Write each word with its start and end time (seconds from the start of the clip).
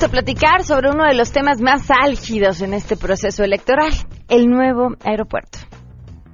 Listo 0.00 0.16
a 0.16 0.22
platicar 0.22 0.62
sobre 0.62 0.88
uno 0.88 1.04
de 1.04 1.14
los 1.14 1.30
temas 1.30 1.60
más 1.60 1.90
álgidos 1.90 2.62
en 2.62 2.72
este 2.72 2.96
proceso 2.96 3.44
electoral, 3.44 3.90
el 4.30 4.48
nuevo 4.48 4.94
aeropuerto. 5.04 5.58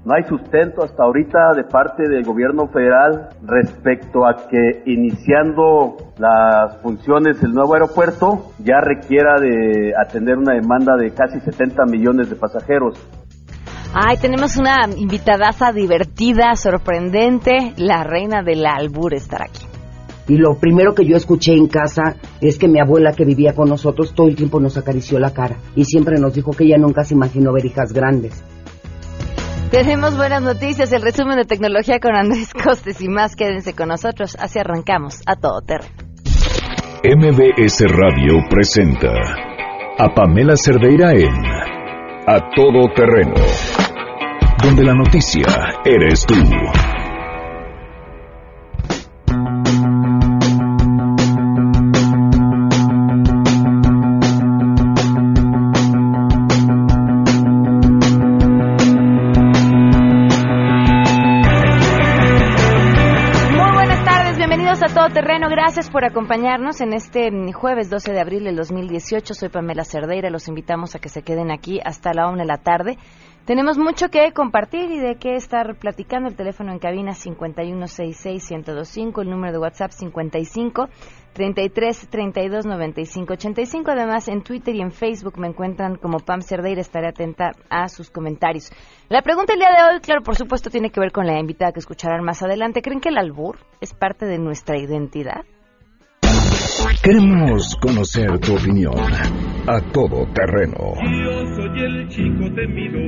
No 0.04 0.14
hay 0.14 0.22
sustento 0.28 0.84
hasta 0.84 1.02
ahorita 1.02 1.50
de 1.56 1.64
parte 1.64 2.08
del 2.08 2.22
gobierno 2.22 2.68
federal 2.68 3.30
respecto 3.42 4.24
a 4.24 4.46
que 4.48 4.84
iniciando 4.86 5.96
las 6.16 6.80
funciones 6.80 7.40
del 7.40 7.54
nuevo 7.54 7.74
aeropuerto 7.74 8.52
ya 8.60 8.78
requiera 8.80 9.34
de 9.40 9.92
atender 10.00 10.38
una 10.38 10.54
demanda 10.54 10.96
de 10.96 11.10
casi 11.10 11.40
70 11.40 11.86
millones 11.86 12.30
de 12.30 12.36
pasajeros. 12.36 12.94
Ay, 13.92 14.16
tenemos 14.18 14.56
una 14.58 14.86
invitadaza 14.96 15.72
divertida, 15.72 16.54
sorprendente, 16.54 17.72
la 17.78 18.04
reina 18.04 18.44
del 18.44 18.64
albur 18.64 19.12
estará 19.12 19.46
aquí. 19.46 19.65
Y 20.28 20.36
lo 20.36 20.54
primero 20.58 20.94
que 20.94 21.06
yo 21.06 21.16
escuché 21.16 21.52
en 21.52 21.68
casa 21.68 22.16
es 22.40 22.58
que 22.58 22.68
mi 22.68 22.80
abuela 22.80 23.12
que 23.12 23.24
vivía 23.24 23.54
con 23.54 23.68
nosotros 23.68 24.14
todo 24.14 24.28
el 24.28 24.36
tiempo 24.36 24.60
nos 24.60 24.76
acarició 24.76 25.18
la 25.18 25.32
cara 25.32 25.56
y 25.74 25.84
siempre 25.84 26.18
nos 26.18 26.34
dijo 26.34 26.50
que 26.50 26.64
ella 26.64 26.78
nunca 26.78 27.04
se 27.04 27.14
imaginó 27.14 27.52
ver 27.52 27.66
hijas 27.66 27.92
grandes. 27.92 28.42
Tenemos 29.70 30.16
buenas 30.16 30.42
noticias, 30.42 30.92
el 30.92 31.02
resumen 31.02 31.36
de 31.36 31.44
tecnología 31.44 31.98
con 32.00 32.14
Andrés 32.14 32.52
Costes 32.54 33.00
y 33.00 33.08
más. 33.08 33.34
Quédense 33.36 33.74
con 33.74 33.88
nosotros, 33.88 34.36
así 34.40 34.58
arrancamos 34.58 35.20
a 35.26 35.36
todo 35.36 35.60
terreno. 35.60 35.94
MBS 37.04 37.84
Radio 37.88 38.42
presenta 38.48 39.12
a 39.98 40.14
Pamela 40.14 40.54
Cerdeira 40.56 41.12
en 41.12 41.34
A 42.26 42.50
Todo 42.54 42.88
Terreno, 42.94 43.34
donde 44.62 44.84
la 44.84 44.94
noticia 44.94 45.46
eres 45.84 46.24
tú. 46.26 46.34
Gracias 65.86 65.92
por 65.92 66.04
acompañarnos 66.04 66.80
en 66.80 66.94
este 66.94 67.30
jueves 67.52 67.88
12 67.90 68.12
de 68.12 68.20
abril 68.20 68.42
del 68.44 68.56
2018. 68.56 69.34
Soy 69.34 69.50
Pamela 69.50 69.84
Cerdeira, 69.84 70.30
los 70.30 70.48
invitamos 70.48 70.96
a 70.96 70.98
que 70.98 71.08
se 71.08 71.22
queden 71.22 71.52
aquí 71.52 71.78
hasta 71.84 72.12
la 72.12 72.28
una 72.28 72.42
de 72.42 72.48
la 72.48 72.58
tarde. 72.58 72.98
Tenemos 73.44 73.78
mucho 73.78 74.08
que 74.08 74.32
compartir 74.32 74.90
y 74.90 74.98
de 74.98 75.14
qué 75.16 75.36
estar 75.36 75.76
platicando. 75.76 76.28
El 76.28 76.34
teléfono 76.34 76.72
en 76.72 76.80
cabina 76.80 77.12
5166-1025, 77.12 79.22
el 79.22 79.30
número 79.30 79.52
de 79.52 79.58
WhatsApp 79.58 79.92
55 79.92 80.88
33 81.34 82.08
32 82.08 82.66
95 82.66 83.34
85. 83.34 83.88
Además, 83.90 84.26
en 84.26 84.42
Twitter 84.42 84.74
y 84.74 84.80
en 84.80 84.90
Facebook 84.90 85.38
me 85.38 85.46
encuentran 85.46 85.94
como 85.96 86.18
Pam 86.18 86.40
Cerdeira. 86.40 86.80
Estaré 86.80 87.06
atenta 87.08 87.52
a 87.70 87.88
sus 87.88 88.10
comentarios. 88.10 88.72
La 89.08 89.22
pregunta 89.22 89.52
el 89.52 89.60
día 89.60 89.70
de 89.70 89.94
hoy, 89.94 90.00
claro, 90.00 90.22
por 90.22 90.34
supuesto, 90.34 90.68
tiene 90.68 90.90
que 90.90 90.98
ver 90.98 91.12
con 91.12 91.26
la 91.26 91.38
invitada 91.38 91.70
que 91.70 91.78
escucharán 91.78 92.24
más 92.24 92.42
adelante. 92.42 92.82
¿Creen 92.82 93.00
que 93.00 93.10
el 93.10 93.18
albur 93.18 93.60
es 93.80 93.94
parte 93.94 94.26
de 94.26 94.38
nuestra 94.38 94.76
identidad? 94.78 95.44
Queremos 97.02 97.76
conocer 97.80 98.38
tu 98.40 98.54
opinión 98.56 98.94
a 99.68 99.80
todo 99.92 100.26
terreno. 100.32 100.94
Yo 100.96 101.46
soy 101.54 101.84
el 101.84 102.08
chico 102.08 102.52
temido 102.54 102.98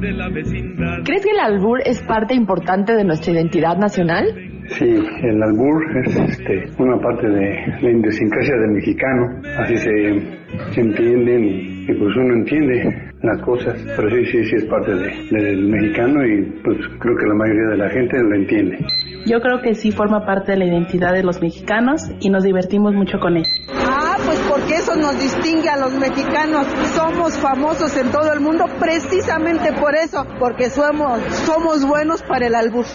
de 0.00 0.12
la 0.12 0.30
vecindad. 0.30 1.04
¿Crees 1.04 1.24
que 1.24 1.32
el 1.32 1.40
albur 1.40 1.80
es 1.84 2.00
parte 2.02 2.34
importante 2.34 2.94
de 2.94 3.04
nuestra 3.04 3.34
identidad 3.34 3.76
nacional? 3.76 4.26
Sí, 4.68 4.84
el 4.84 5.42
albur 5.42 5.84
es 6.06 6.16
este, 6.16 6.70
una 6.78 6.98
parte 7.00 7.28
de 7.28 7.66
la 7.82 7.90
idiosincrasia 7.90 8.56
del 8.56 8.70
mexicano. 8.70 9.42
Así 9.58 9.76
se, 9.76 10.72
se 10.72 10.80
entienden 10.80 11.44
y, 11.44 11.84
y, 11.84 11.94
pues 11.98 12.16
uno 12.16 12.34
entiende 12.34 13.09
las 13.22 13.40
cosas. 13.42 13.76
Pero 13.96 14.10
sí, 14.10 14.24
sí, 14.26 14.44
sí 14.44 14.56
es 14.56 14.64
parte 14.64 14.94
de, 14.94 15.10
del 15.30 15.68
mexicano 15.68 16.26
y 16.26 16.42
pues 16.62 16.78
creo 16.98 17.16
que 17.16 17.26
la 17.26 17.34
mayoría 17.34 17.68
de 17.70 17.76
la 17.76 17.90
gente 17.90 18.18
lo 18.18 18.34
entiende. 18.34 18.78
Yo 19.26 19.40
creo 19.40 19.60
que 19.60 19.74
sí 19.74 19.92
forma 19.92 20.24
parte 20.24 20.52
de 20.52 20.58
la 20.58 20.64
identidad 20.66 21.12
de 21.12 21.22
los 21.22 21.40
mexicanos 21.42 22.10
y 22.20 22.30
nos 22.30 22.44
divertimos 22.44 22.94
mucho 22.94 23.18
con 23.18 23.36
él. 23.36 23.44
Ah, 23.68 24.16
pues 24.24 24.38
porque 24.48 24.74
eso 24.74 24.96
nos 24.96 25.20
distingue 25.20 25.68
a 25.68 25.76
los 25.76 25.92
mexicanos. 25.98 26.66
Somos 26.94 27.38
famosos 27.38 27.96
en 27.96 28.10
todo 28.10 28.32
el 28.32 28.40
mundo 28.40 28.64
precisamente 28.78 29.72
por 29.78 29.94
eso, 29.94 30.26
porque 30.38 30.70
somos, 30.70 31.20
somos 31.44 31.86
buenos 31.86 32.22
para 32.22 32.46
el 32.46 32.54
albur. 32.54 32.86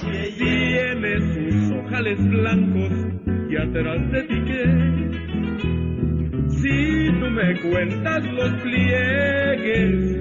Ojales 1.85 2.17
blancos 2.29 2.91
y 3.49 3.55
atrás 3.57 4.11
de 4.11 4.23
ti. 4.23 5.15
Si 6.61 7.11
tú 7.19 7.29
me 7.31 7.59
cuentas 7.61 8.23
los 8.25 8.51
pliegues, 8.61 10.15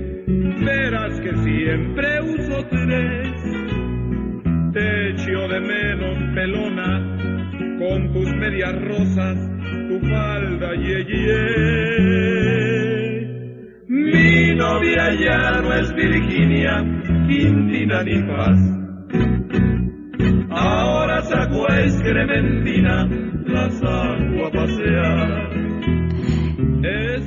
verás 0.64 1.20
que 1.20 1.36
siempre 1.36 2.20
uso 2.22 2.66
tres. 2.70 3.34
Te 4.72 5.10
echo 5.10 5.48
de 5.48 5.60
menos 5.60 6.18
pelona 6.34 7.14
con 7.78 8.12
tus 8.12 8.34
medias 8.36 8.74
rosas 8.82 9.54
tu 9.88 10.00
falda 10.00 10.70
ye. 10.74 11.42
Mi 13.88 14.54
novia 14.54 15.14
ya 15.14 15.60
no 15.62 15.72
es 15.74 15.94
Virginia, 15.94 16.74
Quintina 17.28 18.02
ni 18.02 18.22
Paz. 18.22 18.60
Ahora 20.50 21.22
saco 21.22 21.70
a 21.70 21.80
Excrementina, 21.80 23.08
la 23.46 23.70
saco 23.70 24.46
a 24.46 24.50
pasear. 24.50 25.23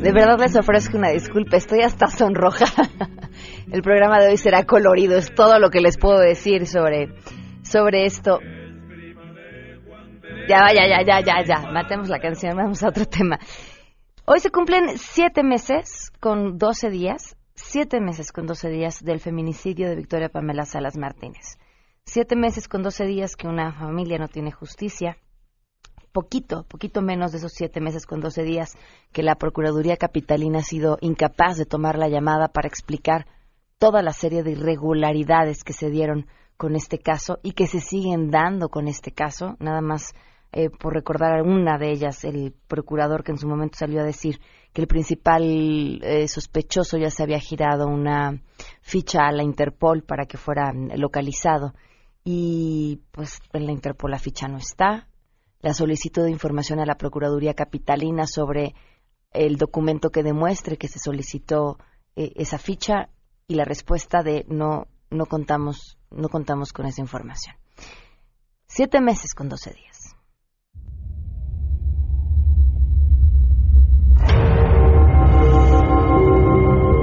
De 0.07 0.13
verdad 0.13 0.39
les 0.39 0.55
ofrezco 0.55 0.97
una 0.97 1.09
disculpa, 1.09 1.57
estoy 1.57 1.81
hasta 1.81 2.07
sonrojada. 2.07 2.89
El 3.73 3.81
programa 3.81 4.21
de 4.21 4.29
hoy 4.29 4.37
será 4.37 4.63
colorido, 4.63 5.17
es 5.17 5.35
todo 5.35 5.59
lo 5.59 5.69
que 5.69 5.81
les 5.81 5.97
puedo 5.97 6.19
decir 6.19 6.65
sobre, 6.65 7.09
sobre 7.61 8.05
esto. 8.05 8.39
Ya, 10.47 10.71
ya, 10.73 10.87
ya, 10.87 11.03
ya, 11.05 11.19
ya, 11.19 11.43
ya. 11.43 11.71
Matemos 11.73 12.07
la 12.07 12.19
canción, 12.19 12.55
vamos 12.55 12.81
a 12.83 12.87
otro 12.87 13.03
tema. 13.03 13.37
Hoy 14.23 14.39
se 14.39 14.49
cumplen 14.49 14.97
siete 14.97 15.43
meses 15.43 16.13
con 16.21 16.57
doce 16.57 16.89
días, 16.89 17.35
siete 17.53 17.99
meses 17.99 18.31
con 18.31 18.47
doce 18.47 18.69
días 18.69 19.03
del 19.03 19.19
feminicidio 19.19 19.89
de 19.89 19.97
Victoria 19.97 20.29
Pamela 20.29 20.63
Salas 20.63 20.95
Martínez. 20.95 21.57
Siete 22.05 22.37
meses 22.37 22.69
con 22.69 22.81
doce 22.81 23.05
días 23.05 23.35
que 23.35 23.49
una 23.49 23.73
familia 23.73 24.17
no 24.19 24.29
tiene 24.29 24.53
justicia. 24.53 25.17
Poquito, 26.11 26.63
poquito 26.63 27.01
menos 27.01 27.31
de 27.31 27.37
esos 27.37 27.53
siete 27.53 27.79
meses 27.79 28.05
con 28.05 28.21
doce 28.21 28.43
días 28.43 28.75
que 29.11 29.23
la 29.23 29.35
Procuraduría 29.35 29.97
Capitalina 29.97 30.59
ha 30.59 30.63
sido 30.63 30.97
incapaz 31.01 31.57
de 31.57 31.65
tomar 31.65 31.97
la 31.97 32.09
llamada 32.09 32.47
para 32.47 32.67
explicar 32.67 33.27
toda 33.77 34.01
la 34.01 34.13
serie 34.13 34.43
de 34.43 34.51
irregularidades 34.51 35.63
que 35.63 35.73
se 35.73 35.89
dieron 35.89 36.27
con 36.57 36.75
este 36.75 36.97
caso 36.97 37.39
y 37.43 37.51
que 37.51 37.67
se 37.67 37.79
siguen 37.79 38.31
dando 38.31 38.69
con 38.69 38.87
este 38.87 39.11
caso. 39.11 39.55
Nada 39.59 39.81
más 39.81 40.13
eh, 40.51 40.69
por 40.69 40.93
recordar 40.93 41.41
una 41.41 41.77
de 41.77 41.91
ellas, 41.91 42.23
el 42.23 42.53
procurador 42.67 43.23
que 43.23 43.31
en 43.31 43.37
su 43.37 43.47
momento 43.47 43.77
salió 43.77 44.01
a 44.01 44.05
decir 44.05 44.39
que 44.73 44.81
el 44.81 44.87
principal 44.87 45.43
eh, 46.01 46.27
sospechoso 46.27 46.97
ya 46.97 47.09
se 47.09 47.23
había 47.23 47.39
girado 47.39 47.87
una 47.87 48.41
ficha 48.81 49.27
a 49.27 49.31
la 49.31 49.43
Interpol 49.43 50.03
para 50.03 50.25
que 50.25 50.37
fuera 50.37 50.71
localizado. 50.73 51.73
Y 52.23 53.01
pues 53.11 53.39
en 53.53 53.65
la 53.65 53.71
Interpol 53.71 54.11
la 54.11 54.19
ficha 54.19 54.47
no 54.47 54.57
está. 54.57 55.07
La 55.61 55.73
solicitud 55.73 56.23
de 56.23 56.31
información 56.31 56.79
a 56.79 56.85
la 56.85 56.95
Procuraduría 56.95 57.53
Capitalina 57.53 58.27
sobre 58.27 58.75
el 59.31 59.57
documento 59.57 60.09
que 60.09 60.23
demuestre 60.23 60.77
que 60.77 60.87
se 60.87 60.99
solicitó 60.99 61.77
eh, 62.15 62.31
esa 62.35 62.57
ficha 62.57 63.09
y 63.47 63.55
la 63.55 63.65
respuesta 63.65 64.23
de 64.23 64.45
no, 64.47 64.87
no 65.09 65.25
contamos, 65.25 65.97
no 66.11 66.29
contamos 66.29 66.73
con 66.73 66.85
esa 66.85 67.01
información. 67.01 67.55
Siete 68.67 69.01
meses 69.01 69.33
con 69.33 69.49
doce 69.49 69.73
días. 69.73 69.97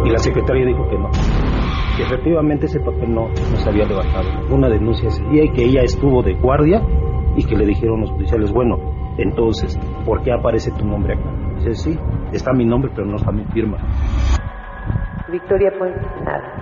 y 0.05 0.11
la 0.11 0.19
secretaria 0.19 0.67
dijo 0.67 0.87
que 0.89 0.99
no, 0.99 1.11
que 1.97 2.03
efectivamente 2.03 2.67
ese 2.67 2.79
papel 2.81 3.15
no, 3.15 3.29
no 3.29 3.57
se 3.57 3.69
había 3.69 3.87
levantado. 3.87 4.29
Una 4.50 4.69
denuncia 4.69 5.09
ese 5.09 5.25
día 5.25 5.45
y 5.45 5.53
que 5.53 5.65
ella 5.65 5.83
estuvo 5.83 6.23
de 6.23 6.35
guardia 6.35 6.83
y 7.37 7.45
que 7.45 7.57
le 7.57 7.67
dijeron 7.67 8.01
los 8.01 8.11
policiales, 8.13 8.53
bueno, 8.53 8.79
entonces, 9.19 9.79
¿por 10.05 10.23
qué 10.23 10.33
aparece 10.33 10.71
tu 10.73 10.85
nombre 10.85 11.15
acá? 11.15 11.31
Dice, 11.57 11.75
sí, 11.75 11.99
está 12.33 12.53
mi 12.53 12.65
nombre, 12.65 12.91
pero 12.95 13.07
no 13.07 13.17
está 13.17 13.31
mi 13.33 13.45
firma. 13.47 13.79
Victoria 15.29 15.71
Puente, 15.79 16.07
nada. 16.25 16.54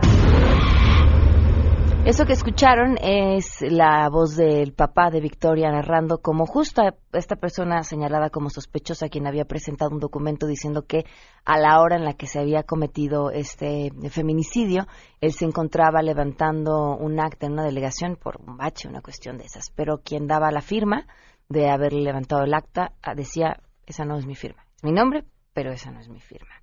Eso 2.05 2.27
que 2.27 2.33
escucharon 2.33 2.99
es 3.01 3.61
la 3.61 4.09
voz 4.11 4.35
del 4.35 4.73
papá 4.73 5.11
de 5.11 5.21
Victoria 5.21 5.71
narrando 5.71 6.19
como 6.19 6.47
justo 6.47 6.83
esta 7.13 7.37
persona 7.37 7.85
señalada 7.85 8.29
como 8.29 8.51
sospechosa 8.51 9.09
quien 9.09 9.29
había 9.29 9.45
presentado 9.45 9.93
un 9.93 10.01
documento 10.01 10.49
diciendo 10.49 10.85
que 10.85 11.05
a 11.45 11.59
la 11.59 11.81
hora 11.81 11.95
en 11.95 12.05
la 12.05 12.15
que 12.15 12.27
se 12.27 12.41
había 12.41 12.65
cometido 12.65 13.31
este 13.31 13.93
feminicidio, 14.11 14.89
él 15.21 15.33
se 15.33 15.45
encontraba 15.45 16.03
levantando 16.03 16.97
un 16.97 17.21
acta 17.21 17.47
en 17.47 17.53
una 17.53 17.65
delegación 17.65 18.17
por 18.17 18.41
un 18.45 18.57
bache, 18.57 18.89
una 18.89 19.01
cuestión 19.01 19.39
de 19.39 19.45
esas. 19.45 19.71
Pero 19.71 19.99
quien 19.99 20.27
daba 20.27 20.51
la 20.51 20.61
firma 20.61 21.07
de 21.49 21.71
haber 21.71 21.93
levantado 21.93 22.43
el 22.43 22.53
acta 22.53 22.95
decía, 23.15 23.61
esa 23.87 24.05
no 24.05 24.19
es 24.19 24.27
mi 24.27 24.35
firma, 24.35 24.67
mi 24.83 24.91
nombre, 24.91 25.25
pero 25.53 25.71
esa 25.71 25.93
no 25.93 26.01
es 26.01 26.09
mi 26.09 26.21
firma. 26.21 26.62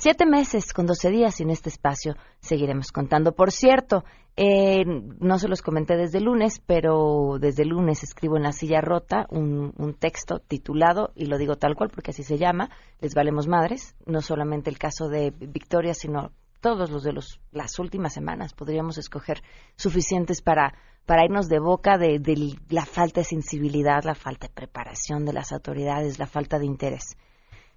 Siete 0.00 0.26
meses 0.26 0.72
con 0.72 0.86
doce 0.86 1.10
días 1.10 1.40
y 1.40 1.42
en 1.42 1.50
este 1.50 1.70
espacio 1.70 2.14
seguiremos 2.38 2.92
contando. 2.92 3.32
Por 3.32 3.50
cierto, 3.50 4.04
eh, 4.36 4.84
no 4.84 5.40
se 5.40 5.48
los 5.48 5.60
comenté 5.60 5.96
desde 5.96 6.20
lunes, 6.20 6.62
pero 6.64 7.38
desde 7.40 7.64
lunes 7.64 8.04
escribo 8.04 8.36
en 8.36 8.44
la 8.44 8.52
silla 8.52 8.80
rota 8.80 9.26
un, 9.28 9.74
un, 9.76 9.94
texto 9.94 10.38
titulado, 10.38 11.10
y 11.16 11.26
lo 11.26 11.36
digo 11.36 11.56
tal 11.56 11.74
cual 11.74 11.90
porque 11.90 12.12
así 12.12 12.22
se 12.22 12.38
llama, 12.38 12.70
Les 13.00 13.16
valemos 13.16 13.48
madres, 13.48 13.96
no 14.06 14.20
solamente 14.20 14.70
el 14.70 14.78
caso 14.78 15.08
de 15.08 15.32
Victoria, 15.32 15.94
sino 15.94 16.30
todos 16.60 16.92
los 16.92 17.02
de 17.02 17.12
los, 17.12 17.40
las 17.50 17.80
últimas 17.80 18.14
semanas 18.14 18.54
podríamos 18.54 18.98
escoger 18.98 19.42
suficientes 19.74 20.42
para, 20.42 20.74
para 21.06 21.24
irnos 21.24 21.48
de 21.48 21.58
boca 21.58 21.98
de, 21.98 22.20
de 22.20 22.56
la 22.68 22.86
falta 22.86 23.22
de 23.22 23.24
sensibilidad, 23.24 24.04
la 24.04 24.14
falta 24.14 24.46
de 24.46 24.54
preparación 24.54 25.24
de 25.24 25.32
las 25.32 25.50
autoridades, 25.50 26.20
la 26.20 26.28
falta 26.28 26.60
de 26.60 26.66
interés. 26.66 27.16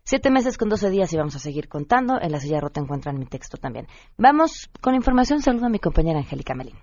Siete 0.04 0.32
meses 0.32 0.58
con 0.58 0.70
doce 0.70 0.90
días 0.90 1.12
y 1.14 1.18
vamos 1.18 1.36
a 1.36 1.40
seguir 1.40 1.68
contando. 1.68 2.20
En 2.22 2.32
la 2.32 2.40
silla 2.40 2.60
rota 2.60 2.82
encuentran 2.82 3.18
mi 3.18 3.26
texto 3.26 3.58
también. 3.58 3.88
Vamos 4.18 4.70
con 4.82 4.96
información. 4.96 5.42
Saludo 5.42 5.68
a 5.68 5.70
mi 5.70 5.80
compañera 5.80 6.20
Angélica 6.20 6.56
Melín. 6.56 6.76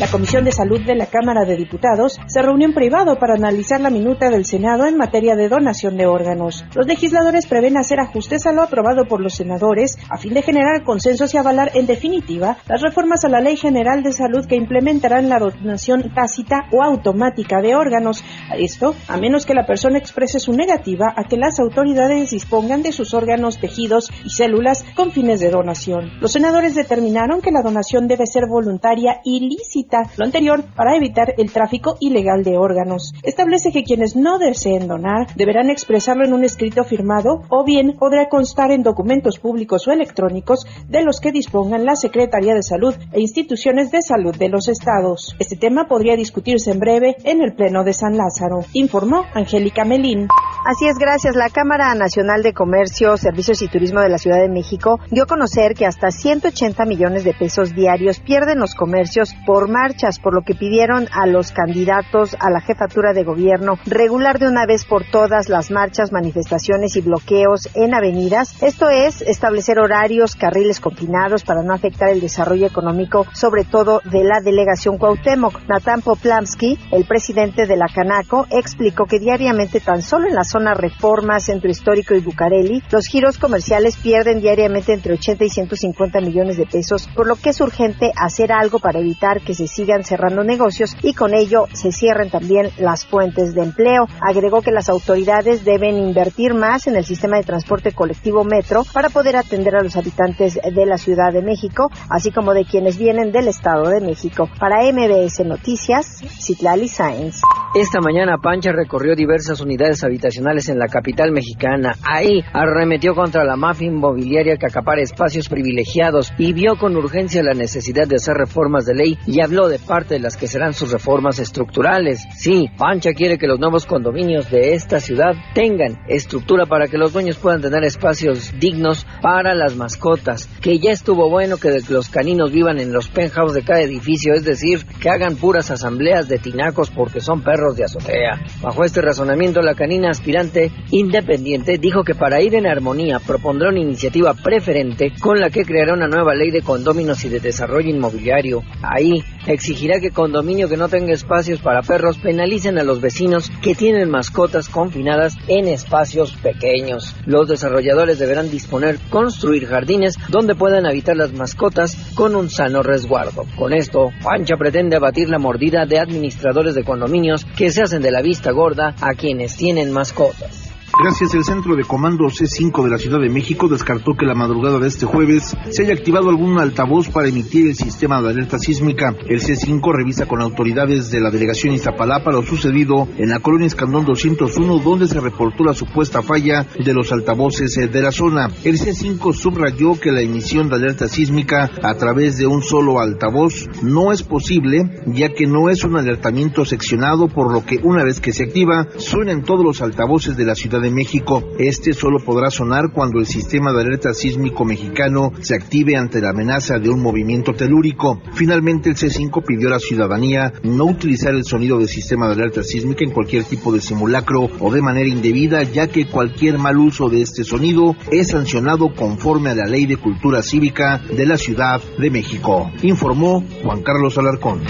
La 0.00 0.10
Comisión 0.10 0.44
de 0.44 0.50
Salud 0.50 0.80
de 0.80 0.94
la 0.94 1.04
Cámara 1.04 1.44
de 1.44 1.58
Diputados 1.58 2.18
se 2.26 2.40
reunió 2.40 2.66
en 2.66 2.72
privado 2.72 3.18
para 3.18 3.34
analizar 3.34 3.82
la 3.82 3.90
minuta 3.90 4.30
del 4.30 4.46
Senado 4.46 4.86
en 4.86 4.96
materia 4.96 5.36
de 5.36 5.50
donación 5.50 5.98
de 5.98 6.06
órganos. 6.06 6.64
Los 6.74 6.86
legisladores 6.86 7.46
prevén 7.46 7.76
hacer 7.76 8.00
ajustes 8.00 8.46
a 8.46 8.52
lo 8.52 8.62
aprobado 8.62 9.04
por 9.04 9.20
los 9.20 9.34
senadores 9.34 9.98
a 10.08 10.16
fin 10.16 10.32
de 10.32 10.40
generar 10.40 10.84
consensos 10.84 11.34
y 11.34 11.36
avalar 11.36 11.72
en 11.74 11.84
definitiva 11.84 12.56
las 12.66 12.80
reformas 12.80 13.26
a 13.26 13.28
la 13.28 13.42
Ley 13.42 13.58
General 13.58 14.02
de 14.02 14.14
Salud 14.14 14.46
que 14.46 14.56
implementarán 14.56 15.28
la 15.28 15.38
donación 15.38 16.14
tácita 16.14 16.64
o 16.72 16.82
automática 16.82 17.60
de 17.60 17.74
órganos. 17.74 18.24
Esto, 18.56 18.94
a 19.06 19.18
menos 19.18 19.44
que 19.44 19.52
la 19.52 19.66
persona 19.66 19.98
exprese 19.98 20.38
su 20.38 20.54
negativa 20.54 21.12
a 21.14 21.24
que 21.24 21.36
las 21.36 21.60
autoridades 21.60 22.30
dispongan 22.30 22.82
de 22.82 22.92
sus 22.92 23.12
órganos, 23.12 23.58
tejidos 23.58 24.10
y 24.24 24.30
células 24.30 24.82
con 24.96 25.12
fines 25.12 25.40
de 25.40 25.50
donación. 25.50 26.10
Los 26.22 26.32
senadores 26.32 26.74
determinaron 26.74 27.42
que 27.42 27.52
la 27.52 27.60
donación 27.60 28.08
debe 28.08 28.24
ser 28.26 28.46
voluntaria 28.48 29.20
y 29.24 29.40
lícita 29.40 29.89
lo 30.16 30.24
anterior 30.24 30.64
para 30.76 30.96
evitar 30.96 31.34
el 31.36 31.52
tráfico 31.52 31.96
ilegal 32.00 32.44
de 32.44 32.56
órganos. 32.56 33.12
Establece 33.22 33.72
que 33.72 33.82
quienes 33.82 34.16
no 34.16 34.38
deseen 34.38 34.88
donar 34.88 35.26
deberán 35.34 35.70
expresarlo 35.70 36.24
en 36.24 36.32
un 36.32 36.44
escrito 36.44 36.84
firmado 36.84 37.42
o 37.48 37.64
bien 37.64 37.96
podrá 37.98 38.28
constar 38.28 38.70
en 38.70 38.82
documentos 38.82 39.38
públicos 39.38 39.86
o 39.88 39.92
electrónicos 39.92 40.66
de 40.88 41.02
los 41.02 41.20
que 41.20 41.32
dispongan 41.32 41.84
la 41.84 41.96
Secretaría 41.96 42.54
de 42.54 42.62
Salud 42.62 42.94
e 43.12 43.20
instituciones 43.20 43.90
de 43.90 44.02
salud 44.02 44.36
de 44.36 44.48
los 44.48 44.68
estados. 44.68 45.34
Este 45.38 45.56
tema 45.56 45.86
podría 45.86 46.16
discutirse 46.16 46.70
en 46.70 46.78
breve 46.78 47.16
en 47.24 47.42
el 47.42 47.54
Pleno 47.54 47.84
de 47.84 47.92
San 47.92 48.16
Lázaro, 48.16 48.64
informó 48.72 49.24
Angélica 49.34 49.84
Melín. 49.84 50.28
Así 50.64 50.86
es, 50.86 50.98
gracias. 50.98 51.36
La 51.36 51.48
Cámara 51.48 51.94
Nacional 51.94 52.42
de 52.42 52.52
Comercio, 52.52 53.16
Servicios 53.16 53.62
y 53.62 53.68
Turismo 53.68 54.00
de 54.00 54.10
la 54.10 54.18
Ciudad 54.18 54.40
de 54.40 54.48
México 54.48 55.00
dio 55.10 55.24
a 55.24 55.26
conocer 55.26 55.74
que 55.74 55.86
hasta 55.86 56.10
180 56.10 56.84
millones 56.84 57.24
de 57.24 57.34
pesos 57.34 57.74
diarios 57.74 58.20
pierden 58.20 58.58
los 58.58 58.74
comercios 58.74 59.34
por 59.46 59.68
marchas, 59.80 60.18
por 60.18 60.34
lo 60.34 60.42
que 60.42 60.54
pidieron 60.54 61.08
a 61.10 61.26
los 61.26 61.52
candidatos 61.52 62.36
a 62.38 62.50
la 62.50 62.60
jefatura 62.60 63.14
de 63.14 63.24
gobierno 63.24 63.78
regular 63.86 64.38
de 64.38 64.46
una 64.46 64.66
vez 64.66 64.84
por 64.84 65.04
todas 65.04 65.48
las 65.48 65.70
marchas, 65.70 66.12
manifestaciones 66.12 66.96
y 66.96 67.00
bloqueos 67.00 67.66
en 67.72 67.94
avenidas. 67.94 68.62
Esto 68.62 68.90
es 68.90 69.22
establecer 69.22 69.78
horarios, 69.78 70.36
carriles 70.36 70.80
confinados 70.80 71.44
para 71.44 71.62
no 71.62 71.72
afectar 71.72 72.10
el 72.10 72.20
desarrollo 72.20 72.66
económico, 72.66 73.24
sobre 73.32 73.64
todo 73.64 74.02
de 74.04 74.22
la 74.22 74.40
delegación 74.44 74.98
Cuauhtémoc. 74.98 75.66
Natán 75.66 76.02
Poplamsky, 76.02 76.78
el 76.92 77.06
presidente 77.06 77.66
de 77.66 77.76
la 77.76 77.86
Canaco, 77.86 78.46
explicó 78.50 79.06
que 79.06 79.18
diariamente 79.18 79.80
tan 79.80 80.02
solo 80.02 80.28
en 80.28 80.34
la 80.34 80.44
zona 80.44 80.74
Reforma, 80.74 81.40
Centro 81.40 81.70
Histórico 81.70 82.14
y 82.14 82.20
Bucareli, 82.20 82.82
los 82.90 83.06
giros 83.06 83.38
comerciales 83.38 83.96
pierden 83.96 84.42
diariamente 84.42 84.92
entre 84.92 85.14
80 85.14 85.42
y 85.42 85.48
150 85.48 86.20
millones 86.20 86.58
de 86.58 86.66
pesos, 86.66 87.08
por 87.16 87.26
lo 87.26 87.36
que 87.36 87.50
es 87.50 87.60
urgente 87.62 88.12
hacer 88.14 88.52
algo 88.52 88.78
para 88.78 89.00
evitar 89.00 89.40
que 89.40 89.54
se 89.54 89.69
sigan 89.70 90.04
cerrando 90.04 90.42
negocios 90.42 90.96
y 91.02 91.14
con 91.14 91.34
ello 91.34 91.66
se 91.72 91.92
cierren 91.92 92.30
también 92.30 92.70
las 92.78 93.06
fuentes 93.06 93.54
de 93.54 93.62
empleo. 93.62 94.06
Agregó 94.20 94.62
que 94.62 94.70
las 94.70 94.88
autoridades 94.88 95.64
deben 95.64 95.98
invertir 95.98 96.54
más 96.54 96.86
en 96.86 96.96
el 96.96 97.04
sistema 97.04 97.36
de 97.36 97.44
transporte 97.44 97.92
colectivo 97.92 98.44
metro 98.44 98.84
para 98.92 99.08
poder 99.08 99.36
atender 99.36 99.76
a 99.76 99.82
los 99.82 99.96
habitantes 99.96 100.54
de 100.54 100.86
la 100.86 100.98
Ciudad 100.98 101.32
de 101.32 101.42
México, 101.42 101.90
así 102.08 102.30
como 102.30 102.54
de 102.54 102.64
quienes 102.64 102.98
vienen 102.98 103.32
del 103.32 103.48
Estado 103.48 103.88
de 103.88 104.00
México. 104.00 104.48
Para 104.58 104.82
MBS 104.82 105.44
Noticias, 105.46 106.20
Citlali 106.40 106.88
Sáenz. 106.88 107.40
Esta 107.74 108.00
mañana 108.00 108.38
Pancha 108.38 108.72
recorrió 108.72 109.14
diversas 109.14 109.60
unidades 109.60 110.02
habitacionales 110.02 110.68
en 110.68 110.78
la 110.78 110.88
capital 110.88 111.30
mexicana. 111.30 111.94
Ahí 112.02 112.42
arremetió 112.52 113.14
contra 113.14 113.44
la 113.44 113.54
mafia 113.54 113.86
inmobiliaria 113.86 114.56
que 114.56 114.66
acapara 114.66 115.02
espacios 115.02 115.48
privilegiados 115.48 116.32
y 116.36 116.52
vio 116.52 116.76
con 116.76 116.96
urgencia 116.96 117.44
la 117.44 117.54
necesidad 117.54 118.08
de 118.08 118.16
hacer 118.16 118.34
reformas 118.34 118.86
de 118.86 118.94
ley 118.94 119.18
y 119.26 119.40
habló 119.50 119.68
de 119.68 119.80
parte 119.80 120.14
de 120.14 120.20
las 120.20 120.36
que 120.36 120.46
serán 120.46 120.74
sus 120.74 120.92
reformas 120.92 121.40
estructurales. 121.40 122.20
Sí, 122.36 122.68
Pancha 122.78 123.10
quiere 123.14 123.36
que 123.36 123.48
los 123.48 123.58
nuevos 123.58 123.84
condominios 123.84 124.48
de 124.48 124.74
esta 124.74 125.00
ciudad 125.00 125.32
tengan 125.54 125.98
estructura 126.06 126.66
para 126.66 126.86
que 126.86 126.96
los 126.96 127.12
dueños 127.12 127.36
puedan 127.36 127.60
tener 127.60 127.82
espacios 127.82 128.52
dignos 128.60 129.04
para 129.20 129.56
las 129.56 129.74
mascotas. 129.74 130.48
Que 130.60 130.78
ya 130.78 130.92
estuvo 130.92 131.28
bueno 131.28 131.56
que 131.56 131.80
los 131.88 132.10
caninos 132.10 132.52
vivan 132.52 132.78
en 132.78 132.92
los 132.92 133.08
penthouse 133.08 133.52
de 133.52 133.64
cada 133.64 133.80
edificio, 133.80 134.34
es 134.34 134.44
decir, 134.44 134.86
que 135.00 135.10
hagan 135.10 135.34
puras 135.34 135.72
asambleas 135.72 136.28
de 136.28 136.38
tinacos 136.38 136.88
porque 136.90 137.20
son 137.20 137.42
perros 137.42 137.74
de 137.76 137.86
azotea. 137.86 138.40
Bajo 138.62 138.84
este 138.84 139.00
razonamiento, 139.00 139.62
la 139.62 139.74
canina 139.74 140.10
aspirante 140.10 140.70
independiente 140.92 141.76
dijo 141.78 142.04
que 142.04 142.14
para 142.14 142.40
ir 142.40 142.54
en 142.54 142.68
armonía 142.68 143.18
propondrá 143.18 143.70
una 143.70 143.80
iniciativa 143.80 144.32
preferente 144.32 145.12
con 145.20 145.40
la 145.40 145.50
que 145.50 145.64
creará 145.64 145.94
una 145.94 146.06
nueva 146.06 146.36
ley 146.36 146.52
de 146.52 146.62
condóminos 146.62 147.24
y 147.24 147.28
de 147.30 147.40
desarrollo 147.40 147.90
inmobiliario. 147.90 148.62
Ahí 148.80 149.24
exigirá 149.46 150.00
que 150.00 150.10
condominio 150.10 150.68
que 150.68 150.76
no 150.76 150.88
tenga 150.88 151.12
espacios 151.12 151.60
para 151.60 151.82
perros 151.82 152.18
penalicen 152.18 152.78
a 152.78 152.84
los 152.84 153.00
vecinos 153.00 153.50
que 153.62 153.74
tienen 153.74 154.10
mascotas 154.10 154.68
confinadas 154.68 155.36
en 155.48 155.68
espacios 155.68 156.32
pequeños. 156.36 157.14
Los 157.26 157.48
desarrolladores 157.48 158.18
deberán 158.18 158.50
disponer 158.50 158.98
construir 159.10 159.66
jardines 159.66 160.16
donde 160.28 160.54
puedan 160.54 160.86
habitar 160.86 161.16
las 161.16 161.32
mascotas 161.32 161.96
con 162.14 162.36
un 162.36 162.50
sano 162.50 162.82
resguardo. 162.82 163.44
Con 163.56 163.72
esto, 163.72 164.10
Pancha 164.22 164.56
pretende 164.56 164.96
abatir 164.96 165.28
la 165.28 165.38
mordida 165.38 165.86
de 165.86 165.98
administradores 165.98 166.74
de 166.74 166.84
condominios 166.84 167.44
que 167.56 167.70
se 167.70 167.82
hacen 167.82 168.02
de 168.02 168.10
la 168.10 168.22
vista 168.22 168.50
gorda 168.50 168.94
a 169.00 169.14
quienes 169.14 169.56
tienen 169.56 169.92
mascotas. 169.92 170.69
Gracias, 170.98 171.34
el 171.34 171.44
Centro 171.44 171.76
de 171.76 171.84
Comando 171.84 172.24
C5 172.26 172.84
de 172.84 172.90
la 172.90 172.98
Ciudad 172.98 173.20
de 173.20 173.30
México 173.30 173.68
descartó 173.68 174.12
que 174.18 174.26
la 174.26 174.34
madrugada 174.34 174.78
de 174.78 174.88
este 174.88 175.06
jueves 175.06 175.56
se 175.70 175.82
haya 175.82 175.94
activado 175.94 176.28
algún 176.28 176.58
altavoz 176.58 177.08
para 177.08 177.28
emitir 177.28 177.68
el 177.68 177.76
sistema 177.76 178.20
de 178.20 178.30
alerta 178.30 178.58
sísmica. 178.58 179.14
El 179.26 179.40
C5 179.40 179.80
revisa 179.94 180.26
con 180.26 180.42
autoridades 180.42 181.10
de 181.10 181.20
la 181.20 181.30
delegación 181.30 181.74
Iztapalapa 181.74 182.32
lo 182.32 182.42
sucedido 182.42 183.08
en 183.16 183.30
la 183.30 183.38
colonia 183.38 183.68
Escandón 183.68 184.04
201, 184.04 184.78
donde 184.80 185.06
se 185.06 185.20
reportó 185.20 185.64
la 185.64 185.74
supuesta 185.74 186.22
falla 186.22 186.66
de 186.84 186.92
los 186.92 187.12
altavoces 187.12 187.76
de 187.76 188.02
la 188.02 188.10
zona. 188.10 188.48
El 188.64 188.78
C5 188.78 189.32
subrayó 189.32 189.98
que 189.98 190.12
la 190.12 190.22
emisión 190.22 190.68
de 190.68 190.76
alerta 190.76 191.08
sísmica 191.08 191.70
a 191.82 191.94
través 191.94 192.36
de 192.36 192.46
un 192.46 192.62
solo 192.62 193.00
altavoz 193.00 193.68
no 193.82 194.12
es 194.12 194.22
posible, 194.22 195.02
ya 195.06 195.30
que 195.30 195.46
no 195.46 195.70
es 195.70 195.84
un 195.84 195.96
alertamiento 195.96 196.64
seccionado, 196.64 197.28
por 197.28 197.52
lo 197.52 197.64
que 197.64 197.78
una 197.82 198.04
vez 198.04 198.20
que 198.20 198.32
se 198.32 198.44
activa, 198.44 198.88
suenan 198.96 199.44
todos 199.44 199.64
los 199.64 199.80
altavoces 199.80 200.36
de 200.36 200.44
la 200.44 200.54
Ciudad 200.54 200.79
de 200.80 200.90
México. 200.90 201.42
Este 201.58 201.92
solo 201.92 202.18
podrá 202.18 202.50
sonar 202.50 202.92
cuando 202.92 203.20
el 203.20 203.26
sistema 203.26 203.72
de 203.72 203.82
alerta 203.82 204.12
sísmico 204.14 204.64
mexicano 204.64 205.32
se 205.40 205.54
active 205.54 205.96
ante 205.96 206.20
la 206.20 206.30
amenaza 206.30 206.78
de 206.78 206.88
un 206.88 207.00
movimiento 207.00 207.52
telúrico. 207.52 208.20
Finalmente, 208.34 208.90
el 208.90 208.96
C5 208.96 209.44
pidió 209.46 209.68
a 209.68 209.72
la 209.72 209.78
ciudadanía 209.78 210.52
no 210.62 210.86
utilizar 210.86 211.34
el 211.34 211.44
sonido 211.44 211.78
del 211.78 211.88
sistema 211.88 212.26
de 212.28 212.34
alerta 212.34 212.62
sísmica 212.62 213.04
en 213.04 213.12
cualquier 213.12 213.44
tipo 213.44 213.72
de 213.72 213.80
simulacro 213.80 214.48
o 214.58 214.72
de 214.72 214.82
manera 214.82 215.08
indebida, 215.08 215.62
ya 215.62 215.88
que 215.88 216.06
cualquier 216.06 216.58
mal 216.58 216.78
uso 216.78 217.08
de 217.08 217.22
este 217.22 217.44
sonido 217.44 217.94
es 218.10 218.28
sancionado 218.28 218.94
conforme 218.94 219.50
a 219.50 219.54
la 219.54 219.66
Ley 219.66 219.86
de 219.86 219.96
Cultura 219.96 220.42
Cívica 220.42 220.98
de 220.98 221.26
la 221.26 221.36
Ciudad 221.36 221.80
de 221.98 222.10
México. 222.10 222.70
Informó 222.82 223.44
Juan 223.62 223.82
Carlos 223.82 224.16
Alarcón. 224.18 224.60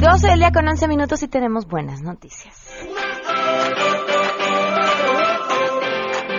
12 0.00 0.28
del 0.28 0.38
día 0.38 0.50
con 0.50 0.66
11 0.66 0.88
minutos 0.88 1.22
y 1.22 1.28
tenemos 1.28 1.66
buenas 1.66 2.00
noticias. 2.00 2.56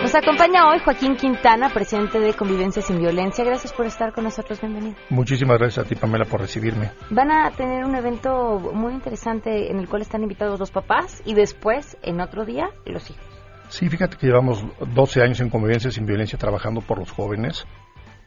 Nos 0.02 0.12
acompaña 0.16 0.68
hoy 0.68 0.80
Joaquín 0.84 1.14
Quintana, 1.14 1.68
presidente 1.72 2.18
de 2.18 2.34
Convivencia 2.34 2.82
sin 2.82 2.98
Violencia. 2.98 3.44
Gracias 3.44 3.72
por 3.72 3.86
estar 3.86 4.12
con 4.12 4.24
nosotros. 4.24 4.60
Bienvenido. 4.60 4.96
Muchísimas 5.10 5.58
gracias 5.58 5.86
a 5.86 5.88
ti, 5.88 5.94
Pamela, 5.94 6.24
por 6.24 6.40
recibirme. 6.40 6.90
Van 7.10 7.30
a 7.30 7.52
tener 7.52 7.84
un 7.84 7.94
evento 7.94 8.58
muy 8.74 8.94
interesante 8.94 9.70
en 9.70 9.78
el 9.78 9.88
cual 9.88 10.02
están 10.02 10.24
invitados 10.24 10.58
los 10.58 10.72
papás 10.72 11.22
y 11.24 11.34
después, 11.34 11.96
en 12.02 12.20
otro 12.20 12.44
día, 12.44 12.68
los 12.84 13.08
hijos. 13.10 13.24
Sí, 13.68 13.88
fíjate 13.88 14.16
que 14.16 14.26
llevamos 14.26 14.66
12 14.92 15.22
años 15.22 15.40
en 15.40 15.50
Convivencia 15.50 15.92
sin 15.92 16.04
Violencia 16.04 16.36
trabajando 16.36 16.80
por 16.80 16.98
los 16.98 17.12
jóvenes, 17.12 17.64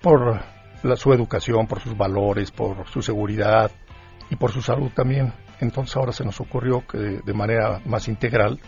por 0.02 0.40
la, 0.82 0.96
su 0.96 1.12
educación, 1.12 1.68
por 1.68 1.82
sus 1.82 1.98
valores, 1.98 2.52
por 2.52 2.88
su 2.88 3.02
seguridad 3.02 3.70
y 4.30 4.36
por 4.36 4.52
su 4.52 4.62
salud 4.62 4.92
también. 4.94 5.34
Entonces 5.60 5.96
ahora 5.96 6.12
se 6.12 6.26
nos 6.26 6.40
ocurrió 6.42 6.86
que 6.86 6.98
de 6.98 7.34
manera 7.34 7.82
más 7.86 8.08
integral, 8.08 8.60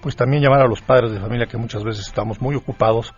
pues 0.00 0.16
también 0.16 0.42
llamar 0.42 0.60
a 0.60 0.68
los 0.68 0.82
padres 0.82 1.12
de 1.12 1.20
familia 1.20 1.46
que 1.46 1.56
muchas 1.56 1.82
veces 1.82 2.06
estamos 2.06 2.40
muy 2.40 2.54
ocupados 2.54 3.14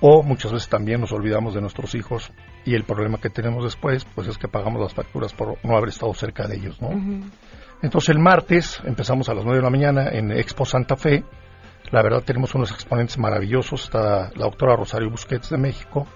o 0.00 0.22
muchas 0.22 0.52
veces 0.52 0.68
también 0.68 1.00
nos 1.00 1.12
olvidamos 1.12 1.54
de 1.54 1.60
nuestros 1.60 1.94
hijos 1.94 2.30
y 2.64 2.74
el 2.74 2.84
problema 2.84 3.18
que 3.18 3.30
tenemos 3.30 3.64
después 3.64 4.04
pues 4.14 4.28
es 4.28 4.36
que 4.36 4.48
pagamos 4.48 4.80
las 4.80 4.92
facturas 4.92 5.32
por 5.32 5.56
no 5.64 5.76
haber 5.76 5.88
estado 5.88 6.12
cerca 6.12 6.46
de 6.46 6.56
ellos, 6.56 6.80
¿no? 6.82 6.90
Entonces 7.82 8.10
el 8.10 8.18
martes 8.18 8.80
empezamos 8.84 9.28
a 9.28 9.34
las 9.34 9.44
9 9.44 9.58
de 9.58 9.64
la 9.64 9.70
mañana 9.70 10.08
en 10.10 10.32
Expo 10.32 10.64
Santa 10.64 10.96
Fe. 10.96 11.24
La 11.90 12.02
verdad 12.02 12.22
tenemos 12.24 12.54
unos 12.54 12.72
exponentes 12.72 13.18
maravillosos. 13.18 13.84
Está 13.84 14.30
la 14.34 14.44
doctora 14.44 14.76
Rosario 14.76 15.10
Busquets 15.10 15.50
de 15.50 15.58
México. 15.58 16.06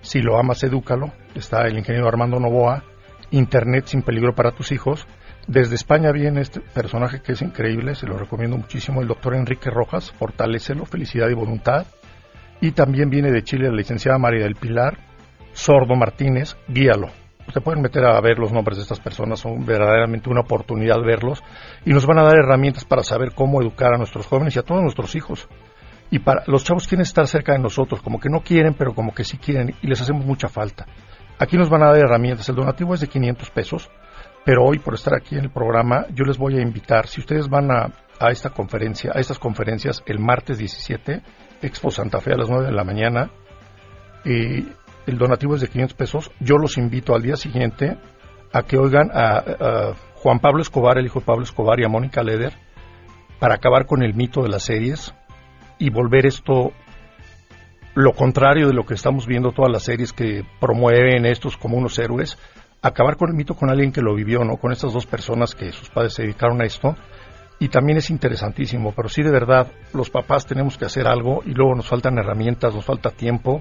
Si 0.00 0.20
lo 0.20 0.38
amas, 0.38 0.62
edúcalo. 0.62 1.12
Está 1.34 1.66
el 1.66 1.76
ingeniero 1.76 2.08
Armando 2.08 2.38
Novoa. 2.38 2.84
Internet 3.30 3.86
sin 3.86 4.02
peligro 4.02 4.34
para 4.34 4.52
tus 4.52 4.72
hijos. 4.72 5.06
Desde 5.46 5.74
España 5.74 6.12
viene 6.12 6.40
este 6.40 6.60
personaje 6.60 7.22
que 7.22 7.32
es 7.32 7.42
increíble, 7.42 7.94
se 7.94 8.06
lo 8.06 8.16
recomiendo 8.16 8.56
muchísimo, 8.56 9.00
el 9.00 9.08
doctor 9.08 9.34
Enrique 9.34 9.70
Rojas, 9.70 10.12
fortalecelo, 10.12 10.84
felicidad 10.84 11.28
y 11.28 11.34
voluntad. 11.34 11.86
Y 12.60 12.72
también 12.72 13.08
viene 13.08 13.30
de 13.30 13.42
Chile 13.42 13.68
la 13.68 13.76
licenciada 13.76 14.18
María 14.18 14.44
del 14.44 14.54
Pilar, 14.54 14.98
Sordo 15.52 15.96
Martínez, 15.96 16.56
guíalo. 16.68 17.08
Se 17.52 17.60
pueden 17.60 17.82
meter 17.82 18.04
a 18.04 18.20
ver 18.20 18.38
los 18.38 18.52
nombres 18.52 18.76
de 18.76 18.82
estas 18.82 19.00
personas, 19.00 19.40
son 19.40 19.64
verdaderamente 19.64 20.30
una 20.30 20.42
oportunidad 20.42 21.00
verlos 21.02 21.42
y 21.84 21.90
nos 21.90 22.06
van 22.06 22.18
a 22.18 22.22
dar 22.22 22.38
herramientas 22.38 22.84
para 22.84 23.02
saber 23.02 23.32
cómo 23.34 23.60
educar 23.60 23.94
a 23.94 23.98
nuestros 23.98 24.26
jóvenes 24.26 24.54
y 24.54 24.58
a 24.60 24.62
todos 24.62 24.82
nuestros 24.82 25.16
hijos. 25.16 25.48
Y 26.10 26.18
para 26.20 26.42
los 26.46 26.64
chavos 26.64 26.86
quieren 26.86 27.02
estar 27.02 27.26
cerca 27.26 27.52
de 27.52 27.58
nosotros, 27.58 28.02
como 28.02 28.20
que 28.20 28.28
no 28.28 28.40
quieren, 28.40 28.74
pero 28.74 28.94
como 28.94 29.12
que 29.12 29.24
sí 29.24 29.38
quieren 29.38 29.74
y 29.80 29.86
les 29.86 30.00
hacemos 30.00 30.24
mucha 30.24 30.48
falta. 30.48 30.86
Aquí 31.40 31.56
nos 31.56 31.70
van 31.70 31.82
a 31.82 31.86
dar 31.86 31.96
herramientas. 31.96 32.46
El 32.50 32.56
donativo 32.56 32.92
es 32.92 33.00
de 33.00 33.08
500 33.08 33.50
pesos, 33.50 33.90
pero 34.44 34.62
hoy 34.62 34.78
por 34.78 34.92
estar 34.92 35.14
aquí 35.14 35.36
en 35.36 35.44
el 35.44 35.50
programa 35.50 36.04
yo 36.14 36.24
les 36.26 36.36
voy 36.36 36.58
a 36.58 36.60
invitar, 36.60 37.06
si 37.06 37.20
ustedes 37.20 37.48
van 37.48 37.70
a, 37.70 37.86
a 38.20 38.30
esta 38.30 38.50
conferencia, 38.50 39.12
a 39.14 39.20
estas 39.20 39.38
conferencias 39.38 40.02
el 40.04 40.18
martes 40.18 40.58
17, 40.58 41.22
Expo 41.62 41.90
Santa 41.90 42.20
Fe 42.20 42.34
a 42.34 42.36
las 42.36 42.50
9 42.50 42.66
de 42.66 42.72
la 42.72 42.84
mañana, 42.84 43.30
y 44.22 44.68
el 45.06 45.16
donativo 45.16 45.54
es 45.54 45.62
de 45.62 45.68
500 45.68 45.96
pesos. 45.96 46.30
Yo 46.40 46.56
los 46.56 46.76
invito 46.76 47.14
al 47.14 47.22
día 47.22 47.36
siguiente 47.36 47.96
a 48.52 48.62
que 48.62 48.76
oigan 48.76 49.10
a, 49.12 49.94
Juan 50.16 50.40
Pablo 50.40 50.60
Escobar, 50.60 50.98
el 50.98 51.06
hijo 51.06 51.20
de 51.20 51.24
Pablo 51.24 51.44
Escobar, 51.44 51.80
y 51.80 51.84
a 51.84 51.88
Mónica 51.88 52.22
Leder 52.22 52.52
para 53.38 53.54
acabar 53.54 53.86
con 53.86 54.02
el 54.02 54.12
mito 54.12 54.42
de 54.42 54.50
las 54.50 54.64
series 54.64 55.14
y 55.78 55.88
volver 55.88 56.26
esto 56.26 56.72
lo 57.94 58.12
contrario 58.12 58.68
de 58.68 58.74
lo 58.74 58.84
que 58.84 58.94
estamos 58.94 59.26
viendo 59.26 59.52
todas 59.52 59.70
las 59.70 59.82
series 59.82 60.12
que 60.12 60.44
promueven 60.60 61.26
estos 61.26 61.56
como 61.56 61.76
unos 61.76 61.98
héroes, 61.98 62.38
acabar 62.82 63.16
con 63.16 63.30
el 63.30 63.36
mito 63.36 63.54
con 63.54 63.70
alguien 63.70 63.92
que 63.92 64.00
lo 64.00 64.14
vivió, 64.14 64.44
¿no? 64.44 64.56
Con 64.56 64.72
estas 64.72 64.92
dos 64.92 65.06
personas 65.06 65.54
que 65.54 65.72
sus 65.72 65.90
padres 65.90 66.14
se 66.14 66.22
dedicaron 66.22 66.60
a 66.62 66.66
esto. 66.66 66.94
Y 67.58 67.68
también 67.68 67.98
es 67.98 68.08
interesantísimo, 68.08 68.92
pero 68.96 69.08
sí 69.10 69.22
de 69.22 69.30
verdad, 69.30 69.66
los 69.92 70.08
papás 70.08 70.46
tenemos 70.46 70.78
que 70.78 70.86
hacer 70.86 71.06
algo 71.06 71.42
y 71.44 71.52
luego 71.52 71.74
nos 71.74 71.88
faltan 71.88 72.16
herramientas, 72.16 72.74
nos 72.74 72.86
falta 72.86 73.10
tiempo 73.10 73.60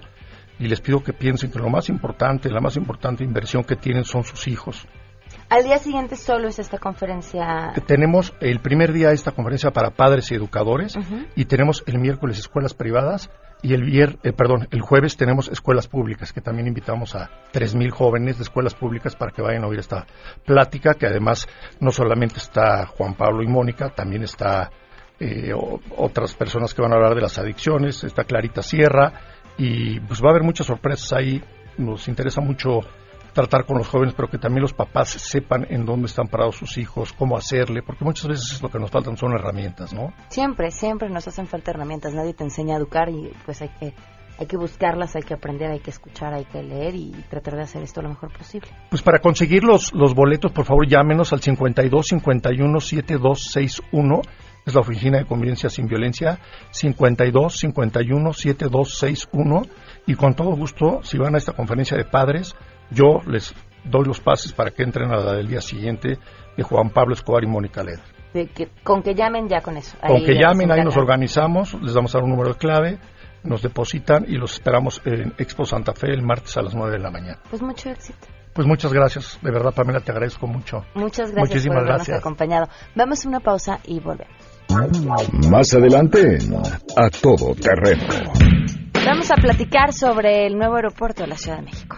y 0.57 0.67
les 0.67 0.79
pido 0.79 1.03
que 1.03 1.11
piensen 1.11 1.51
que 1.51 1.59
lo 1.59 1.69
más 1.69 1.89
importante, 1.89 2.49
la 2.49 2.61
más 2.61 2.77
importante 2.77 3.25
inversión 3.25 3.63
que 3.63 3.75
tienen 3.75 4.05
son 4.05 4.23
sus 4.23 4.47
hijos. 4.47 4.87
Al 5.49 5.63
día 5.63 5.79
siguiente 5.79 6.15
solo 6.15 6.47
es 6.47 6.59
esta 6.59 6.77
conferencia. 6.77 7.73
Tenemos 7.87 8.33
el 8.39 8.59
primer 8.59 8.93
día 8.93 9.11
esta 9.11 9.31
conferencia 9.31 9.71
para 9.71 9.89
padres 9.89 10.31
y 10.31 10.35
educadores 10.35 10.95
y 11.35 11.45
tenemos 11.45 11.83
el 11.87 11.99
miércoles 11.99 12.39
escuelas 12.39 12.73
privadas 12.73 13.29
y 13.61 13.73
el 13.73 13.83
vier, 13.83 14.17
eh, 14.23 14.31
perdón, 14.31 14.67
el 14.71 14.81
jueves 14.81 15.17
tenemos 15.17 15.49
escuelas 15.49 15.87
públicas 15.87 16.31
que 16.31 16.41
también 16.41 16.67
invitamos 16.67 17.15
a 17.15 17.29
3000 17.51 17.91
jóvenes 17.91 18.37
de 18.37 18.43
escuelas 18.43 18.73
públicas 18.73 19.15
para 19.15 19.31
que 19.31 19.41
vayan 19.41 19.63
a 19.63 19.67
oír 19.67 19.79
esta 19.79 20.05
plática 20.45 20.93
que 20.93 21.07
además 21.07 21.47
no 21.79 21.91
solamente 21.91 22.37
está 22.37 22.85
Juan 22.85 23.15
Pablo 23.15 23.43
y 23.43 23.47
Mónica, 23.47 23.89
también 23.89 24.23
está 24.23 24.71
eh, 25.19 25.51
otras 25.97 26.33
personas 26.35 26.73
que 26.73 26.81
van 26.81 26.93
a 26.93 26.95
hablar 26.95 27.15
de 27.15 27.21
las 27.21 27.37
adicciones, 27.37 28.05
está 28.05 28.23
Clarita 28.23 28.61
Sierra 28.61 29.11
y 29.57 29.99
pues 29.99 30.23
va 30.23 30.27
a 30.27 30.31
haber 30.31 30.43
muchas 30.43 30.67
sorpresas 30.67 31.11
ahí. 31.13 31.43
Nos 31.77 32.07
interesa 32.07 32.41
mucho 32.41 32.79
tratar 33.33 33.65
con 33.65 33.77
los 33.77 33.87
jóvenes, 33.87 34.13
pero 34.15 34.29
que 34.29 34.37
también 34.37 34.61
los 34.61 34.73
papás 34.73 35.09
sepan 35.09 35.65
en 35.69 35.85
dónde 35.85 36.07
están 36.07 36.27
parados 36.27 36.55
sus 36.55 36.77
hijos, 36.77 37.13
cómo 37.13 37.37
hacerle, 37.37 37.81
porque 37.81 38.03
muchas 38.03 38.27
veces 38.27 38.61
lo 38.61 38.69
que 38.69 38.79
nos 38.79 38.91
faltan 38.91 39.17
son 39.17 39.33
herramientas, 39.33 39.93
¿no? 39.93 40.13
Siempre, 40.29 40.71
siempre 40.71 41.09
nos 41.09 41.27
hacen 41.27 41.47
falta 41.47 41.71
herramientas. 41.71 42.13
Nadie 42.13 42.33
te 42.33 42.43
enseña 42.43 42.75
a 42.75 42.77
educar 42.77 43.09
y 43.09 43.31
pues 43.45 43.61
hay 43.61 43.69
que 43.79 43.93
hay 44.39 44.47
que 44.47 44.55
buscarlas, 44.55 45.17
hay 45.17 45.23
que 45.23 45.33
aprender, 45.33 45.69
hay 45.69 45.81
que 45.81 45.89
escuchar, 45.89 46.33
hay 46.33 46.45
que 46.45 46.63
leer 46.63 46.95
y 46.95 47.11
tratar 47.29 47.55
de 47.55 47.63
hacer 47.63 47.83
esto 47.83 48.01
lo 48.01 48.07
mejor 48.07 48.31
posible. 48.31 48.69
Pues 48.89 49.01
para 49.01 49.19
conseguir 49.19 49.65
los, 49.65 49.93
los 49.93 50.15
boletos, 50.15 50.53
por 50.53 50.63
favor, 50.63 50.87
llámenos 50.87 51.33
al 51.33 51.41
52 51.41 52.07
51 52.07 52.79
7261 52.79 54.21
es 54.65 54.73
la 54.73 54.81
Oficina 54.81 55.17
de 55.17 55.25
Convivencia 55.25 55.69
Sin 55.69 55.87
Violencia 55.87 56.39
52 56.71 57.57
51 57.57 58.33
7261 58.33 59.61
y 60.07 60.15
con 60.15 60.33
todo 60.35 60.55
gusto, 60.55 61.01
si 61.03 61.17
van 61.17 61.35
a 61.35 61.37
esta 61.37 61.51
conferencia 61.51 61.97
de 61.97 62.05
padres, 62.05 62.55
yo 62.91 63.21
les 63.27 63.53
doy 63.83 64.05
los 64.05 64.19
pases 64.19 64.51
para 64.53 64.71
que 64.71 64.83
entren 64.83 65.11
a 65.11 65.17
la 65.17 65.33
del 65.33 65.47
día 65.47 65.61
siguiente 65.61 66.17
de 66.57 66.63
Juan 66.63 66.89
Pablo 66.89 67.13
Escobar 67.13 67.43
y 67.43 67.47
Mónica 67.47 67.83
Leder. 67.83 67.99
con 68.83 69.01
que 69.01 69.15
llamen 69.15 69.47
ya 69.47 69.61
con 69.61 69.77
eso. 69.77 69.97
con 70.05 70.23
que 70.23 70.35
llamen, 70.35 70.71
ahí 70.71 70.83
nos 70.83 70.97
organizamos, 70.97 71.73
les 71.81 71.93
damos 71.93 72.13
a 72.15 72.19
un 72.19 72.29
número 72.29 72.53
de 72.53 72.57
clave, 72.57 72.99
nos 73.43 73.61
depositan 73.61 74.25
y 74.27 74.35
los 74.37 74.53
esperamos 74.53 75.01
en 75.05 75.33
Expo 75.37 75.65
Santa 75.65 75.93
Fe 75.93 76.07
el 76.11 76.21
martes 76.21 76.57
a 76.57 76.61
las 76.61 76.75
9 76.75 76.91
de 76.91 76.99
la 76.99 77.09
mañana. 77.09 77.39
Pues 77.49 77.61
mucho 77.61 77.89
éxito. 77.89 78.27
Pues 78.53 78.67
muchas 78.67 78.91
gracias, 78.91 79.39
de 79.41 79.51
verdad 79.51 79.73
Pamela, 79.73 80.01
te 80.01 80.11
agradezco 80.11 80.47
mucho. 80.47 80.83
Muchas 80.95 81.31
gracias 81.31 81.49
Muchísimas 81.49 81.75
por 81.77 81.83
habernos 81.83 82.07
gracias. 82.07 82.19
acompañado. 82.19 82.67
Vamos 82.95 83.25
a 83.25 83.29
una 83.29 83.39
pausa 83.39 83.79
y 83.85 83.99
volvemos. 83.99 84.35
Más 85.49 85.73
adelante, 85.73 86.37
a 86.97 87.09
todo 87.09 87.55
terreno. 87.55 88.03
Vamos 89.05 89.31
a 89.31 89.35
platicar 89.35 89.93
sobre 89.93 90.45
el 90.45 90.57
nuevo 90.57 90.75
aeropuerto 90.75 91.23
de 91.23 91.29
la 91.29 91.37
Ciudad 91.37 91.57
de 91.57 91.63
México. 91.63 91.97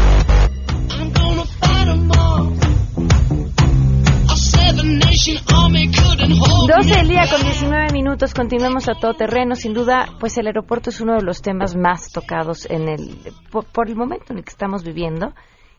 12 6.67 6.95
del 6.95 7.07
día 7.07 7.27
con 7.29 7.43
19 7.43 7.93
minutos, 7.93 8.33
continuemos 8.33 8.89
a 8.89 8.93
todo 8.93 9.13
terreno. 9.13 9.55
Sin 9.55 9.73
duda, 9.73 10.07
pues 10.19 10.37
el 10.37 10.47
aeropuerto 10.47 10.89
es 10.89 10.99
uno 11.01 11.13
de 11.15 11.21
los 11.21 11.41
temas 11.41 11.75
más 11.75 12.11
tocados 12.11 12.65
en 12.69 12.89
el 12.89 13.31
por, 13.51 13.87
el 13.87 13.95
momento 13.95 14.33
en 14.33 14.39
el 14.39 14.43
que 14.43 14.49
estamos 14.49 14.83
viviendo. 14.83 15.33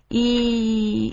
Y 0.08 1.12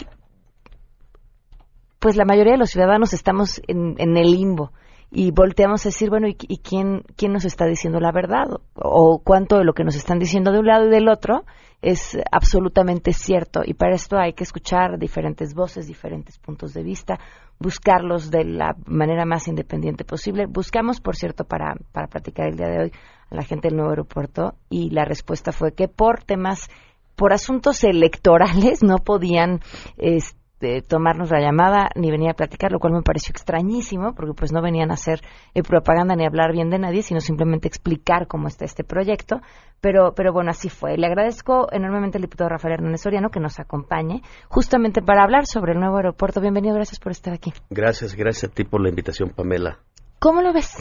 pues 1.99 2.15
la 2.15 2.25
mayoría 2.25 2.53
de 2.53 2.59
los 2.59 2.69
ciudadanos 2.69 3.13
estamos 3.13 3.59
en, 3.67 3.95
en 3.97 4.17
el 4.17 4.31
limbo 4.31 4.71
y 5.11 5.31
volteamos 5.31 5.85
a 5.85 5.89
decir, 5.89 6.09
bueno, 6.09 6.27
¿y, 6.27 6.37
y 6.39 6.59
quién, 6.59 7.03
quién 7.15 7.33
nos 7.33 7.45
está 7.45 7.65
diciendo 7.65 7.99
la 7.99 8.11
verdad? 8.11 8.45
O, 8.75 9.21
cuánto 9.23 9.57
de 9.57 9.63
lo 9.63 9.73
que 9.73 9.83
nos 9.83 9.95
están 9.95 10.19
diciendo 10.19 10.51
de 10.51 10.59
un 10.59 10.67
lado 10.67 10.85
y 10.85 10.89
del 10.89 11.09
otro 11.09 11.45
es 11.81 12.17
absolutamente 12.31 13.13
cierto. 13.13 13.61
Y 13.65 13.73
para 13.73 13.95
esto 13.95 14.17
hay 14.17 14.33
que 14.33 14.43
escuchar 14.43 14.99
diferentes 14.99 15.55
voces, 15.55 15.87
diferentes 15.87 16.37
puntos 16.37 16.73
de 16.73 16.83
vista, 16.83 17.19
buscarlos 17.57 18.29
de 18.29 18.43
la 18.43 18.75
manera 18.85 19.25
más 19.25 19.47
independiente 19.47 20.03
posible. 20.03 20.45
Buscamos, 20.45 21.01
por 21.01 21.15
cierto, 21.15 21.43
para, 21.43 21.75
para 21.91 22.07
platicar 22.07 22.47
el 22.47 22.57
día 22.57 22.67
de 22.67 22.79
hoy 22.83 22.91
a 23.31 23.35
la 23.35 23.43
gente 23.43 23.69
del 23.69 23.77
nuevo 23.77 23.91
aeropuerto 23.91 24.55
y 24.69 24.91
la 24.91 25.05
respuesta 25.05 25.51
fue 25.51 25.73
que 25.73 25.87
por 25.87 26.23
temas 26.23 26.69
por 27.15 27.33
asuntos 27.33 27.83
electorales 27.83 28.81
no 28.83 28.97
podían 28.97 29.59
este, 29.97 30.38
tomarnos 30.87 31.31
la 31.31 31.39
llamada 31.39 31.89
ni 31.95 32.11
venir 32.11 32.29
a 32.29 32.33
platicar, 32.33 32.71
lo 32.71 32.79
cual 32.79 32.93
me 32.93 33.01
pareció 33.01 33.31
extrañísimo, 33.31 34.13
porque 34.13 34.33
pues 34.33 34.51
no 34.51 34.61
venían 34.61 34.91
a 34.91 34.95
hacer 34.95 35.21
eh, 35.53 35.63
propaganda 35.63 36.15
ni 36.15 36.23
a 36.23 36.27
hablar 36.27 36.51
bien 36.51 36.69
de 36.69 36.79
nadie, 36.79 37.01
sino 37.01 37.19
simplemente 37.19 37.67
explicar 37.67 38.27
cómo 38.27 38.47
está 38.47 38.65
este 38.65 38.83
proyecto. 38.83 39.41
Pero, 39.81 40.13
pero 40.13 40.33
bueno, 40.33 40.51
así 40.51 40.69
fue. 40.69 40.97
Le 40.97 41.07
agradezco 41.07 41.67
enormemente 41.71 42.17
al 42.17 42.23
diputado 42.23 42.49
Rafael 42.49 42.73
Hernández 42.73 43.01
Soriano 43.01 43.29
que 43.29 43.39
nos 43.39 43.59
acompañe 43.59 44.21
justamente 44.49 45.01
para 45.01 45.23
hablar 45.23 45.45
sobre 45.45 45.71
el 45.71 45.79
nuevo 45.79 45.97
aeropuerto. 45.97 46.41
Bienvenido, 46.41 46.75
gracias 46.75 46.99
por 46.99 47.11
estar 47.11 47.33
aquí. 47.33 47.53
Gracias, 47.69 48.13
gracias 48.15 48.51
a 48.51 48.53
ti 48.53 48.65
por 48.65 48.81
la 48.81 48.89
invitación, 48.89 49.29
Pamela. 49.29 49.79
¿Cómo 50.19 50.41
lo 50.41 50.51
ves? 50.51 50.75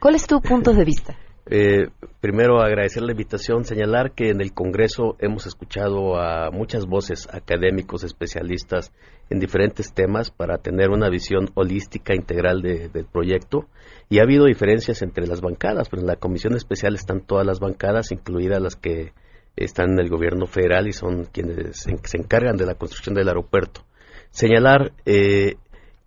¿Cuál 0.00 0.14
es 0.14 0.26
tu 0.26 0.40
punto 0.40 0.72
de 0.72 0.84
vista? 0.84 1.14
Eh, 1.46 1.88
primero 2.20 2.60
agradecer 2.60 3.02
la 3.02 3.12
invitación, 3.12 3.64
señalar 3.64 4.12
que 4.12 4.30
en 4.30 4.40
el 4.40 4.52
Congreso 4.52 5.16
hemos 5.18 5.46
escuchado 5.46 6.16
a 6.16 6.50
muchas 6.52 6.86
voces 6.86 7.28
académicos, 7.32 8.04
especialistas 8.04 8.92
en 9.28 9.40
diferentes 9.40 9.92
temas 9.92 10.30
para 10.30 10.58
tener 10.58 10.90
una 10.90 11.08
visión 11.08 11.50
holística, 11.54 12.14
integral 12.14 12.62
del 12.62 13.06
proyecto 13.06 13.66
y 14.08 14.20
ha 14.20 14.22
habido 14.22 14.44
diferencias 14.44 15.02
entre 15.02 15.26
las 15.26 15.40
bancadas, 15.40 15.88
pues 15.88 16.02
en 16.02 16.06
la 16.06 16.16
comisión 16.16 16.54
especial 16.54 16.94
están 16.94 17.22
todas 17.22 17.46
las 17.46 17.58
bancadas, 17.58 18.12
incluidas 18.12 18.62
las 18.62 18.76
que 18.76 19.12
están 19.56 19.92
en 19.92 20.00
el 20.00 20.10
gobierno 20.10 20.46
federal 20.46 20.86
y 20.86 20.92
son 20.92 21.24
quienes 21.24 21.78
se, 21.78 22.16
encargan 22.16 22.56
de 22.56 22.66
la 22.66 22.74
construcción 22.76 23.14
del 23.14 23.28
aeropuerto. 23.28 23.84
Señalar 24.30 24.92
eh, 25.06 25.56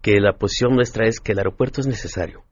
que 0.01 0.20
la 0.20 0.34
posición 0.34 0.75
nuestra 0.75 1.08
es 1.08 1.20
que 1.20 1.34
el 1.34 1.39
aeropuerto 1.39 1.82
es 1.82 1.88
necesario. 1.88 2.44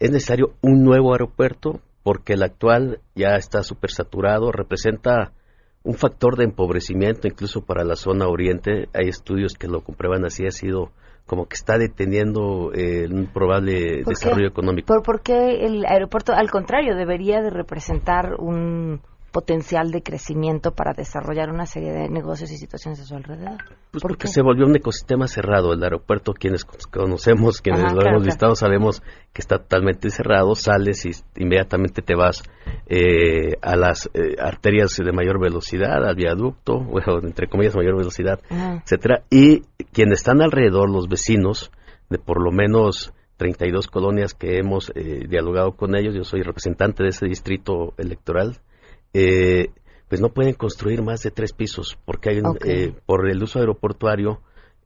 Es 0.00 0.10
necesario 0.10 0.54
un 0.62 0.84
nuevo 0.84 1.12
aeropuerto 1.12 1.80
porque 2.08 2.32
el 2.32 2.42
actual 2.42 3.02
ya 3.14 3.36
está 3.36 3.62
súper 3.62 3.90
saturado, 3.90 4.50
representa 4.50 5.32
un 5.82 5.92
factor 5.92 6.38
de 6.38 6.44
empobrecimiento 6.44 7.28
incluso 7.28 7.66
para 7.66 7.84
la 7.84 7.96
zona 7.96 8.28
oriente. 8.28 8.88
Hay 8.94 9.08
estudios 9.08 9.52
que 9.52 9.68
lo 9.68 9.82
comprueban 9.82 10.24
así, 10.24 10.46
ha 10.46 10.50
sido 10.50 10.90
como 11.26 11.48
que 11.48 11.56
está 11.56 11.76
deteniendo 11.76 12.72
eh, 12.72 13.06
un 13.12 13.26
probable 13.26 14.04
desarrollo 14.06 14.48
económico. 14.48 14.86
¿Por, 14.86 15.02
¿Por 15.02 15.20
qué 15.20 15.66
el 15.66 15.84
aeropuerto, 15.84 16.32
al 16.32 16.50
contrario, 16.50 16.96
debería 16.96 17.42
de 17.42 17.50
representar 17.50 18.36
un 18.38 19.02
potencial 19.30 19.90
de 19.90 20.02
crecimiento 20.02 20.72
para 20.72 20.92
desarrollar 20.92 21.50
una 21.50 21.66
serie 21.66 21.92
de 21.92 22.08
negocios 22.08 22.50
y 22.50 22.56
situaciones 22.56 23.00
a 23.00 23.04
su 23.04 23.14
alrededor. 23.14 23.58
Pues 23.90 24.02
porque 24.02 24.28
se 24.28 24.42
volvió 24.42 24.66
un 24.66 24.76
ecosistema 24.76 25.28
cerrado. 25.28 25.72
El 25.72 25.82
aeropuerto, 25.82 26.32
quienes 26.32 26.64
conocemos, 26.64 27.60
quienes 27.60 27.92
lo 27.92 28.00
hemos 28.06 28.24
visitado, 28.24 28.54
sabemos 28.54 29.02
que 29.32 29.42
está 29.42 29.58
totalmente 29.58 30.10
cerrado. 30.10 30.54
Sales 30.54 31.04
y 31.06 31.10
inmediatamente 31.42 32.02
te 32.02 32.14
vas 32.14 32.42
eh, 32.86 33.56
a 33.60 33.76
las 33.76 34.10
eh, 34.14 34.36
arterias 34.40 34.96
de 34.96 35.12
mayor 35.12 35.40
velocidad, 35.40 36.04
al 36.04 36.16
viaducto, 36.16 36.80
bueno, 36.84 37.18
entre 37.22 37.48
comillas, 37.48 37.76
mayor 37.76 37.96
velocidad, 37.96 38.40
etcétera. 38.50 39.24
Y 39.30 39.60
quienes 39.92 40.20
están 40.20 40.42
alrededor, 40.42 40.90
los 40.90 41.08
vecinos, 41.08 41.70
de 42.08 42.18
por 42.18 42.42
lo 42.42 42.50
menos 42.50 43.12
32 43.38 43.86
colonias 43.86 44.34
que 44.34 44.58
hemos 44.58 44.90
eh, 44.94 45.26
dialogado 45.28 45.72
con 45.72 45.96
ellos, 45.96 46.14
yo 46.14 46.24
soy 46.24 46.42
representante 46.42 47.04
de 47.04 47.10
ese 47.10 47.26
distrito 47.26 47.94
electoral, 47.96 48.58
eh, 49.14 49.70
pues 50.08 50.20
no 50.20 50.30
pueden 50.30 50.54
construir 50.54 51.02
más 51.02 51.22
de 51.22 51.30
tres 51.30 51.52
pisos 51.52 51.98
porque 52.04 52.30
hay 52.30 52.42
eh, 52.64 52.94
por 53.06 53.28
el 53.28 53.42
uso 53.42 53.58
aeroportuario 53.58 54.40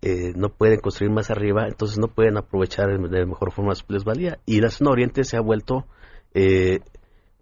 eh, 0.04 0.32
no 0.34 0.48
pueden 0.48 0.80
construir 0.80 1.12
más 1.12 1.30
arriba, 1.30 1.68
entonces 1.68 1.96
no 1.96 2.08
pueden 2.08 2.36
aprovechar 2.36 2.88
de 2.88 3.24
mejor 3.24 3.52
forma 3.52 3.76
su 3.76 3.86
plusvalía. 3.86 4.40
Y 4.44 4.60
la 4.60 4.68
zona 4.68 4.90
oriente 4.90 5.22
se 5.22 5.36
ha 5.36 5.40
vuelto 5.40 5.86
eh, 6.34 6.80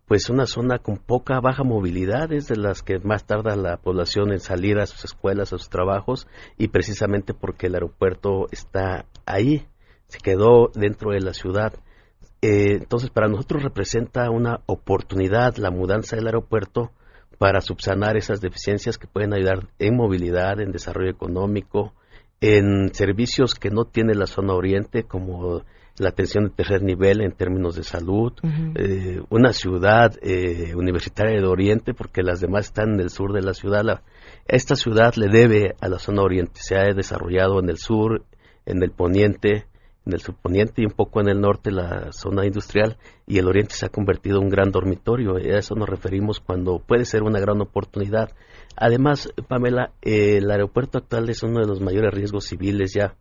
pues 0.07 0.29
una 0.29 0.45
zona 0.45 0.79
con 0.79 0.99
poca, 0.99 1.41
baja 1.41 1.65
movilidad, 1.65 2.31
es 2.35 2.49
de 2.49 2.57
las 2.57 2.83
que 2.83 2.99
más 2.99 3.25
tarda 3.25 3.57
la 3.57 3.79
población 3.79 4.31
en 4.33 4.41
salir 4.41 4.79
a 4.79 4.85
sus 4.85 5.07
escuelas, 5.07 5.55
a 5.55 5.59
sus 5.59 5.71
trabajos, 5.71 6.27
y 6.59 6.69
precisamente 6.69 7.33
porque 7.33 7.69
el 7.69 7.75
aeropuerto 7.75 8.47
está 8.51 9.07
ahí, 9.25 9.67
se 10.09 10.19
quedó 10.19 10.71
dentro 10.75 11.13
de 11.13 11.21
la 11.21 11.33
ciudad. 11.33 11.73
Eh, 12.43 12.77
entonces, 12.79 13.11
para 13.11 13.29
nosotros 13.29 13.63
representa 13.63 14.31
una 14.31 14.61
oportunidad 14.67 15.57
la 15.57 15.71
mudanza 15.71 16.17
del 16.17 16.27
aeropuerto 16.27 16.91
para 17.39 17.61
subsanar 17.61 18.17
esas 18.17 18.41
deficiencias 18.41 18.99
que 18.99 19.07
pueden 19.07 19.33
ayudar 19.35 19.69
en 19.79 19.97
movilidad, 19.97 20.61
en 20.61 20.73
desarrollo 20.73 21.11
económico, 21.11 21.95
en 22.41 22.95
servicios 22.95 23.55
que 23.55 23.71
no 23.71 23.85
tiene 23.85 24.15
la 24.15 24.27
zona 24.27 24.55
oriente, 24.55 25.05
como 25.05 25.63
la 25.99 26.09
atención 26.09 26.45
de 26.45 26.51
tercer 26.51 26.83
nivel 26.83 27.21
en 27.21 27.33
términos 27.33 27.77
de 27.77 27.83
salud, 27.83 28.33
eh, 28.75 29.21
una 29.29 29.53
ciudad 29.53 30.13
eh, 30.23 30.75
universitaria 30.75 31.39
de 31.39 31.47
Oriente, 31.47 31.93
porque 31.93 32.23
las 32.23 32.41
demás 32.41 32.67
están 32.67 32.95
en 32.95 33.01
el 33.01 33.11
sur 33.11 33.33
de 33.33 33.43
la 33.43 33.53
ciudad. 33.53 34.03
esta 34.47 34.77
ciudad 34.77 35.15
le 35.17 35.29
debe 35.29 35.75
a 35.81 35.89
la 35.89 35.99
zona 35.99 36.23
oriente, 36.23 36.61
se 36.63 36.77
ha 36.77 36.85
desarrollado 36.95 37.61
en 37.61 37.69
el 37.69 37.77
sur, 37.77 38.25
en 38.65 38.83
el 38.83 38.93
poniente, 38.93 39.67
en 40.11 40.15
el 40.15 40.21
subponiente 40.21 40.83
y 40.83 40.85
un 40.85 40.93
poco 40.93 41.21
en 41.21 41.29
el 41.29 41.41
norte 41.41 41.71
la 41.71 42.13
zona 42.13 42.45
industrial 42.45 42.97
y 43.27 43.39
el 43.39 43.47
oriente 43.47 43.75
se 43.75 43.87
ha 43.87 43.91
convertido 43.91 44.39
en 44.39 44.45
un 44.45 44.51
gran 44.51 44.71
dormitorio. 44.71 45.37
A 45.37 45.41
eso 45.41 45.75
nos 45.77 45.89
referimos 45.89 46.41
cuando 46.41 46.81
puede 46.81 47.05
ser 47.05 47.23
una 47.23 47.41
gran 47.41 47.61
oportunidad. 47.61 48.31
Además, 48.77 49.33
Pamela, 49.49 49.93
el 50.03 50.51
aeropuerto 50.51 50.99
actual 50.99 51.29
es 51.31 51.43
uno 51.43 51.61
de 51.61 51.67
los 51.67 51.81
mayores 51.81 52.13
riesgos 52.13 52.47
civiles 52.47 52.93
ya 52.93 53.15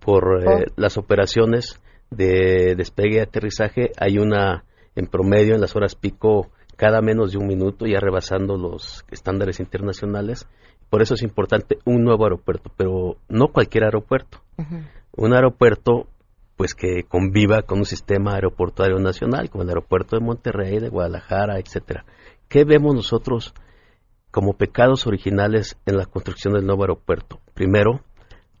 por 0.00 0.42
eh, 0.42 0.46
oh. 0.46 0.72
las 0.76 0.96
operaciones 0.96 1.80
de 2.10 2.74
despegue 2.74 3.16
y 3.16 3.20
aterrizaje. 3.20 3.92
Hay 3.98 4.18
una 4.18 4.64
en 4.96 5.06
promedio 5.06 5.54
en 5.54 5.60
las 5.60 5.76
horas 5.76 5.94
pico 5.94 6.50
cada 6.76 7.02
menos 7.02 7.32
de 7.32 7.38
un 7.38 7.46
minuto, 7.46 7.86
ya 7.86 8.00
rebasando 8.00 8.56
los 8.56 9.04
estándares 9.10 9.60
internacionales. 9.60 10.48
Por 10.88 11.02
eso 11.02 11.12
es 11.14 11.22
importante 11.22 11.78
un 11.84 12.02
nuevo 12.02 12.24
aeropuerto, 12.24 12.72
pero 12.76 13.18
no 13.28 13.48
cualquier 13.48 13.84
aeropuerto. 13.84 14.40
Un 15.16 15.34
aeropuerto 15.34 16.06
pues 16.60 16.74
que 16.74 17.04
conviva 17.04 17.62
con 17.62 17.78
un 17.78 17.84
sistema 17.86 18.34
aeroportuario 18.34 18.98
nacional, 18.98 19.48
como 19.48 19.62
el 19.62 19.70
aeropuerto 19.70 20.14
de 20.14 20.22
Monterrey, 20.22 20.78
de 20.78 20.90
Guadalajara, 20.90 21.58
etcétera. 21.58 22.04
¿Qué 22.50 22.64
vemos 22.64 22.94
nosotros 22.94 23.54
como 24.30 24.52
pecados 24.58 25.06
originales 25.06 25.78
en 25.86 25.96
la 25.96 26.04
construcción 26.04 26.52
del 26.52 26.66
nuevo 26.66 26.82
aeropuerto? 26.82 27.40
Primero, 27.54 28.02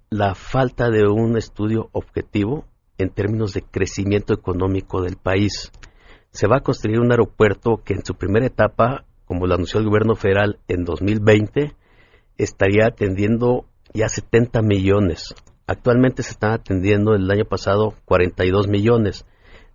la 0.08 0.34
falta 0.34 0.88
de 0.88 1.06
un 1.08 1.36
estudio 1.36 1.90
objetivo 1.92 2.64
en 2.96 3.10
términos 3.10 3.52
de 3.52 3.64
crecimiento 3.70 4.32
económico 4.32 5.02
del 5.02 5.16
país. 5.16 5.70
Se 6.30 6.48
va 6.48 6.56
a 6.56 6.62
construir 6.62 7.00
un 7.00 7.10
aeropuerto 7.10 7.82
que 7.84 7.92
en 7.92 8.02
su 8.02 8.14
primera 8.14 8.46
etapa, 8.46 9.04
como 9.26 9.46
lo 9.46 9.52
anunció 9.52 9.78
el 9.78 9.84
gobierno 9.84 10.14
federal 10.14 10.58
en 10.68 10.86
2020, 10.86 11.76
estaría 12.38 12.86
atendiendo 12.86 13.66
ya 13.92 14.08
70 14.08 14.62
millones 14.62 15.34
Actualmente 15.70 16.24
se 16.24 16.32
están 16.32 16.50
atendiendo 16.50 17.14
el 17.14 17.30
año 17.30 17.44
pasado 17.44 17.94
42 18.04 18.66
millones. 18.66 19.24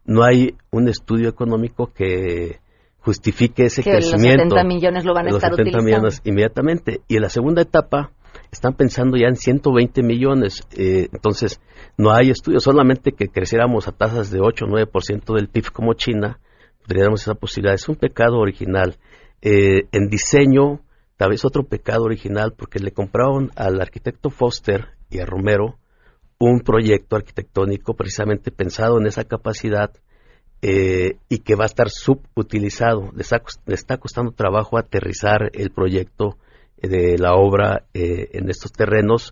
No 0.04 0.26
hay 0.26 0.58
un 0.70 0.90
estudio 0.90 1.30
económico 1.30 1.94
que 1.94 2.60
justifique 3.00 3.68
ese 3.68 3.82
crecimiento. 3.82 4.44
Los 4.44 4.60
70 4.60 4.64
millones 4.66 5.06
lo 5.06 5.14
van 5.14 5.28
a 5.28 5.30
estar 5.30 5.52
70 5.52 5.62
utilizando. 5.62 5.86
millones 5.86 6.22
inmediatamente. 6.26 7.00
Y 7.08 7.16
en 7.16 7.22
la 7.22 7.30
segunda 7.30 7.62
etapa 7.62 8.12
están 8.52 8.74
pensando 8.74 9.16
ya 9.16 9.30
en 9.30 9.38
120 9.38 10.04
millones. 10.04 10.68
Eh, 10.76 11.08
entonces, 11.14 11.62
no 11.98 12.12
hay 12.12 12.30
estudio, 12.30 12.60
solamente 12.60 13.14
que 13.14 13.30
creciéramos 13.30 13.88
a 13.88 13.94
tasas 13.94 14.30
de 14.32 14.42
8 14.42 14.66
o 14.66 14.68
9% 14.68 15.34
del 15.34 15.48
PIB 15.48 15.72
como 15.72 15.94
China, 15.94 16.40
tendríamos 16.86 17.22
esa 17.22 17.36
posibilidad. 17.36 17.74
Es 17.74 17.88
un 17.88 17.96
pecado 17.96 18.40
original. 18.40 18.98
Eh, 19.42 19.88
en 19.94 20.10
diseño, 20.10 20.82
tal 21.16 21.30
vez 21.30 21.46
otro 21.46 21.64
pecado 21.64 22.04
original, 22.04 22.52
porque 22.52 22.80
le 22.80 22.92
compraron 22.92 23.52
al 23.56 23.80
arquitecto 23.80 24.30
Foster 24.30 24.90
y 25.10 25.20
a 25.20 25.26
Romero 25.26 25.78
un 26.40 26.60
proyecto 26.60 27.16
arquitectónico 27.16 27.96
precisamente 27.96 28.52
pensado 28.52 29.00
en 29.00 29.08
esa 29.08 29.24
capacidad 29.24 29.92
eh, 30.62 31.18
y 31.30 31.40
que 31.40 31.56
va 31.56 31.64
a 31.64 31.68
estar 31.68 31.90
subutilizado. 31.90 33.12
Le 33.14 33.24
está, 33.76 33.98
costando 33.98 34.32
trabajo 34.32 34.78
aterrizar 34.78 35.52
el 35.54 35.72
proyecto 35.72 36.38
de 36.78 37.18
la 37.18 37.36
obra 37.36 37.86
eh, 37.94 38.30
en 38.34 38.50
estos 38.50 38.72
terrenos 38.72 39.32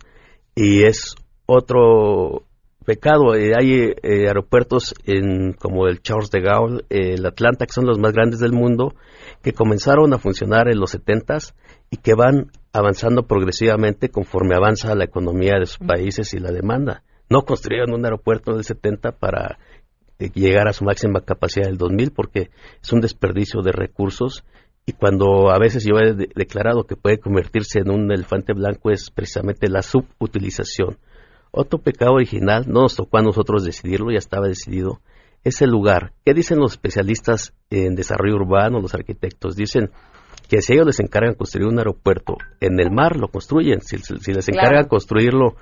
y 0.56 0.84
es 0.84 1.16
otro 1.46 2.44
pecado. 2.84 3.36
Eh, 3.36 3.54
hay 3.58 3.93
aeropuertos 4.04 4.93
en, 5.06 5.54
como 5.54 5.88
el 5.88 6.02
Charles 6.02 6.30
de 6.30 6.41
Gaulle, 6.41 6.86
el 6.89 7.26
Atlanta, 7.26 7.65
que 7.65 7.74
son 7.74 7.86
los 7.86 8.00
más 8.00 8.13
grandes 8.13 8.39
del 8.39 8.54
mundo, 8.54 8.93
que 9.41 9.54
comenzaron 9.54 10.13
a 10.13 10.19
funcionar 10.19 10.69
en 10.69 10.80
los 10.80 10.91
70 10.91 11.38
y 11.89 11.98
que 11.98 12.13
van 12.13 12.52
avanzando 12.74 13.24
progresivamente 13.28 14.10
conforme 14.10 14.56
avanza 14.56 14.96
la 14.96 15.06
economía 15.06 15.60
de 15.60 15.67
sus 15.67 15.78
países 15.78 16.34
y 16.34 16.39
la 16.39 16.52
demanda. 16.52 17.04
No 17.30 17.43
construyeron 17.43 17.93
un 17.93 18.04
aeropuerto 18.04 18.54
del 18.54 18.63
70 18.63 19.13
para 19.13 19.60
eh, 20.19 20.30
llegar 20.34 20.67
a 20.67 20.74
su 20.74 20.84
máxima 20.84 21.22
capacidad 21.22 21.65
del 21.65 21.78
2000 21.78 22.12
porque 22.12 22.50
es 22.82 22.93
un 22.93 23.02
desperdicio 23.02 23.62
de 23.62 23.72
recursos 23.72 24.43
y 24.86 24.93
cuando 24.93 25.52
a 25.52 25.60
veces 25.60 25.86
yo 25.86 25.98
he 26.00 26.13
declarado 26.13 26.86
que 26.86 26.96
puede 26.96 27.19
convertirse 27.19 27.80
en 27.80 27.89
un 27.89 28.12
elefante 28.12 28.54
blanco 28.54 28.91
es 28.91 29.12
precisamente 29.12 29.69
la 29.69 29.82
subutilización. 29.82 30.98
Otro 31.56 31.78
pecado 31.78 32.13
original, 32.13 32.66
no 32.68 32.82
nos 32.82 32.96
tocó 32.96 33.20
a 33.20 33.22
nosotros 33.22 33.63
decidirlo, 33.63 34.12
ya 34.12 34.18
estaba 34.18 34.48
decidido, 34.48 35.02
es 35.44 35.62
el 35.62 35.70
lugar. 35.70 36.13
¿Qué 36.26 36.34
dicen 36.34 36.58
los 36.58 36.72
especialistas 36.72 37.54
en 37.70 37.94
desarrollo 37.94 38.38
urbano, 38.38 38.80
los 38.80 38.96
arquitectos? 38.96 39.56
Dicen 39.56 39.92
que 40.50 40.63
si 40.63 40.74
ellos 40.74 40.88
les 40.88 41.00
encargan 41.00 41.36
construir 41.36 41.68
un 41.68 41.78
aeropuerto 41.78 42.38
en 42.60 42.80
el 42.80 42.89
mar, 42.89 43.18
lo 43.18 43.28
construyen. 43.28 43.82
Si, 43.82 43.98
les 43.98 44.50
encargan 44.50 44.88
construirlo 44.88 45.56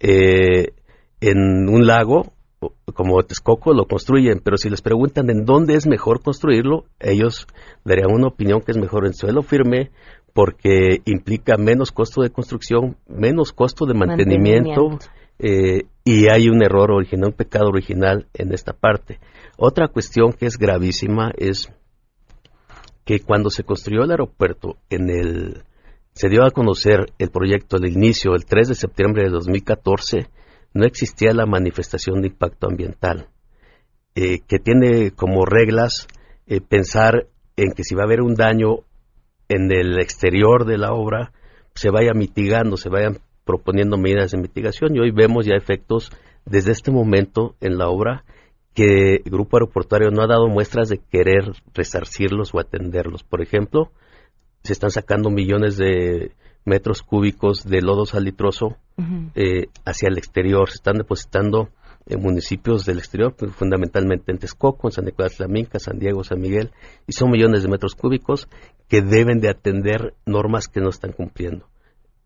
eh, 0.00 0.72
en 1.20 1.68
un 1.68 1.86
lago, 1.86 2.32
como 2.92 3.22
Texcoco, 3.22 3.72
lo 3.72 3.86
construyen. 3.86 4.40
Pero 4.42 4.56
si 4.56 4.68
les 4.68 4.82
preguntan 4.82 5.30
en 5.30 5.44
dónde 5.44 5.74
es 5.74 5.86
mejor 5.86 6.24
construirlo, 6.24 6.86
ellos 6.98 7.46
darían 7.84 8.10
una 8.10 8.26
opinión 8.26 8.62
que 8.62 8.72
es 8.72 8.78
mejor 8.78 9.06
en 9.06 9.14
suelo 9.14 9.42
firme, 9.42 9.92
porque 10.32 11.02
implica 11.04 11.56
menos 11.56 11.92
costo 11.92 12.20
de 12.22 12.30
construcción, 12.30 12.96
menos 13.06 13.52
costo 13.52 13.86
de 13.86 13.94
mantenimiento, 13.94 14.98
eh, 15.38 15.82
y 16.04 16.28
hay 16.30 16.48
un 16.48 16.62
error 16.62 16.92
original, 16.92 17.30
un 17.30 17.36
pecado 17.36 17.68
original 17.68 18.26
en 18.34 18.52
esta 18.52 18.72
parte. 18.72 19.18
Otra 19.58 19.88
cuestión 19.88 20.32
que 20.32 20.46
es 20.46 20.56
gravísima 20.56 21.32
es 21.36 21.70
que 23.04 23.20
cuando 23.20 23.50
se 23.50 23.64
construyó 23.64 24.04
el 24.04 24.10
aeropuerto, 24.10 24.76
en 24.90 25.10
el, 25.10 25.62
se 26.12 26.28
dio 26.28 26.44
a 26.44 26.50
conocer 26.50 27.12
el 27.18 27.30
proyecto 27.30 27.78
del 27.78 27.92
inicio 27.92 28.34
el 28.34 28.44
3 28.44 28.68
de 28.68 28.74
septiembre 28.74 29.24
de 29.24 29.30
2014, 29.30 30.28
no 30.74 30.84
existía 30.84 31.32
la 31.32 31.46
manifestación 31.46 32.20
de 32.20 32.28
impacto 32.28 32.66
ambiental, 32.68 33.28
eh, 34.14 34.40
que 34.46 34.58
tiene 34.58 35.10
como 35.12 35.44
reglas 35.44 36.08
eh, 36.46 36.60
pensar 36.60 37.26
en 37.56 37.72
que 37.72 37.84
si 37.84 37.94
va 37.94 38.02
a 38.02 38.06
haber 38.06 38.22
un 38.22 38.34
daño 38.34 38.80
en 39.48 39.70
el 39.72 39.98
exterior 40.00 40.66
de 40.66 40.78
la 40.78 40.92
obra, 40.92 41.32
se 41.74 41.90
vaya 41.90 42.12
mitigando, 42.14 42.76
se 42.76 42.88
vayan 42.88 43.18
proponiendo 43.46 43.96
medidas 43.96 44.32
de 44.32 44.38
mitigación 44.38 44.94
y 44.94 44.98
hoy 44.98 45.12
vemos 45.12 45.46
ya 45.46 45.54
efectos 45.54 46.10
desde 46.44 46.72
este 46.72 46.90
momento 46.90 47.54
en 47.60 47.78
la 47.78 47.88
obra 47.88 48.24
que 48.74 49.22
el 49.24 49.30
Grupo 49.30 49.56
Aeroportuario 49.56 50.10
no 50.10 50.22
ha 50.22 50.26
dado 50.26 50.48
muestras 50.48 50.90
de 50.90 50.98
querer 50.98 51.52
resarcirlos 51.72 52.52
o 52.52 52.60
atenderlos. 52.60 53.22
Por 53.22 53.40
ejemplo, 53.40 53.90
se 54.62 54.74
están 54.74 54.90
sacando 54.90 55.30
millones 55.30 55.78
de 55.78 56.32
metros 56.66 57.02
cúbicos 57.02 57.64
de 57.64 57.80
lodo 57.80 58.04
salitroso 58.04 58.76
eh, 59.34 59.68
hacia 59.84 60.08
el 60.08 60.18
exterior, 60.18 60.68
se 60.68 60.76
están 60.76 60.98
depositando 60.98 61.70
en 62.06 62.20
municipios 62.20 62.84
del 62.84 62.98
exterior, 62.98 63.34
fundamentalmente 63.52 64.32
en 64.32 64.38
Texcoco, 64.38 64.88
en 64.88 64.92
San 64.92 65.04
Nicolás 65.04 65.38
de 65.38 65.44
la 65.44 65.48
Minca, 65.52 65.78
San 65.78 65.98
Diego, 65.98 66.22
San 66.24 66.40
Miguel, 66.40 66.72
y 67.06 67.12
son 67.12 67.30
millones 67.30 67.62
de 67.62 67.68
metros 67.68 67.94
cúbicos 67.94 68.48
que 68.88 69.02
deben 69.02 69.40
de 69.40 69.48
atender 69.48 70.14
normas 70.24 70.68
que 70.68 70.80
no 70.80 70.90
están 70.90 71.12
cumpliendo. 71.12 71.66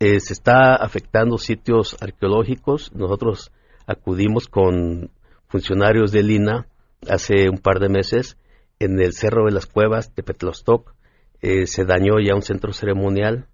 Eh, 0.03 0.19
se 0.21 0.33
está 0.33 0.77
afectando 0.77 1.37
sitios 1.37 1.95
arqueológicos, 2.01 2.91
nosotros 2.95 3.53
acudimos 3.87 4.49
con 4.49 5.11
funcionarios 5.47 6.11
de 6.11 6.23
Lina 6.23 6.67
hace 7.07 7.51
un 7.51 7.59
par 7.59 7.81
de 7.81 7.91
meses 7.91 8.39
en 8.79 8.99
el 8.99 9.13
Cerro 9.13 9.45
de 9.45 9.53
las 9.53 9.67
Cuevas 9.67 10.15
de 10.15 10.23
Petlostoc. 10.23 10.95
Eh, 11.43 11.67
se 11.67 11.85
dañó 11.85 12.19
ya 12.19 12.35
un 12.35 12.41
centro 12.41 12.73
ceremonial 12.73 13.47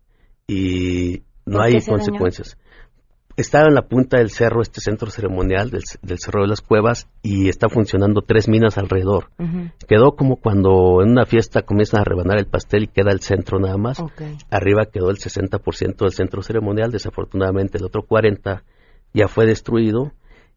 y 0.46 1.24
no 1.46 1.60
hay 1.60 1.80
consecuencias. 1.84 2.56
Está 3.36 3.64
en 3.66 3.74
la 3.74 3.82
punta 3.82 4.16
del 4.16 4.30
cerro 4.30 4.62
este 4.62 4.80
centro 4.80 5.10
ceremonial 5.10 5.70
del, 5.70 6.18
Cerro 6.18 6.42
de 6.42 6.48
las 6.48 6.62
Cuevas 6.62 7.06
y 7.22 7.50
está 7.50 7.68
funcionando 7.68 8.22
tres 8.22 8.48
minas 8.48 8.78
alrededor. 8.78 9.28
Quedó 9.86 10.16
como 10.16 10.36
cuando 10.36 11.02
en 11.02 11.10
una 11.10 11.26
fiesta 11.26 11.60
comienzan 11.60 12.00
a 12.00 12.04
rebanar 12.04 12.38
el 12.38 12.46
pastel 12.46 12.84
y 12.84 12.88
queda 12.88 13.12
el 13.12 13.20
centro 13.20 13.58
nada 13.58 13.76
más. 13.76 14.02
Arriba 14.50 14.86
quedó 14.86 15.10
el 15.10 15.18
60% 15.18 15.96
del 15.98 16.12
centro 16.12 16.42
ceremonial, 16.42 16.90
desafortunadamente 16.90 17.76
el 17.76 17.84
otro 17.84 18.02
40% 18.06 18.62
ya 19.12 19.28
fue 19.28 19.46
destruido 19.46 20.12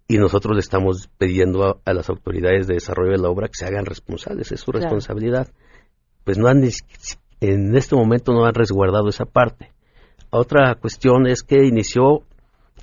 y 0.08 0.18
nosotros 0.18 0.56
le 0.56 0.62
estamos 0.62 1.10
pidiendo 1.18 1.82
a, 1.86 1.94
las 1.94 2.10
autoridades 2.10 2.68
de 2.68 2.74
desarrollo 2.74 3.12
de 3.12 3.22
la 3.22 3.30
obra 3.30 3.48
que 3.48 3.54
se 3.58 3.66
hagan 3.66 3.86
responsables, 3.86 4.52
es 4.52 4.60
su 4.60 4.72
responsabilidad. 4.72 5.50
Pues 6.24 6.38
no 6.38 6.48
han, 6.48 6.64
en 7.42 7.76
este 7.78 7.96
momento 7.96 8.34
no 8.34 8.46
han 8.46 8.54
resguardado 8.54 9.08
esa 9.10 9.26
parte. 9.26 9.72
Otra 10.32 10.76
cuestión 10.76 11.28
es 11.28 11.44
que 11.44 11.66
inició, 11.66 12.24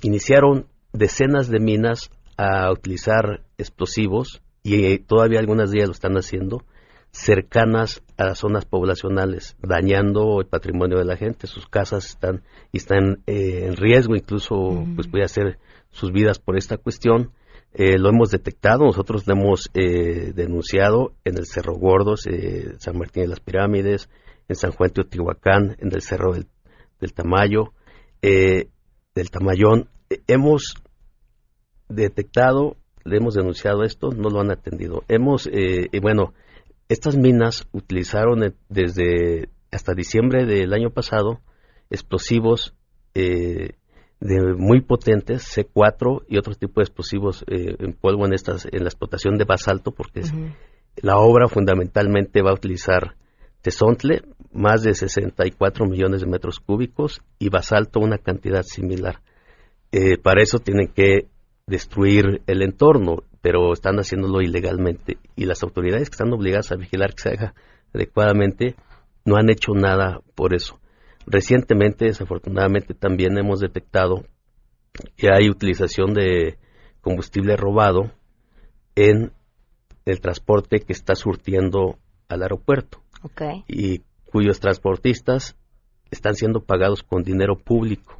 iniciaron 0.01 0.67
decenas 0.93 1.49
de 1.49 1.59
minas 1.59 2.11
a 2.37 2.71
utilizar 2.71 3.43
explosivos 3.57 4.41
y 4.63 4.99
todavía 4.99 5.39
algunas 5.39 5.71
de 5.71 5.77
ellas 5.77 5.89
lo 5.89 5.93
están 5.93 6.15
haciendo 6.15 6.63
cercanas 7.11 8.03
a 8.17 8.25
las 8.25 8.39
zonas 8.39 8.65
poblacionales, 8.65 9.55
dañando 9.61 10.39
el 10.41 10.47
patrimonio 10.47 10.97
de 10.97 11.05
la 11.05 11.17
gente. 11.17 11.47
Sus 11.47 11.67
casas 11.67 12.05
están 12.05 12.43
están 12.73 13.23
eh, 13.25 13.65
en 13.65 13.75
riesgo, 13.75 14.15
incluso 14.15 14.85
pues 14.95 15.07
puede 15.07 15.27
ser 15.27 15.57
sus 15.89 16.11
vidas 16.11 16.39
por 16.39 16.57
esta 16.57 16.77
cuestión. 16.77 17.31
Eh, 17.73 17.97
lo 17.97 18.09
hemos 18.09 18.29
detectado, 18.31 18.85
nosotros 18.85 19.27
lo 19.27 19.33
hemos 19.33 19.69
eh, 19.73 20.31
denunciado 20.33 21.13
en 21.23 21.37
el 21.37 21.45
Cerro 21.45 21.75
Gordos, 21.75 22.25
eh, 22.27 22.75
San 22.79 22.97
Martín 22.97 23.23
de 23.23 23.29
las 23.29 23.39
Pirámides, 23.39 24.09
en 24.47 24.55
San 24.55 24.71
Juan 24.71 24.91
de 24.93 25.01
Otihuacán, 25.01 25.75
en 25.79 25.93
el 25.93 26.01
Cerro 26.01 26.33
del, 26.33 26.47
del 26.99 27.13
Tamayo, 27.13 27.73
del 29.17 29.31
Tamayón. 29.31 29.89
hemos 30.27 30.75
detectado, 31.89 32.77
le 33.03 33.17
hemos 33.17 33.33
denunciado 33.33 33.83
esto, 33.83 34.09
no 34.11 34.29
lo 34.29 34.39
han 34.41 34.51
atendido. 34.51 35.03
Hemos, 35.07 35.49
y 35.51 35.99
bueno, 35.99 36.33
estas 36.89 37.17
minas 37.17 37.67
utilizaron 37.71 38.55
desde 38.69 39.49
hasta 39.71 39.93
diciembre 39.93 40.45
del 40.45 40.73
año 40.73 40.89
pasado 40.89 41.41
explosivos 41.89 42.73
eh, 43.13 43.73
de 44.19 44.53
muy 44.57 44.81
potentes, 44.81 45.43
C4 45.55 46.23
y 46.27 46.37
otros 46.37 46.57
tipos 46.57 46.75
de 46.75 46.83
explosivos 46.83 47.43
eh, 47.47 47.75
en 47.79 47.93
polvo 47.93 48.25
en, 48.25 48.33
estas, 48.33 48.65
en 48.65 48.83
la 48.83 48.89
explotación 48.89 49.37
de 49.37 49.45
basalto, 49.45 49.91
porque 49.91 50.21
la 50.97 51.17
obra 51.17 51.47
fundamentalmente 51.47 52.41
va 52.41 52.51
a 52.51 52.55
utilizar 52.55 53.15
tesontle, 53.61 54.21
más 54.51 54.83
de 54.83 54.93
64 54.93 55.85
millones 55.85 56.21
de 56.21 56.27
metros 56.27 56.59
cúbicos, 56.59 57.21
y 57.39 57.49
basalto 57.49 57.99
una 57.99 58.17
cantidad 58.17 58.63
similar. 58.63 59.21
Eh, 59.91 60.17
para 60.17 60.41
eso 60.41 60.59
tienen 60.59 60.87
que 60.87 61.27
destruir 61.65 62.41
el 62.47 62.61
entorno, 62.61 63.23
pero 63.41 63.73
están 63.73 63.97
haciéndolo 63.97 64.41
ilegalmente. 64.41 65.17
Y 65.35 65.45
las 65.45 65.63
autoridades 65.63 66.09
que 66.09 66.15
están 66.15 66.33
obligadas 66.33 66.71
a 66.71 66.75
vigilar 66.75 67.13
que 67.13 67.23
se 67.23 67.29
haga 67.29 67.53
adecuadamente 67.93 68.75
no 69.25 69.35
han 69.35 69.49
hecho 69.49 69.73
nada 69.73 70.21
por 70.35 70.53
eso. 70.53 70.79
Recientemente, 71.25 72.05
desafortunadamente, 72.05 72.93
también 72.93 73.37
hemos 73.37 73.59
detectado 73.59 74.23
que 75.15 75.29
hay 75.31 75.49
utilización 75.49 76.13
de 76.13 76.57
combustible 77.01 77.55
robado 77.57 78.11
en 78.95 79.33
el 80.05 80.21
transporte 80.21 80.79
que 80.79 80.93
está 80.93 81.15
surtiendo 81.15 81.97
al 82.29 82.43
aeropuerto 82.43 83.01
y 83.67 84.01
cuyos 84.25 84.59
transportistas 84.59 85.55
están 86.11 86.35
siendo 86.35 86.61
pagados 86.61 87.03
con 87.03 87.23
dinero 87.23 87.57
público. 87.57 88.19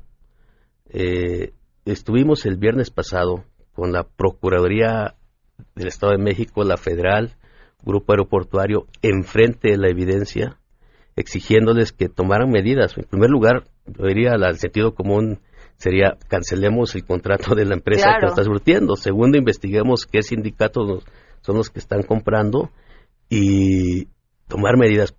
Eh, 0.89 1.53
estuvimos 1.85 2.45
el 2.45 2.57
viernes 2.57 2.91
pasado 2.91 3.43
con 3.73 3.91
la 3.91 4.03
Procuraduría 4.03 5.15
del 5.75 5.87
Estado 5.87 6.13
de 6.13 6.23
México, 6.23 6.63
la 6.63 6.77
Federal, 6.77 7.35
Grupo 7.83 8.13
Aeroportuario, 8.13 8.87
enfrente 9.01 9.71
de 9.71 9.77
la 9.77 9.89
evidencia 9.89 10.57
exigiéndoles 11.17 11.91
que 11.91 12.07
tomaran 12.07 12.49
medidas. 12.49 12.97
En 12.97 13.03
primer 13.03 13.29
lugar, 13.29 13.65
yo 13.85 14.05
diría 14.05 14.33
al 14.33 14.57
sentido 14.57 14.93
común 14.93 15.39
sería 15.75 16.17
cancelemos 16.27 16.95
el 16.95 17.05
contrato 17.05 17.55
de 17.55 17.65
la 17.65 17.73
empresa 17.73 18.17
que 18.19 18.27
está 18.27 18.43
surtiendo. 18.43 18.95
Segundo, 18.95 19.37
investiguemos 19.37 20.05
qué 20.05 20.21
sindicatos 20.21 21.03
son 21.41 21.57
los 21.57 21.69
que 21.69 21.79
están 21.79 22.03
comprando 22.03 22.71
y 23.29 24.07
tomar 24.47 24.77
medidas. 24.77 25.15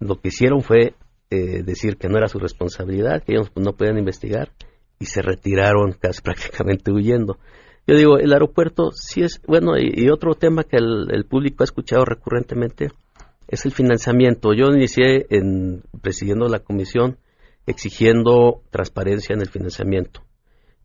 Lo 0.00 0.20
que 0.20 0.28
hicieron 0.28 0.62
fue 0.62 0.94
eh, 1.30 1.62
decir 1.62 1.96
que 1.96 2.08
no 2.08 2.18
era 2.18 2.28
su 2.28 2.38
responsabilidad, 2.38 3.22
que 3.22 3.32
ellos 3.32 3.50
no 3.56 3.72
pueden 3.72 3.98
investigar 3.98 4.50
y 4.98 5.06
se 5.06 5.22
retiraron 5.22 5.92
casi 5.92 6.20
prácticamente 6.22 6.92
huyendo. 6.92 7.38
Yo 7.86 7.96
digo, 7.96 8.18
el 8.18 8.32
aeropuerto 8.32 8.90
sí 8.92 9.22
es, 9.22 9.40
bueno, 9.46 9.72
y, 9.76 10.08
otro 10.08 10.34
tema 10.34 10.62
que 10.62 10.76
el, 10.76 11.24
público 11.24 11.62
ha 11.62 11.64
escuchado 11.64 12.04
recurrentemente 12.04 12.90
es 13.48 13.64
el 13.64 13.72
financiamiento. 13.72 14.52
Yo 14.54 14.66
inicié 14.66 15.26
en, 15.30 15.82
presidiendo 16.00 16.48
la 16.48 16.60
comisión 16.60 17.18
exigiendo 17.66 18.62
transparencia 18.70 19.34
en 19.34 19.40
el 19.40 19.48
financiamiento. 19.48 20.22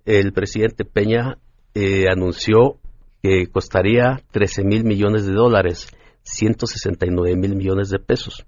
El 0.06 0.32
presidente 0.32 0.86
Peña 0.86 1.38
eh, 1.76 2.06
anunció 2.10 2.80
que 3.22 3.48
costaría 3.48 4.22
13 4.32 4.64
mil 4.64 4.84
millones 4.84 5.26
de 5.26 5.34
dólares, 5.34 5.90
169 6.28 7.36
mil 7.36 7.56
millones 7.56 7.90
de 7.90 8.00
pesos. 8.00 8.46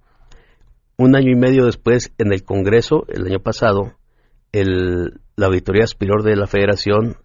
Un 0.97 1.15
año 1.15 1.31
y 1.31 1.35
medio 1.35 1.65
después, 1.65 2.11
en 2.17 2.33
el 2.33 2.43
Congreso, 2.43 3.05
el 3.07 3.25
año 3.25 3.39
pasado, 3.39 3.93
el, 4.51 5.21
la 5.35 5.47
Auditoría 5.47 5.87
Superior 5.87 6.23
de 6.23 6.35
la 6.35 6.47
Federación 6.47 7.15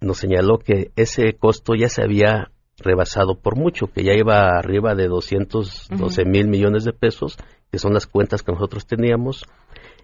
nos 0.00 0.18
señaló 0.18 0.58
que 0.58 0.92
ese 0.96 1.32
costo 1.34 1.74
ya 1.74 1.88
se 1.88 2.02
había 2.02 2.52
rebasado 2.76 3.40
por 3.40 3.56
mucho, 3.56 3.86
que 3.86 4.04
ya 4.04 4.12
iba 4.12 4.56
arriba 4.56 4.94
de 4.94 5.08
212 5.08 6.24
mil 6.24 6.48
millones 6.48 6.84
de 6.84 6.92
pesos, 6.92 7.36
que 7.72 7.78
son 7.78 7.94
las 7.94 8.06
cuentas 8.06 8.42
que 8.42 8.52
nosotros 8.52 8.86
teníamos, 8.86 9.44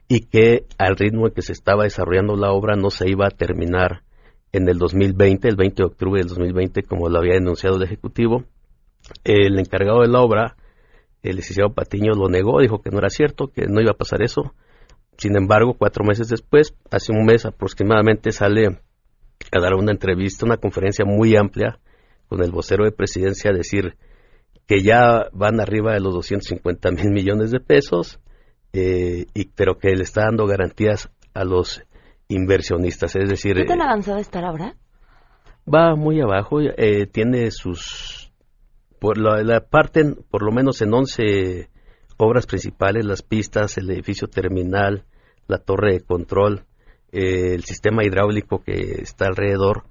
y 0.09 0.21
que 0.21 0.67
al 0.79 0.97
ritmo 0.97 1.27
en 1.27 1.35
que 1.35 1.43
se 1.43 1.53
estaba 1.53 1.85
desarrollando 1.85 2.37
la 2.37 2.53
obra 2.53 2.75
no 2.75 2.91
se 2.91 3.09
iba 3.09 3.27
a 3.27 3.37
terminar 3.37 4.03
en 4.53 4.69
el 4.69 4.79
2020, 4.79 5.49
el 5.49 5.57
20 5.57 5.83
de 5.83 5.87
octubre 5.87 6.21
del 6.21 6.29
2020, 6.29 6.83
como 6.85 7.09
lo 7.09 7.19
había 7.19 7.35
denunciado 7.35 7.77
el 7.77 7.83
Ejecutivo. 7.83 8.45
El 9.25 9.59
encargado 9.59 10.01
de 10.01 10.09
la 10.09 10.21
obra, 10.21 10.57
el 11.23 11.37
licenciado 11.37 11.73
Patiño, 11.73 12.13
lo 12.15 12.29
negó, 12.29 12.61
dijo 12.61 12.81
que 12.81 12.91
no 12.91 12.99
era 12.99 13.11
cierto, 13.11 13.49
que 13.49 13.67
no 13.67 13.81
iba 13.81 13.93
a 13.93 13.97
pasar 13.97 14.23
eso. 14.23 14.55
Sin 15.17 15.37
embargo, 15.37 15.75
cuatro 15.79 16.05
meses 16.05 16.29
después, 16.29 16.75
hace 16.91 17.13
un 17.13 17.25
mes 17.25 17.45
aproximadamente, 17.45 18.33
sale 18.33 18.81
a 19.53 19.61
dar 19.61 19.75
una 19.75 19.93
entrevista, 19.93 20.47
una 20.47 20.57
conferencia 20.57 21.05
muy 21.05 21.37
amplia, 21.37 21.79
con 22.29 22.43
el 22.43 22.51
vocero 22.51 22.85
de 22.85 22.93
presidencia 22.93 23.53
decir 23.53 23.97
que 24.67 24.83
ya 24.83 25.29
van 25.33 25.61
arriba 25.61 25.93
de 25.93 26.01
los 26.01 26.15
250 26.15 26.91
mil 26.93 27.11
millones 27.11 27.51
de 27.51 27.61
pesos, 27.61 28.19
eh, 28.73 29.27
y, 29.35 29.45
pero 29.55 29.79
que 29.79 29.95
le 29.95 30.03
está 30.03 30.23
dando 30.23 30.47
garantías 30.47 31.11
a 31.35 31.45
los 31.45 31.83
inversionistas. 32.29 33.15
Es 33.17 33.29
decir, 33.29 33.57
¿qué 33.57 33.65
tan 33.65 33.81
eh, 33.81 33.85
avanzada 33.85 34.21
está 34.21 34.41
ahora? 34.41 34.75
Va 35.73 35.95
muy 35.95 36.21
abajo, 36.21 36.61
eh, 36.61 37.07
tiene 37.07 37.51
sus. 37.51 38.24
Por 38.99 39.19
la, 39.19 39.43
la, 39.43 39.61
parten 39.61 40.25
por 40.31 40.43
lo 40.43 40.53
menos 40.53 40.81
en 40.83 40.95
11 40.95 41.69
obras 42.17 42.47
principales, 42.47 43.05
las 43.05 43.23
pistas, 43.23 43.77
el 43.79 43.91
edificio 43.91 44.29
terminal, 44.29 45.05
la 45.47 45.59
torre 45.59 45.95
de 45.95 46.01
control, 46.01 46.65
eh, 47.13 47.55
el 47.55 47.65
sistema 47.65 48.05
hidráulico 48.05 48.63
que 48.63 49.01
está 49.03 49.27
alrededor, 49.27 49.85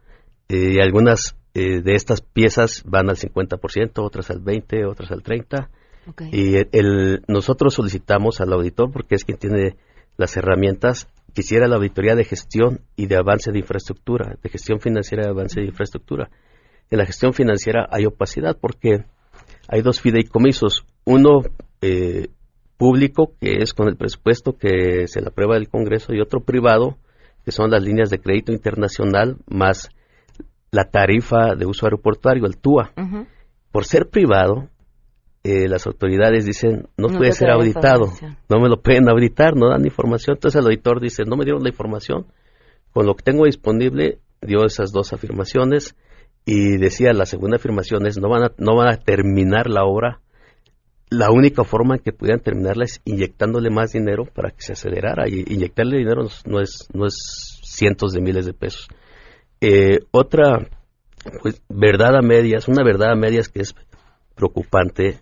y 0.49 0.79
algunas 0.79 1.35
de 1.53 1.95
estas 1.95 2.21
piezas 2.21 2.83
van 2.85 3.09
al 3.09 3.15
50%, 3.15 4.03
otras 4.03 4.29
al 4.29 4.43
20%, 4.43 4.87
otras 4.87 5.11
al 5.11 5.23
30%. 5.23 5.67
Y 6.31 6.57
el, 6.77 7.23
nosotros 7.27 7.73
solicitamos 7.73 8.41
al 8.41 8.53
auditor, 8.53 8.91
porque 8.91 9.15
es 9.15 9.23
quien 9.23 9.37
tiene 9.37 9.77
las 10.17 10.35
herramientas, 10.37 11.07
quisiera 11.33 11.67
la 11.67 11.77
auditoría 11.77 12.15
de 12.15 12.25
gestión 12.25 12.81
y 12.95 13.07
de 13.07 13.15
avance 13.15 13.51
de 13.51 13.59
infraestructura, 13.59 14.37
de 14.41 14.49
gestión 14.49 14.79
financiera 14.79 15.23
y 15.23 15.25
de 15.25 15.31
avance 15.31 15.61
de 15.61 15.67
infraestructura. 15.67 16.29
En 16.93 16.99
la 16.99 17.07
gestión 17.07 17.33
financiera 17.33 17.87
hay 17.89 18.05
opacidad 18.05 18.55
porque 18.61 19.05
hay 19.67 19.81
dos 19.81 19.99
fideicomisos, 19.99 20.85
uno 21.05 21.41
eh, 21.81 22.27
público, 22.77 23.33
que 23.41 23.63
es 23.63 23.73
con 23.73 23.87
el 23.87 23.97
presupuesto 23.97 24.55
que 24.59 25.07
se 25.07 25.19
le 25.19 25.29
aprueba 25.29 25.55
del 25.55 25.69
Congreso, 25.69 26.13
y 26.13 26.21
otro 26.21 26.41
privado, 26.41 26.99
que 27.43 27.51
son 27.51 27.71
las 27.71 27.81
líneas 27.81 28.11
de 28.11 28.19
crédito 28.19 28.51
internacional, 28.51 29.37
más 29.47 29.89
la 30.69 30.83
tarifa 30.83 31.55
de 31.55 31.65
uso 31.65 31.87
aeroportuario, 31.87 32.45
el 32.45 32.57
TUA. 32.57 32.91
Por 33.71 33.85
ser 33.85 34.09
privado, 34.09 34.69
eh, 35.43 35.67
las 35.67 35.87
autoridades 35.87 36.45
dicen, 36.45 36.89
no, 36.95 37.07
puede 37.07 37.31
ser 37.31 37.49
auditado, 37.49 38.13
no 38.49 38.59
me 38.59 38.69
lo 38.69 38.83
pueden 38.83 39.09
auditar, 39.09 39.55
no 39.55 39.69
dan 39.69 39.83
información. 39.83 40.35
Entonces 40.35 40.61
el 40.61 40.67
auditor 40.67 41.01
dice, 41.01 41.23
no 41.25 41.37
me 41.37 41.43
dieron 41.43 41.63
la 41.63 41.69
información, 41.69 42.27
con 42.91 43.07
lo 43.07 43.15
que 43.15 43.23
tengo 43.23 43.45
disponible 43.45 44.19
dio 44.43 44.63
esas 44.63 44.91
dos 44.91 45.11
afirmaciones 45.11 45.95
y 46.45 46.77
decía, 46.77 47.13
la 47.13 47.25
segunda 47.25 47.57
afirmación 47.57 48.05
es, 48.05 48.17
no 48.17 48.29
van 48.29 48.43
a, 48.43 48.51
no 48.57 48.75
van 48.75 48.89
a 48.89 48.97
terminar 48.97 49.69
la 49.69 49.85
obra. 49.85 50.19
La 51.09 51.31
única 51.31 51.63
forma 51.63 51.95
en 51.95 52.01
que 52.01 52.11
pudieran 52.11 52.41
terminarla 52.41 52.85
es 52.85 52.99
inyectándole 53.05 53.69
más 53.69 53.91
dinero 53.91 54.25
para 54.25 54.49
que 54.49 54.61
se 54.61 54.73
acelerara. 54.73 55.29
Y 55.29 55.43
inyectarle 55.53 55.97
dinero 55.97 56.27
no 56.45 56.59
es, 56.59 56.87
no 56.93 57.05
es 57.05 57.59
cientos 57.63 58.13
de 58.13 58.21
miles 58.21 58.45
de 58.45 58.53
pesos. 58.53 58.87
Eh, 59.61 59.99
otra 60.11 60.67
pues, 61.41 61.61
verdad 61.69 62.15
a 62.17 62.21
medias, 62.21 62.67
una 62.67 62.83
verdad 62.83 63.11
a 63.11 63.15
medias 63.15 63.47
que 63.47 63.61
es 63.61 63.75
preocupante, 64.35 65.21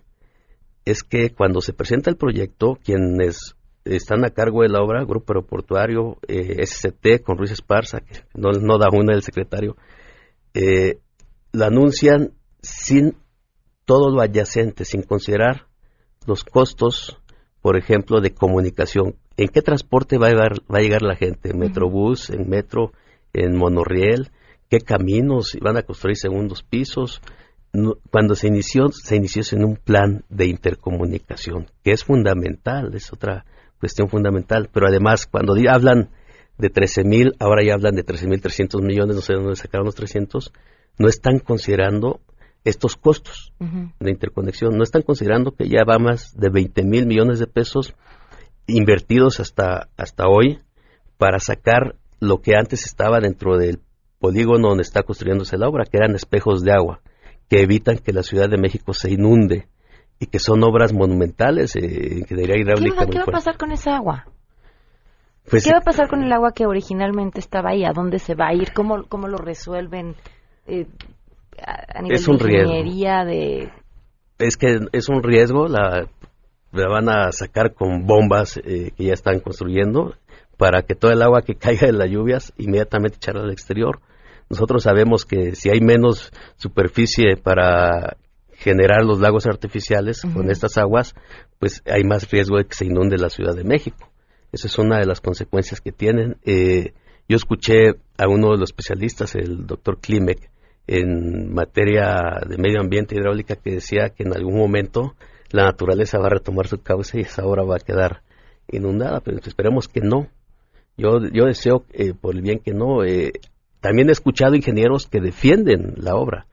es 0.84 1.02
que 1.04 1.30
cuando 1.30 1.60
se 1.60 1.72
presenta 1.72 2.10
el 2.10 2.16
proyecto, 2.16 2.78
quienes 2.82 3.54
están 3.84 4.24
a 4.24 4.30
cargo 4.30 4.62
de 4.62 4.68
la 4.68 4.82
obra, 4.82 5.04
Grupo 5.04 5.32
Aeroportuario, 5.32 6.18
eh, 6.26 6.64
SCT, 6.64 7.22
con 7.22 7.38
Ruiz 7.38 7.52
Esparza, 7.52 8.00
que 8.00 8.22
no, 8.34 8.50
no 8.50 8.78
da 8.78 8.88
una 8.92 9.12
del 9.12 9.22
secretario, 9.22 9.76
eh, 10.54 10.98
la 11.52 11.66
anuncian 11.66 12.32
sin 12.62 13.16
todo 13.84 14.10
lo 14.10 14.22
adyacente, 14.22 14.84
sin 14.84 15.02
considerar 15.02 15.66
los 16.26 16.44
costos, 16.44 17.18
por 17.60 17.76
ejemplo, 17.76 18.20
de 18.20 18.32
comunicación. 18.32 19.16
¿En 19.36 19.48
qué 19.48 19.62
transporte 19.62 20.18
va 20.18 20.28
a 20.28 20.30
llegar, 20.30 20.52
va 20.72 20.78
a 20.78 20.82
llegar 20.82 21.02
la 21.02 21.16
gente? 21.16 21.50
¿En 21.50 21.58
Metrobús, 21.58 22.30
en 22.30 22.48
metro, 22.48 22.92
en 23.32 23.56
monorriel? 23.56 24.30
¿Qué 24.68 24.78
caminos 24.78 25.56
van 25.60 25.76
a 25.76 25.82
construir 25.82 26.16
segundos 26.16 26.62
pisos? 26.62 27.20
cuando 28.10 28.34
se 28.34 28.48
inició, 28.48 28.90
se 28.90 29.16
inició 29.16 29.42
en 29.52 29.64
un 29.64 29.76
plan 29.76 30.24
de 30.28 30.46
intercomunicación, 30.46 31.70
que 31.82 31.92
es 31.92 32.04
fundamental, 32.04 32.94
es 32.94 33.12
otra 33.12 33.46
cuestión 33.80 34.08
fundamental, 34.08 34.68
pero 34.70 34.86
además 34.86 35.26
cuando 35.26 35.54
hablan 35.70 36.10
de 36.58 36.68
13 36.68 37.04
mil, 37.04 37.32
ahora 37.38 37.64
ya 37.64 37.74
hablan 37.74 37.94
de 37.94 38.02
13 38.02 38.28
mil 38.28 38.42
300 38.42 38.82
millones, 38.82 39.16
no 39.16 39.22
sé 39.22 39.32
de 39.32 39.40
dónde 39.40 39.56
sacaron 39.56 39.86
los 39.86 39.94
300, 39.94 40.52
no 40.98 41.08
están 41.08 41.38
considerando 41.38 42.20
estos 42.64 42.96
costos 42.96 43.52
de 43.58 44.10
interconexión, 44.10 44.76
no 44.76 44.84
están 44.84 45.02
considerando 45.02 45.52
que 45.52 45.68
ya 45.68 45.84
va 45.88 45.98
más 45.98 46.36
de 46.36 46.48
20 46.48 46.84
mil 46.84 47.06
millones 47.06 47.40
de 47.40 47.46
pesos 47.46 47.94
invertidos 48.66 49.40
hasta, 49.40 49.88
hasta 49.96 50.28
hoy 50.28 50.60
para 51.18 51.40
sacar 51.40 51.96
lo 52.20 52.40
que 52.40 52.54
antes 52.56 52.84
estaba 52.86 53.18
dentro 53.18 53.58
del 53.58 53.80
polígono 54.20 54.68
donde 54.68 54.82
está 54.82 55.02
construyéndose 55.02 55.58
la 55.58 55.68
obra, 55.68 55.84
que 55.84 55.96
eran 55.96 56.14
espejos 56.14 56.62
de 56.62 56.72
agua 56.72 57.00
que 57.52 57.60
evitan 57.60 57.98
que 57.98 58.14
la 58.14 58.22
Ciudad 58.22 58.48
de 58.48 58.56
México 58.56 58.94
se 58.94 59.10
inunde 59.10 59.68
y 60.18 60.26
que 60.26 60.38
son 60.38 60.62
obras 60.62 60.94
monumentales 60.94 61.76
eh, 61.76 62.24
que 62.26 62.34
debería 62.34 62.56
hidráulica. 62.56 63.00
¿Qué, 63.00 63.04
va, 63.04 63.10
¿Qué 63.10 63.18
va 63.18 63.24
a 63.24 63.26
pasar 63.26 63.58
con 63.58 63.72
esa 63.72 63.96
agua? 63.96 64.24
Pues, 65.50 65.64
¿Qué 65.64 65.70
va 65.70 65.80
a 65.80 65.82
pasar 65.82 66.08
con 66.08 66.22
el 66.22 66.32
agua 66.32 66.52
que 66.52 66.64
originalmente 66.64 67.40
estaba 67.40 67.72
ahí? 67.72 67.84
¿A 67.84 67.92
dónde 67.92 68.20
se 68.20 68.34
va 68.34 68.48
a 68.48 68.54
ir? 68.54 68.72
¿Cómo, 68.72 69.04
cómo 69.06 69.28
lo 69.28 69.36
resuelven 69.36 70.16
eh, 70.66 70.86
a, 71.58 72.02
nivel 72.02 72.16
es 72.16 72.28
un 72.28 72.38
de 72.38 72.52
ingeniería? 72.52 73.24
De... 73.24 73.70
Es 74.38 74.56
que 74.56 74.78
es 74.92 75.08
un 75.08 75.22
riesgo, 75.22 75.68
la, 75.68 76.08
la 76.72 76.88
van 76.88 77.08
a 77.08 77.32
sacar 77.32 77.74
con 77.74 78.06
bombas 78.06 78.56
eh, 78.58 78.92
que 78.96 79.04
ya 79.04 79.12
están 79.12 79.40
construyendo 79.40 80.14
para 80.56 80.82
que 80.82 80.94
todo 80.94 81.12
el 81.12 81.22
agua 81.22 81.42
que 81.42 81.54
caiga 81.56 81.86
de 81.86 81.92
las 81.92 82.08
lluvias 82.10 82.52
inmediatamente 82.56 83.16
echarla 83.16 83.42
al 83.42 83.52
exterior. 83.52 84.00
Nosotros 84.48 84.82
sabemos 84.82 85.24
que 85.24 85.54
si 85.54 85.70
hay 85.70 85.80
menos 85.80 86.30
superficie 86.56 87.36
para 87.36 88.16
generar 88.52 89.04
los 89.04 89.18
lagos 89.18 89.46
artificiales 89.46 90.22
con 90.34 90.50
estas 90.50 90.78
aguas, 90.78 91.14
pues 91.58 91.82
hay 91.86 92.04
más 92.04 92.30
riesgo 92.30 92.58
de 92.58 92.66
que 92.66 92.74
se 92.74 92.86
inunde 92.86 93.16
la 93.18 93.28
Ciudad 93.30 93.56
de 93.56 93.64
México. 93.64 94.10
Esa 94.52 94.68
es 94.68 94.78
una 94.78 94.98
de 94.98 95.06
las 95.06 95.20
consecuencias 95.20 95.80
que 95.80 95.90
tienen. 95.90 96.36
Eh, 96.44 96.92
yo 97.28 97.36
escuché 97.36 97.94
a 98.18 98.28
uno 98.28 98.52
de 98.52 98.58
los 98.58 98.70
especialistas, 98.70 99.34
el 99.34 99.66
doctor 99.66 99.98
Klimek, 100.00 100.50
en 100.86 101.52
materia 101.52 102.40
de 102.46 102.58
medio 102.58 102.80
ambiente 102.80 103.14
hidráulica, 103.14 103.56
que 103.56 103.72
decía 103.72 104.10
que 104.10 104.24
en 104.24 104.34
algún 104.34 104.56
momento 104.56 105.14
la 105.50 105.64
naturaleza 105.64 106.18
va 106.18 106.26
a 106.26 106.30
retomar 106.30 106.66
su 106.66 106.78
cauce 106.78 107.18
y 107.18 107.22
esa 107.22 107.44
obra 107.44 107.62
va 107.62 107.76
a 107.76 107.84
quedar 107.84 108.22
inundada, 108.68 109.20
pero 109.20 109.38
esperemos 109.38 109.88
que 109.88 110.00
no. 110.00 110.28
Yo, 110.96 111.20
yo 111.32 111.46
deseo, 111.46 111.84
eh, 111.92 112.14
por 112.14 112.34
el 112.34 112.42
bien 112.42 112.58
que 112.58 112.72
no, 112.72 113.04
eh, 113.04 113.32
también 113.80 114.08
he 114.08 114.12
escuchado 114.12 114.54
ingenieros 114.54 115.06
que 115.06 115.20
defienden 115.20 115.94
la 115.96 116.14
obra. 116.14 116.46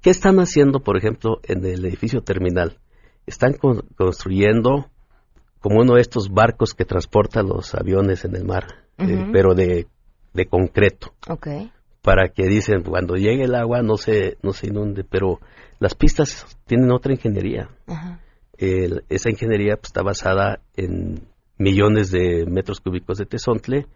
¿Qué 0.00 0.10
están 0.10 0.38
haciendo, 0.38 0.80
por 0.80 0.96
ejemplo, 0.96 1.40
en 1.44 1.64
el 1.64 1.84
edificio 1.84 2.22
terminal? 2.22 2.78
Están 3.26 3.54
construyendo 3.96 4.86
como 5.60 5.80
uno 5.80 5.94
de 5.94 6.00
estos 6.00 6.30
barcos 6.30 6.74
que 6.74 6.84
transporta 6.84 7.42
los 7.42 7.74
aviones 7.74 8.24
en 8.24 8.36
el 8.36 8.44
mar, 8.44 8.66
eh, 8.98 9.28
pero 9.32 9.54
de, 9.54 9.86
concreto. 10.48 11.14
Para 12.02 12.28
que 12.28 12.48
dicen, 12.48 12.82
cuando 12.82 13.14
llegue 13.14 13.44
el 13.44 13.54
agua 13.54 13.82
no 13.82 13.96
se, 13.96 14.36
no 14.42 14.52
se 14.52 14.66
inunde, 14.66 15.04
pero 15.04 15.40
las 15.78 15.94
pistas 15.94 16.46
tienen 16.66 16.90
otra 16.90 17.12
ingeniería. 17.12 17.68
esa 18.58 19.30
ingeniería 19.30 19.76
pues, 19.76 19.88
está 19.88 20.02
basada 20.02 20.60
en 20.76 21.22
millones 21.58 22.10
de 22.10 22.44
metros 22.46 22.80
cúbicos 22.80 23.18
de 23.18 23.26
tesontle 23.26 23.86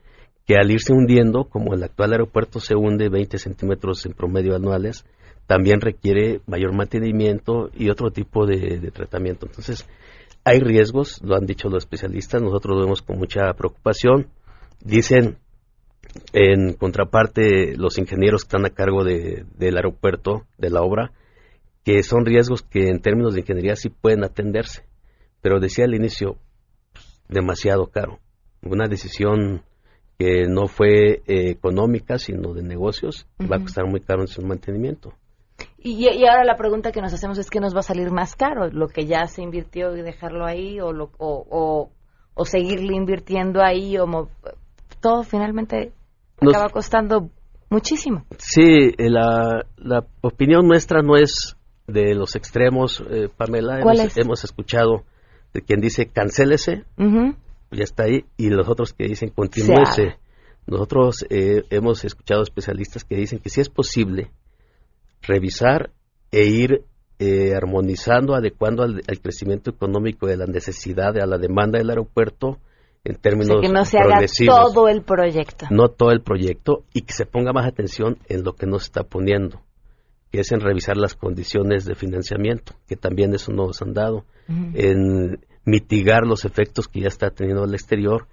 que 0.46 0.54
al 0.54 0.70
irse 0.70 0.92
hundiendo, 0.92 1.44
como 1.44 1.74
el 1.74 1.82
actual 1.82 2.12
aeropuerto 2.12 2.60
se 2.60 2.76
hunde 2.76 3.08
20 3.08 3.36
centímetros 3.38 4.06
en 4.06 4.12
promedio 4.12 4.54
anuales, 4.54 5.04
también 5.46 5.80
requiere 5.80 6.40
mayor 6.46 6.72
mantenimiento 6.72 7.70
y 7.74 7.90
otro 7.90 8.10
tipo 8.10 8.46
de, 8.46 8.90
tratamiento. 8.92 9.46
Entonces, 9.46 9.86
hay 10.44 10.60
riesgos, 10.60 11.20
lo 11.22 11.34
han 11.34 11.46
dicho 11.46 11.68
los 11.68 11.84
especialistas, 11.84 12.42
nosotros 12.42 12.76
lo 12.76 12.82
vemos 12.82 13.02
con 13.02 13.18
mucha 13.18 13.52
preocupación. 13.54 14.28
Dicen, 14.80 15.38
en 16.32 16.74
contraparte, 16.74 17.76
los 17.76 17.98
ingenieros 17.98 18.42
que 18.42 18.48
están 18.48 18.66
a 18.66 18.70
cargo 18.70 19.04
del 19.04 19.76
aeropuerto, 19.76 20.44
de 20.58 20.70
la 20.70 20.82
obra, 20.82 21.12
que 21.84 22.02
son 22.02 22.26
riesgos 22.26 22.62
que 22.62 22.88
en 22.88 23.00
términos 23.00 23.34
de 23.34 23.40
ingeniería 23.40 23.76
sí 23.76 23.88
pueden 23.88 24.24
atenderse. 24.24 24.84
Pero 25.40 25.60
decía 25.60 25.84
al 25.84 25.94
inicio, 25.94 26.36
pues, 26.92 27.22
demasiado 27.28 27.86
caro. 27.86 28.18
Una 28.62 28.88
decisión 28.88 29.62
que 30.18 30.46
no 30.48 30.66
fue 30.66 31.22
eh, 31.26 31.50
económica, 31.50 32.18
sino 32.18 32.54
de 32.54 32.62
negocios, 32.62 33.26
va 33.40 33.56
a 33.56 33.60
costar 33.60 33.86
muy 33.86 34.00
caro 34.00 34.22
en 34.22 34.28
su 34.28 34.42
mantenimiento. 34.42 35.12
Y, 35.78 36.08
ahora 36.26 36.44
la 36.44 36.56
pregunta 36.56 36.90
que 36.90 37.00
nos 37.00 37.12
hacemos 37.12 37.38
es, 37.38 37.50
¿qué 37.50 37.60
nos 37.60 37.74
va 37.74 37.80
a 37.80 37.82
salir 37.82 38.10
más 38.10 38.34
caro? 38.34 38.68
¿Lo 38.70 38.88
que 38.88 39.06
ya 39.06 39.26
se 39.26 39.42
invirtió 39.42 39.96
y 39.96 40.02
dejarlo 40.02 40.44
ahí 40.44 40.80
o, 40.80 40.92
lo, 40.92 41.12
o, 41.18 41.90
o, 42.34 42.44
seguirle 42.44 42.96
invirtiendo 42.96 43.62
ahí? 43.62 43.96
O 43.98 44.28
todo 45.00 45.22
finalmente 45.22 45.92
acaba 46.40 46.68
costando 46.68 47.30
muchísimo. 47.70 48.24
Sí, 48.38 48.94
eh, 48.98 49.10
la, 49.10 49.66
la 49.76 50.06
opinión 50.22 50.66
nuestra 50.66 51.02
no 51.02 51.16
es 51.16 51.56
de 51.86 52.14
los 52.14 52.34
extremos, 52.36 53.02
eh, 53.10 53.28
Pamela. 53.34 53.80
Hemos, 53.80 54.16
hemos, 54.16 54.44
escuchado 54.44 55.04
de 55.52 55.62
quien 55.62 55.80
dice 55.80 56.06
cancélese, 56.06 56.84
ya 56.96 57.84
está 57.84 58.04
ahí, 58.04 58.24
y 58.36 58.50
los 58.50 58.68
otros 58.68 58.92
que 58.92 59.04
dicen 59.04 59.30
continúese. 59.30 60.16
Nosotros 60.66 61.24
eh, 61.30 61.62
hemos 61.70 62.04
escuchado 62.04 62.42
especialistas 62.42 63.04
que 63.04 63.16
dicen 63.16 63.38
que 63.38 63.50
si 63.50 63.60
es 63.60 63.68
posible 63.68 64.32
revisar 65.22 65.90
e 66.32 66.46
ir 66.46 66.84
eh, 67.18 67.54
armonizando, 67.54 68.34
adecuando 68.34 68.82
al, 68.82 69.02
crecimiento 69.22 69.70
económico 69.70 70.26
de 70.26 70.36
la 70.36 70.46
necesidad, 70.46 71.16
a 71.18 71.26
la 71.26 71.38
demanda 71.38 71.78
del 71.78 71.90
aeropuerto 71.90 72.58
en 73.06 73.14
términos 73.16 73.60
que 73.60 73.68
no 73.68 73.84
se 73.84 73.98
haga 73.98 74.20
todo 74.46 74.88
el 74.88 75.02
proyecto. 75.02 75.66
No 75.70 75.88
todo 75.88 76.10
el 76.10 76.22
proyecto 76.22 76.82
y 76.92 77.02
que 77.02 77.12
se 77.12 77.24
ponga 77.24 77.52
más 77.52 77.66
atención 77.66 78.18
en 78.28 78.42
lo 78.42 78.54
que 78.54 78.66
nos 78.66 78.82
está 78.82 79.04
poniendo, 79.04 79.62
que 80.32 80.40
es 80.40 80.50
en 80.50 80.60
revisar 80.60 80.96
las 80.96 81.14
condiciones 81.14 81.84
de 81.84 81.94
financiamiento, 81.94 82.74
que 82.88 82.96
también 82.96 83.32
eso 83.32 83.52
nos 83.52 83.80
han 83.80 83.94
dado, 83.94 84.24
en 84.48 85.40
mitigar 85.64 86.22
los 86.26 86.44
efectos 86.44 86.88
que 86.88 87.00
ya 87.00 87.08
está 87.08 87.30
teniendo 87.30 87.64
el 87.64 87.74
exterior 87.74 88.26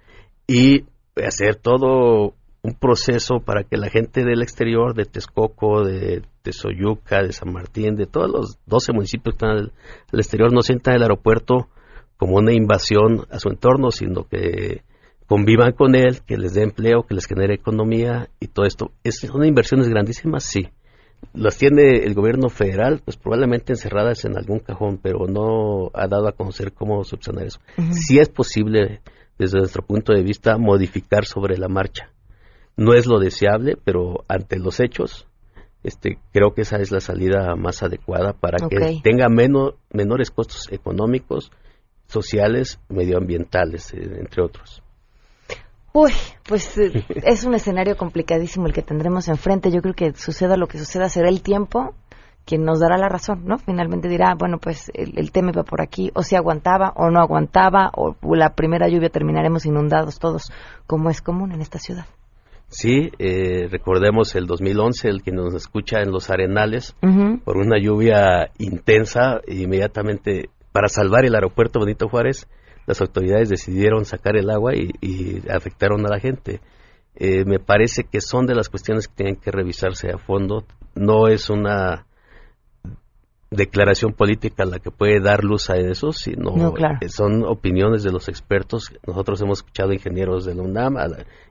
y 0.46 0.84
hacer 1.16 1.56
todo 1.56 2.34
un 2.62 2.74
proceso 2.74 3.40
para 3.44 3.62
que 3.64 3.76
la 3.76 3.90
gente 3.90 4.24
del 4.24 4.42
exterior, 4.42 4.94
de 4.94 5.04
Texcoco, 5.04 5.84
de, 5.84 6.22
Soyuca, 6.50 7.22
de 7.22 7.32
San 7.32 7.52
Martín, 7.52 7.94
de 7.94 8.06
todos 8.06 8.30
los 8.30 8.58
12 8.66 8.92
municipios 8.92 9.36
que 9.36 9.46
están 9.46 9.50
al, 9.50 9.72
exterior, 10.18 10.52
no 10.52 10.62
sientan 10.62 10.94
el 10.94 11.02
aeropuerto 11.02 11.68
como 12.16 12.36
una 12.36 12.52
invasión 12.52 13.26
a 13.30 13.38
su 13.38 13.48
entorno, 13.48 13.90
sino 13.90 14.24
que 14.24 14.82
convivan 15.26 15.72
con 15.72 15.94
él, 15.94 16.20
que 16.26 16.36
les 16.36 16.54
dé 16.54 16.62
empleo, 16.62 17.04
que 17.04 17.14
les 17.14 17.26
genere 17.26 17.54
economía 17.54 18.28
y 18.40 18.48
todo 18.48 18.66
esto. 18.66 18.92
Es, 19.02 19.20
son 19.20 19.44
inversiones 19.44 19.88
grandísimas, 19.88 20.44
sí. 20.44 20.68
Las 21.32 21.56
tiene 21.56 22.04
el 22.04 22.14
gobierno 22.14 22.50
federal, 22.50 23.00
pues 23.02 23.16
probablemente 23.16 23.72
encerradas 23.72 24.24
en 24.26 24.36
algún 24.36 24.58
cajón, 24.58 24.98
pero 25.02 25.26
no 25.26 25.90
ha 25.94 26.06
dado 26.06 26.28
a 26.28 26.32
conocer 26.32 26.72
cómo 26.72 27.02
subsanar 27.02 27.46
eso. 27.46 27.60
Sí 27.92 28.18
es 28.18 28.28
posible, 28.28 29.00
desde 29.38 29.58
nuestro 29.58 29.82
punto 29.82 30.12
de 30.12 30.22
vista, 30.22 30.58
modificar 30.58 31.24
sobre 31.24 31.56
la 31.56 31.68
marcha. 31.68 32.10
No 32.76 32.92
es 32.92 33.06
lo 33.06 33.18
deseable, 33.18 33.78
pero 33.82 34.24
ante 34.28 34.58
los 34.58 34.80
hechos, 34.80 35.26
este, 35.82 36.18
creo 36.32 36.52
que 36.54 36.62
esa 36.62 36.76
es 36.76 36.90
la 36.90 37.00
salida 37.00 37.54
más 37.56 37.82
adecuada 37.82 38.34
para 38.34 38.68
que 38.68 39.00
tenga 39.02 39.28
menos, 39.28 39.74
menores 39.92 40.30
costos 40.30 40.68
económicos, 40.72 41.50
sociales, 42.14 42.80
medioambientales, 42.88 43.92
eh, 43.92 44.18
entre 44.18 44.42
otros. 44.42 44.82
Uy, 45.92 46.12
pues 46.48 46.78
eh, 46.78 47.04
es 47.24 47.44
un 47.44 47.54
escenario 47.54 47.96
complicadísimo 47.96 48.66
el 48.66 48.72
que 48.72 48.82
tendremos 48.82 49.28
enfrente. 49.28 49.70
Yo 49.70 49.82
creo 49.82 49.94
que 49.94 50.14
suceda 50.14 50.56
lo 50.56 50.66
que 50.66 50.78
suceda, 50.78 51.08
será 51.08 51.28
el 51.28 51.42
tiempo 51.42 51.94
quien 52.46 52.64
nos 52.64 52.80
dará 52.80 52.98
la 52.98 53.08
razón, 53.08 53.44
¿no? 53.46 53.58
Finalmente 53.58 54.08
dirá, 54.08 54.34
bueno, 54.38 54.58
pues 54.58 54.90
el, 54.94 55.32
tema 55.32 55.50
iba 55.50 55.62
por 55.62 55.80
aquí, 55.80 56.10
o 56.14 56.22
si 56.22 56.36
aguantaba 56.36 56.92
o 56.94 57.10
no 57.10 57.18
aguantaba, 57.18 57.90
o 57.96 58.14
la 58.34 58.50
primera 58.50 58.86
lluvia 58.86 59.08
terminaremos 59.08 59.64
inundados 59.64 60.18
todos, 60.18 60.52
como 60.86 61.08
es 61.08 61.22
común 61.22 61.52
en 61.52 61.62
esta 61.62 61.78
ciudad. 61.78 62.04
Sí, 62.68 63.12
eh, 63.18 63.68
recordemos 63.70 64.34
el 64.34 64.46
2011, 64.46 65.08
el 65.08 65.22
que 65.22 65.30
nos 65.30 65.54
escucha 65.54 66.00
en 66.00 66.10
los 66.10 66.28
arenales, 66.28 66.96
por 67.44 67.56
una 67.56 67.78
lluvia 67.80 68.50
intensa, 68.58 69.40
inmediatamente 69.46 70.50
para 70.74 70.88
salvar 70.88 71.24
el 71.24 71.36
aeropuerto 71.36 71.78
Benito 71.78 72.08
Juárez, 72.08 72.48
las 72.86 73.00
autoridades 73.00 73.48
decidieron 73.48 74.04
sacar 74.04 74.36
el 74.36 74.50
agua 74.50 74.72
y, 74.74 75.40
afectaron 75.48 76.04
a 76.04 76.08
la 76.08 76.18
gente. 76.18 76.60
Eh, 77.14 77.44
me 77.44 77.60
parece 77.60 78.02
que 78.02 78.20
son 78.20 78.46
de 78.46 78.56
las 78.56 78.68
cuestiones 78.68 79.06
que 79.06 79.14
tienen 79.14 79.36
que 79.36 79.52
revisarse 79.52 80.10
a 80.10 80.18
fondo. 80.18 80.64
No 80.96 81.28
es 81.28 81.48
una 81.48 82.06
declaración 83.52 84.14
política 84.14 84.64
la 84.64 84.80
que 84.80 84.90
puede 84.90 85.20
dar 85.20 85.44
luz 85.44 85.70
a 85.70 85.76
eso, 85.76 86.10
sino 86.10 86.74
son 87.06 87.44
opiniones 87.44 88.02
de 88.02 88.10
los 88.10 88.28
expertos. 88.28 88.92
Nosotros 89.06 89.40
hemos 89.42 89.58
escuchado 89.58 89.92
ingenieros 89.92 90.44
de 90.44 90.56
la 90.56 90.62
UNAM, 90.64 90.96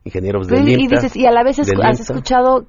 ingenieros 0.03 0.49
de 0.49 0.59
y, 0.59 0.85
dices, 0.85 1.15
y 1.15 1.25
a 1.25 1.31
la 1.31 1.43
vez 1.45 1.59
has 1.59 1.99
escuchado 2.01 2.65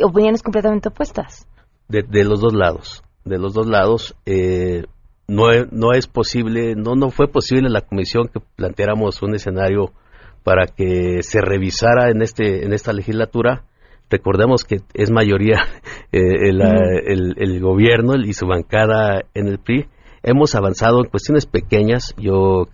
opiniones 0.00 0.44
completamente 0.44 0.90
opuestas. 0.90 1.48
De, 1.88 2.04
de, 2.04 2.22
los 2.22 2.40
dos 2.40 2.54
lados, 2.54 3.02
de 3.24 3.38
los 3.38 3.52
dos 3.52 3.66
lados. 3.66 4.14
Eh, 4.26 4.84
no, 5.30 5.44
no 5.70 5.92
es 5.92 6.08
posible, 6.08 6.74
no, 6.74 6.96
no 6.96 7.10
fue 7.10 7.28
posible 7.28 7.68
en 7.68 7.72
la 7.72 7.82
comisión 7.82 8.26
que 8.26 8.40
planteáramos 8.56 9.22
un 9.22 9.36
escenario 9.36 9.92
para 10.42 10.66
que 10.66 11.22
se 11.22 11.40
revisara 11.40 12.10
en, 12.10 12.20
este, 12.20 12.64
en 12.64 12.72
esta 12.72 12.92
legislatura. 12.92 13.62
Recordemos 14.10 14.64
que 14.64 14.78
es 14.92 15.12
mayoría 15.12 15.58
eh, 16.12 16.48
el, 16.48 17.34
el, 17.36 17.60
gobierno 17.60 18.16
y 18.16 18.32
su 18.32 18.48
bancada 18.48 19.22
en 19.34 19.46
el 19.46 19.60
PRI. 19.60 19.86
Hemos 20.24 20.56
avanzado 20.56 20.98
en 20.98 21.08
cuestiones 21.08 21.46
pequeñas. 21.46 22.12
Yo 22.18 22.66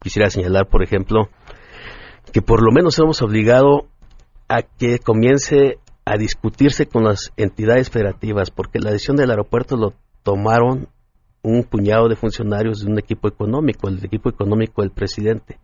quisiera 0.00 0.30
señalar, 0.30 0.68
por 0.68 0.84
ejemplo, 0.84 1.30
que 2.32 2.42
por 2.42 2.62
lo 2.62 2.70
menos 2.70 2.96
hemos 3.00 3.22
obligado 3.22 3.88
a 4.48 4.62
que 4.62 5.00
comience 5.00 5.78
a 6.04 6.16
discutirse 6.16 6.86
con 6.86 7.02
las 7.02 7.32
entidades 7.36 7.90
federativas, 7.90 8.52
porque 8.52 8.78
la 8.78 8.92
decisión 8.92 9.16
del 9.16 9.30
aeropuerto 9.30 9.76
lo 9.76 9.94
tomaron 10.22 10.88
un 11.44 11.62
puñado 11.62 12.08
de 12.08 12.16
funcionarios 12.16 12.80
de 12.80 12.90
un 12.90 12.98
equipo 12.98 13.28
económico, 13.28 13.86
el 13.88 14.02
equipo 14.02 14.30
económico 14.30 14.82
del 14.82 14.90
presidente. 14.90 15.58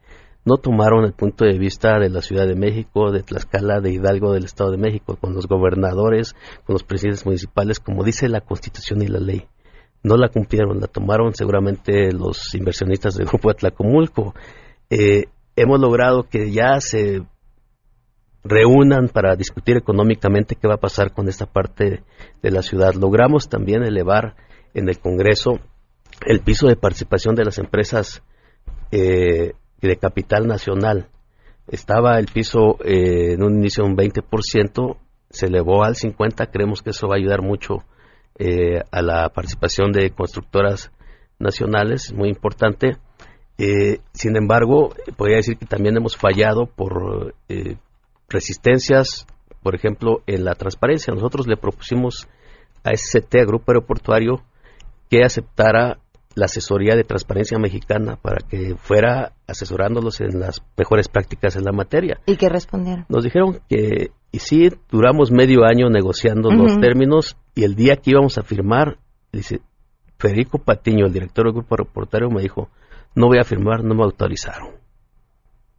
No 0.44 0.58
tomaron 0.58 1.04
el 1.04 1.12
punto 1.12 1.44
de 1.44 1.58
vista 1.58 1.98
de 1.98 2.10
la 2.10 2.20
Ciudad 2.22 2.46
de 2.46 2.54
México, 2.54 3.10
de 3.10 3.22
Tlaxcala, 3.22 3.80
de 3.80 3.92
Hidalgo, 3.92 4.32
del 4.32 4.44
Estado 4.44 4.70
de 4.70 4.78
México, 4.78 5.16
con 5.20 5.34
los 5.34 5.46
gobernadores, 5.46 6.34
con 6.64 6.74
los 6.74 6.84
presidentes 6.84 7.24
municipales, 7.26 7.80
como 7.80 8.04
dice 8.04 8.28
la 8.28 8.40
Constitución 8.40 9.02
y 9.02 9.06
la 9.06 9.20
ley. 9.20 9.46
No 10.02 10.16
la 10.16 10.28
cumplieron, 10.28 10.80
la 10.80 10.86
tomaron 10.86 11.34
seguramente 11.34 12.12
los 12.12 12.54
inversionistas 12.54 13.16
del 13.16 13.26
Grupo 13.26 13.50
Atlacomulco. 13.50 14.34
Eh, 14.88 15.24
hemos 15.56 15.80
logrado 15.80 16.24
que 16.24 16.50
ya 16.50 16.80
se 16.80 17.22
reúnan 18.42 19.08
para 19.08 19.36
discutir 19.36 19.76
económicamente 19.76 20.56
qué 20.56 20.68
va 20.68 20.74
a 20.74 20.80
pasar 20.80 21.12
con 21.12 21.28
esta 21.28 21.46
parte 21.46 22.02
de 22.42 22.50
la 22.50 22.62
ciudad. 22.62 22.94
Logramos 22.94 23.48
también 23.48 23.82
elevar 23.82 24.36
en 24.74 24.88
el 24.88 24.98
Congreso 24.98 25.60
el 26.26 26.40
piso 26.40 26.68
de 26.68 26.76
participación 26.76 27.34
de 27.34 27.44
las 27.44 27.58
empresas 27.58 28.22
eh, 28.90 29.52
de 29.80 29.96
capital 29.96 30.46
nacional. 30.46 31.08
Estaba 31.68 32.18
el 32.18 32.26
piso 32.26 32.76
eh, 32.84 33.34
en 33.34 33.42
un 33.42 33.58
inicio 33.58 33.84
un 33.84 33.96
20%, 33.96 34.96
se 35.30 35.46
elevó 35.46 35.84
al 35.84 35.94
50%, 35.94 36.50
creemos 36.52 36.82
que 36.82 36.90
eso 36.90 37.06
va 37.06 37.14
a 37.14 37.18
ayudar 37.18 37.42
mucho 37.42 37.84
eh, 38.38 38.82
a 38.90 39.02
la 39.02 39.28
participación 39.30 39.92
de 39.92 40.10
constructoras 40.10 40.90
nacionales, 41.38 42.12
muy 42.12 42.28
importante. 42.28 42.96
sin 44.12 44.36
embargo, 44.36 44.94
podría 45.16 45.36
decir 45.36 45.56
que 45.56 45.66
también 45.66 45.96
hemos 45.96 46.16
fallado 46.16 46.66
por 46.66 47.34
resistencias, 48.28 49.26
por 49.62 49.74
ejemplo, 49.74 50.22
en 50.26 50.44
la 50.44 50.54
transparencia. 50.54 51.14
Nosotros 51.14 51.46
le 51.46 51.56
propusimos 51.56 52.26
a 52.84 52.90
SCT, 52.96 53.36
a 53.36 53.44
Grupo 53.44 53.72
Aeroportuario, 53.72 54.42
que 55.10 55.24
aceptara 55.24 55.98
la 56.36 56.44
asesoría 56.46 56.94
de 56.94 57.04
transparencia 57.04 57.58
mexicana 57.58 58.16
para 58.16 58.38
que 58.46 58.76
fuera 58.76 59.32
asesorándolos 59.48 60.20
en 60.20 60.38
las 60.38 60.62
mejores 60.78 61.08
prácticas 61.08 61.56
en 61.56 61.64
la 61.64 61.72
materia. 61.72 62.20
¿Y 62.26 62.36
qué 62.36 62.48
respondieron? 62.48 63.04
Nos 63.08 63.24
dijeron 63.24 63.60
que, 63.68 64.12
y 64.30 64.38
sí, 64.38 64.68
duramos 64.90 65.32
medio 65.32 65.64
año 65.64 65.90
negociando 65.90 66.50
los 66.52 66.78
términos 66.78 67.36
y 67.54 67.64
el 67.64 67.74
día 67.74 67.96
que 67.96 68.12
íbamos 68.12 68.38
a 68.38 68.42
firmar, 68.42 68.98
dice, 69.32 69.60
Federico 70.18 70.58
Patiño, 70.58 71.06
el 71.06 71.12
director 71.12 71.46
del 71.46 71.54
grupo 71.54 71.76
reportario, 71.76 72.30
me 72.30 72.42
dijo, 72.42 72.70
no 73.16 73.26
voy 73.26 73.38
a 73.38 73.44
firmar, 73.44 73.82
no 73.82 73.94
me 73.94 74.04
autorizaron. 74.04 74.68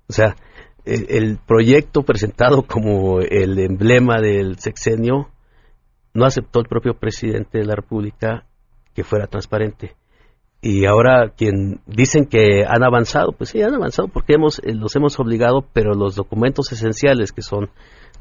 O 0.09 0.13
sea, 0.13 0.35
el 0.83 1.37
proyecto 1.37 2.01
presentado 2.01 2.63
como 2.63 3.21
el 3.21 3.57
emblema 3.59 4.19
del 4.19 4.57
sexenio 4.59 5.29
no 6.13 6.25
aceptó 6.25 6.59
el 6.59 6.67
propio 6.67 6.95
presidente 6.95 7.59
de 7.59 7.65
la 7.65 7.75
República 7.75 8.45
que 8.93 9.03
fuera 9.03 9.27
transparente. 9.27 9.95
Y 10.61 10.85
ahora 10.85 11.33
quien 11.35 11.81
dicen 11.87 12.25
que 12.25 12.65
han 12.67 12.83
avanzado, 12.83 13.31
pues 13.31 13.49
sí, 13.49 13.61
han 13.61 13.73
avanzado 13.73 14.07
porque 14.07 14.35
hemos, 14.35 14.59
eh, 14.59 14.73
los 14.73 14.95
hemos 14.95 15.19
obligado, 15.19 15.65
pero 15.73 15.93
los 15.93 16.15
documentos 16.15 16.71
esenciales 16.71 17.31
que 17.31 17.41
son 17.41 17.71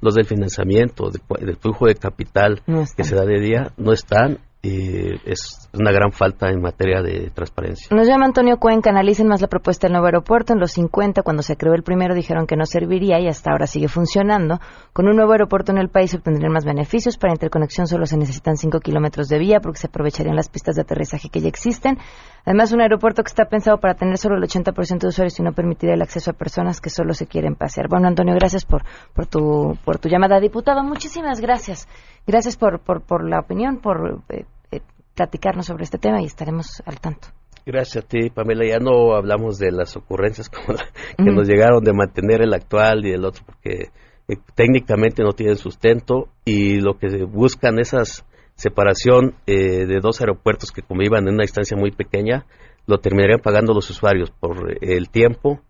los 0.00 0.14
del 0.14 0.24
financiamiento, 0.24 1.10
del 1.10 1.56
flujo 1.56 1.86
de 1.86 1.94
capital 1.94 2.62
que 2.96 3.04
se 3.04 3.14
da 3.14 3.26
de 3.26 3.40
día, 3.40 3.72
no 3.76 3.92
están 3.92 4.38
y 4.62 5.14
es 5.24 5.70
una 5.72 5.90
gran 5.90 6.12
falta 6.12 6.50
en 6.50 6.60
materia 6.60 7.00
de 7.00 7.30
transparencia. 7.30 7.88
Nos 7.96 8.06
llama 8.06 8.26
Antonio 8.26 8.58
Cuenca, 8.58 8.90
analicen 8.90 9.26
más 9.26 9.40
la 9.40 9.48
propuesta 9.48 9.86
del 9.86 9.92
nuevo 9.92 10.06
aeropuerto. 10.06 10.52
En 10.52 10.60
los 10.60 10.72
50, 10.72 11.22
cuando 11.22 11.42
se 11.42 11.56
creó 11.56 11.72
el 11.74 11.82
primero, 11.82 12.14
dijeron 12.14 12.46
que 12.46 12.56
no 12.56 12.66
serviría 12.66 13.18
y 13.20 13.26
hasta 13.26 13.52
ahora 13.52 13.66
sigue 13.66 13.88
funcionando. 13.88 14.60
Con 14.92 15.08
un 15.08 15.16
nuevo 15.16 15.32
aeropuerto 15.32 15.72
en 15.72 15.78
el 15.78 15.88
país 15.88 16.14
obtendrían 16.14 16.52
más 16.52 16.66
beneficios. 16.66 17.16
Para 17.16 17.32
interconexión 17.32 17.86
solo 17.86 18.04
se 18.04 18.18
necesitan 18.18 18.58
5 18.58 18.80
kilómetros 18.80 19.28
de 19.28 19.38
vía 19.38 19.60
porque 19.60 19.78
se 19.78 19.86
aprovecharían 19.86 20.36
las 20.36 20.50
pistas 20.50 20.76
de 20.76 20.82
aterrizaje 20.82 21.30
que 21.30 21.40
ya 21.40 21.48
existen. 21.48 21.98
Además, 22.44 22.72
un 22.72 22.80
aeropuerto 22.80 23.22
que 23.22 23.28
está 23.28 23.44
pensado 23.46 23.78
para 23.78 23.94
tener 23.94 24.16
solo 24.18 24.36
el 24.36 24.42
80% 24.42 24.98
de 24.98 25.08
usuarios 25.08 25.38
y 25.38 25.42
no 25.42 25.52
permitir 25.52 25.90
el 25.90 26.02
acceso 26.02 26.30
a 26.30 26.34
personas 26.34 26.80
que 26.80 26.90
solo 26.90 27.14
se 27.14 27.26
quieren 27.26 27.54
pasear. 27.54 27.88
Bueno, 27.88 28.08
Antonio, 28.08 28.34
gracias 28.34 28.64
por, 28.64 28.82
por, 29.14 29.26
tu, 29.26 29.76
por 29.84 29.98
tu 29.98 30.08
llamada. 30.08 30.40
Diputado, 30.40 30.82
muchísimas 30.82 31.40
gracias. 31.40 31.88
Gracias 32.26 32.56
por, 32.56 32.80
por, 32.80 33.02
por 33.02 33.28
la 33.28 33.40
opinión, 33.40 33.78
por 33.78 34.22
eh, 34.30 34.44
eh, 34.70 34.80
platicarnos 35.14 35.66
sobre 35.66 35.84
este 35.84 35.98
tema 35.98 36.22
y 36.22 36.26
estaremos 36.26 36.82
al 36.86 36.98
tanto. 37.00 37.28
Gracias 37.66 38.04
a 38.04 38.08
ti, 38.08 38.30
Pamela. 38.30 38.64
Ya 38.66 38.78
no 38.78 39.14
hablamos 39.14 39.58
de 39.58 39.70
las 39.70 39.96
ocurrencias 39.96 40.48
como 40.50 40.78
que 41.16 41.30
nos 41.30 41.46
llegaron 41.46 41.82
de 41.84 41.92
mantener 41.92 42.42
el 42.42 42.54
actual 42.54 43.04
y 43.04 43.12
el 43.12 43.24
otro, 43.24 43.44
porque 43.44 43.90
eh, 44.28 44.36
técnicamente 44.54 45.22
no 45.22 45.32
tienen 45.32 45.56
sustento 45.56 46.28
y 46.44 46.80
lo 46.80 46.98
que 46.98 47.24
buscan 47.24 47.78
esas 47.78 48.24
separación 48.60 49.34
eh, 49.46 49.86
de 49.86 50.00
dos 50.00 50.20
aeropuertos 50.20 50.70
que 50.70 50.82
como 50.82 51.02
iban 51.02 51.26
en 51.26 51.34
una 51.34 51.44
distancia 51.44 51.78
muy 51.78 51.92
pequeña, 51.92 52.44
lo 52.86 52.98
terminarían 52.98 53.40
pagando 53.40 53.72
los 53.72 53.88
usuarios 53.88 54.30
por 54.30 54.76
el 54.82 55.08
tiempo, 55.08 55.60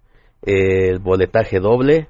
el 0.43 0.99
boletaje 0.99 1.61
doble 1.61 2.09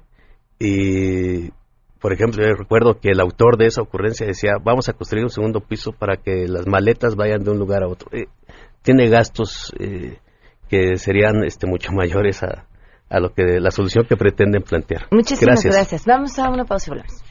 y, 0.57 1.51
por 1.99 2.13
ejemplo, 2.13 2.43
yo 2.43 2.55
recuerdo 2.55 2.99
que 2.99 3.09
el 3.09 3.19
autor 3.19 3.57
de 3.57 3.67
esa 3.67 3.83
ocurrencia 3.83 4.25
decía, 4.25 4.53
vamos 4.63 4.89
a 4.89 4.93
construir 4.93 5.23
un 5.23 5.29
segundo 5.29 5.59
piso 5.59 5.91
para 5.91 6.17
que 6.17 6.47
las 6.47 6.65
maletas 6.65 7.15
vayan 7.15 7.43
de 7.43 7.51
un 7.51 7.59
lugar 7.59 7.83
a 7.83 7.87
otro. 7.87 8.09
Eh, 8.11 8.25
tiene 8.81 9.07
gastos 9.07 9.71
eh, 9.79 10.17
que 10.67 10.97
serían 10.97 11.43
este 11.43 11.67
mucho 11.67 11.91
mayores 11.91 12.41
a, 12.41 12.65
a 13.07 13.19
lo 13.19 13.33
que 13.33 13.59
la 13.59 13.69
solución 13.69 14.05
que 14.05 14.17
pretenden 14.17 14.63
plantear. 14.63 15.07
Muchísimas 15.11 15.63
gracias. 15.63 16.05
Vamos 16.05 16.39
a 16.39 16.49
una 16.49 16.65
pausa 16.65 16.85
y 16.87 16.89
volvemos. 16.91 17.30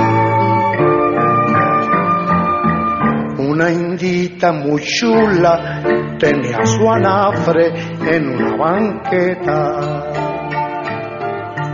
Una 3.61 3.69
indita 3.69 4.51
muy 4.51 4.81
chula 4.81 5.83
tenía 6.17 6.65
su 6.65 6.89
anafre 6.89 7.71
en 8.11 8.29
una 8.29 8.57
banqueta. 8.57 10.07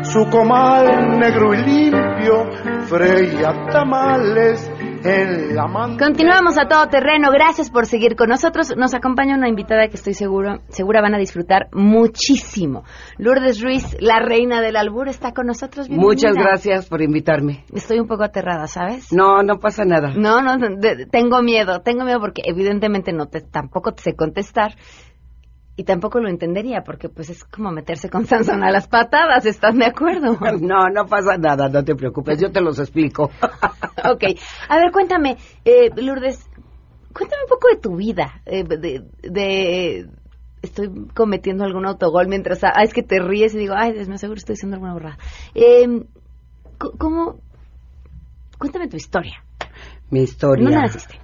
Su 0.04 0.30
comal 0.30 1.18
negro 1.18 1.54
y 1.54 1.64
limpio 1.64 2.52
freía 2.88 3.54
tamales 3.72 4.70
Continuamos 5.98 6.58
a 6.58 6.68
todo 6.68 6.88
terreno. 6.88 7.30
Gracias 7.32 7.70
por 7.70 7.86
seguir 7.86 8.16
con 8.16 8.30
nosotros. 8.30 8.76
Nos 8.76 8.94
acompaña 8.94 9.36
una 9.36 9.48
invitada 9.50 9.88
que 9.88 9.96
estoy 9.96 10.14
seguro, 10.14 10.60
segura 10.70 11.02
van 11.02 11.14
a 11.16 11.18
disfrutar 11.18 11.68
muchísimo. 11.74 12.84
Lourdes 13.18 13.62
Ruiz, 13.62 13.96
la 14.00 14.20
reina 14.20 14.62
del 14.62 14.76
albur, 14.76 15.08
está 15.10 15.34
con 15.34 15.48
nosotros. 15.48 15.88
Bienvenida. 15.88 16.08
Muchas 16.14 16.34
gracias 16.36 16.88
por 16.88 17.02
invitarme. 17.02 17.66
Estoy 17.74 18.00
un 18.00 18.08
poco 18.08 18.24
aterrada, 18.24 18.68
¿sabes? 18.68 19.12
No, 19.14 19.44
no 19.44 19.60
pasa 19.60 19.86
nada. 19.86 20.14
No, 20.16 20.42
no, 20.42 20.58
de- 20.58 21.06
tengo 21.06 21.42
miedo, 21.42 21.82
tengo 21.82 22.04
miedo 22.04 22.20
porque 22.20 22.42
evidentemente 22.46 23.14
no 23.14 23.28
te, 23.28 23.42
tampoco 23.42 23.94
te 23.94 24.04
sé 24.04 24.16
contestar 24.16 24.76
y 25.80 25.84
tampoco 25.84 26.20
lo 26.20 26.28
entendería 26.28 26.82
porque 26.84 27.08
pues 27.08 27.30
es 27.30 27.44
como 27.44 27.72
meterse 27.72 28.10
con 28.10 28.26
Sansón 28.26 28.64
a 28.64 28.72
las 28.72 28.88
patadas, 28.88 29.46
¿estás 29.46 29.76
de 29.78 29.86
acuerdo? 29.86 30.36
No, 30.60 30.90
no 30.92 31.06
pasa 31.06 31.38
nada, 31.38 31.70
no 31.70 31.84
te 31.84 31.94
preocupes, 31.96 32.42
yo 32.42 32.52
te 32.52 32.62
los 32.62 32.80
explico. 32.80 33.30
ok, 34.12 34.24
a 34.70 34.78
ver, 34.78 34.92
cuéntame, 34.92 35.38
eh, 35.66 35.90
Lourdes, 35.96 36.50
cuéntame 37.14 37.44
un 37.44 37.50
poco 37.50 37.68
de 37.70 37.78
tu 37.78 37.96
vida, 37.96 38.42
eh, 38.46 38.64
de, 38.64 39.04
de- 39.24 40.10
Estoy 40.60 40.90
cometiendo 41.14 41.64
algún 41.64 41.86
autogol 41.86 42.28
mientras... 42.28 42.64
Ah, 42.64 42.82
es 42.84 42.92
que 42.92 43.04
te 43.04 43.20
ríes 43.20 43.54
y 43.54 43.60
digo, 43.60 43.76
ay, 43.78 43.94
Dios 43.94 44.08
mío, 44.08 44.18
seguro 44.18 44.38
estoy 44.40 44.54
haciendo 44.54 44.76
alguna 44.76 44.94
borrada. 44.94 45.18
Eh, 45.54 45.88
¿Cómo...? 46.98 47.42
Cuéntame 48.58 48.88
tu 48.88 48.98
historia. 48.98 49.44
Mi 50.10 50.22
historia. 50.24 50.66
¿Dónde 50.66 50.82
naciste? 50.82 51.22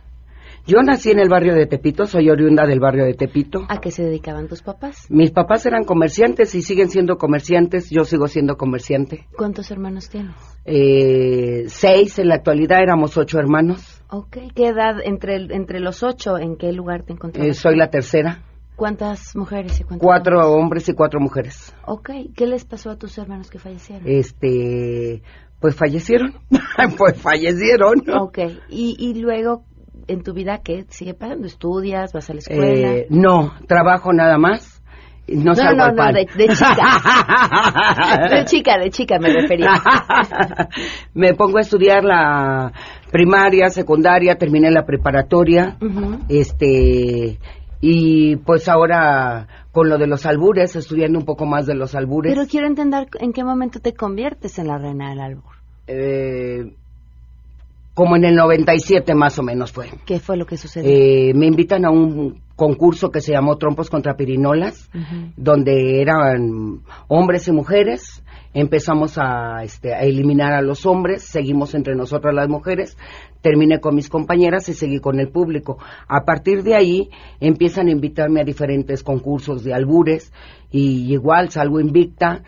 Yo 0.66 0.82
nací 0.82 1.12
en 1.12 1.20
el 1.20 1.28
barrio 1.28 1.56
de 1.56 1.66
Tepito, 1.66 2.06
soy 2.06 2.30
oriunda 2.30 2.66
del 2.66 2.80
barrio 2.80 3.04
de 3.04 3.16
Tepito. 3.16 3.66
¿A 3.68 3.82
qué 3.82 3.92
se 3.92 4.02
dedicaban 4.02 4.48
tus 4.48 4.62
papás? 4.62 5.08
Mis 5.10 5.32
papás 5.32 5.66
eran 5.66 5.84
comerciantes 5.84 6.56
y 6.56 6.62
siguen 6.62 6.90
siendo 6.90 7.18
comerciantes, 7.18 7.90
yo 7.90 8.06
sigo 8.06 8.28
siendo 8.28 8.56
comerciante. 8.56 9.28
¿Cuántos 9.36 9.72
hermanos 9.72 10.10
tienes? 10.10 10.36
Eh, 10.64 11.66
seis, 11.68 12.18
en 12.18 12.30
la 12.30 12.36
actualidad 12.36 12.82
éramos 12.82 13.18
ocho 13.18 13.40
hermanos. 13.40 14.02
Ok, 14.10 14.38
¿qué 14.56 14.68
edad 14.68 15.02
entre, 15.04 15.36
entre 15.54 15.82
los 15.82 16.02
ocho, 16.02 16.38
en 16.38 16.56
qué 16.56 16.72
lugar 16.72 17.04
te 17.04 17.12
encontrabas? 17.12 17.50
Eh, 17.50 17.54
soy 17.54 17.76
la 17.76 17.90
tercera. 17.90 18.42
¿Cuántas 18.78 19.36
mujeres 19.36 19.82
y 19.82 19.84
cuántos 19.84 20.06
Cuatro 20.06 20.50
hombres 20.50 20.88
y 20.88 20.94
cuatro 20.94 21.20
mujeres. 21.20 21.76
Ok, 21.86 22.10
¿qué 22.38 22.48
les 22.48 22.64
pasó 22.64 22.90
a 22.90 22.98
tus 22.98 23.18
hermanos 23.18 23.50
que 23.50 23.60
fallecieron? 23.60 24.04
Este, 24.08 25.22
pues 25.60 25.76
fallecieron. 25.76 26.36
pues 26.98 27.18
fallecieron. 27.18 27.96
Ok, 28.18 28.40
y, 28.70 28.96
y 28.98 29.20
luego, 29.22 29.66
en 30.08 30.24
tu 30.24 30.34
vida, 30.34 30.62
¿qué 30.64 30.86
sigue 30.90 31.14
pasando? 31.14 31.48
¿Estudias? 31.48 32.12
¿Vas 32.14 32.30
a 32.30 32.34
la 32.34 32.40
escuela? 32.40 32.94
Eh, 32.94 33.08
no, 33.10 33.54
trabajo 33.68 34.12
nada 34.14 34.38
más. 34.38 34.82
No, 35.26 35.54
no, 35.54 35.72
no, 35.74 35.92
no, 35.94 36.12
de, 36.12 36.28
de 36.36 36.48
chica. 36.50 38.28
de 38.30 38.46
chica, 38.46 38.78
de 38.78 38.90
chica 38.90 39.20
me 39.20 39.30
refería. 39.32 39.70
Me 41.14 41.34
pongo 41.34 41.60
a 41.60 41.62
estudiar 41.62 42.04
la 42.04 42.74
primaria, 43.10 43.70
secundaria, 43.70 44.36
terminé 44.36 44.70
la 44.70 44.86
preparatoria. 44.86 45.78
Este, 46.28 47.40
y 47.80 48.36
pues 48.38 48.68
ahora 48.68 49.48
con 49.72 49.88
lo 49.90 49.98
de 49.98 50.08
los 50.08 50.26
albures, 50.26 50.76
estudiando 50.76 51.20
un 51.20 51.26
poco 51.26 51.46
más 51.46 51.66
de 51.66 51.76
los 51.76 51.96
albures. 51.96 52.34
Pero 52.34 52.46
quiero 52.48 52.68
entender 52.68 53.08
en 53.20 53.32
qué 53.32 53.44
momento 53.46 53.80
te 53.80 53.94
conviertes 53.94 54.60
en 54.60 54.68
la 54.68 54.78
reina 54.78 55.10
del 55.12 55.20
albur. 55.22 55.54
eh, 55.88 56.76
como 57.94 58.16
en 58.16 58.26
el 58.26 58.36
97 58.36 59.14
más 59.14 59.38
o 59.38 59.44
menos 59.44 59.72
fue. 59.72 59.90
¿Qué 60.06 60.20
fue 60.20 60.38
lo 60.38 60.46
que 60.46 60.58
sucedió? 60.58 60.90
Eh, 60.90 61.34
me 61.36 61.46
invitan 61.46 61.86
a 61.86 61.92
un 61.92 62.42
concurso 62.56 63.10
que 63.10 63.22
se 63.22 63.34
llamó 63.34 63.58
Trompos 63.58 63.90
contra 63.90 64.16
Pirinolas, 64.16 64.90
donde 65.36 66.02
eran 66.02 66.82
hombres 67.08 67.48
y 67.48 67.52
mujeres. 67.52 68.24
Empezamos 68.56 69.18
a, 69.18 69.64
este, 69.64 69.96
a 69.96 70.02
eliminar 70.02 70.54
a 70.54 70.62
los 70.62 70.86
hombres, 70.86 71.24
seguimos 71.24 71.74
entre 71.74 71.96
nosotras 71.96 72.36
las 72.36 72.48
mujeres, 72.48 72.98
terminé 73.42 73.80
con 73.80 73.96
mis 73.96 74.10
compañeras 74.10 74.70
y 74.70 74.74
seguí 74.74 75.00
con 75.00 75.20
el 75.20 75.30
público. 75.30 75.80
A 76.08 76.24
partir 76.24 76.62
de 76.62 76.76
ahí 76.76 77.10
empiezan 77.40 77.88
a 77.88 77.92
invitarme 77.92 78.42
a 78.42 78.44
diferentes 78.44 79.02
concursos 79.02 79.64
de 79.64 79.74
albures 79.74 80.32
y 80.70 81.12
igual 81.12 81.50
salgo 81.50 81.80
invicta, 81.80 82.44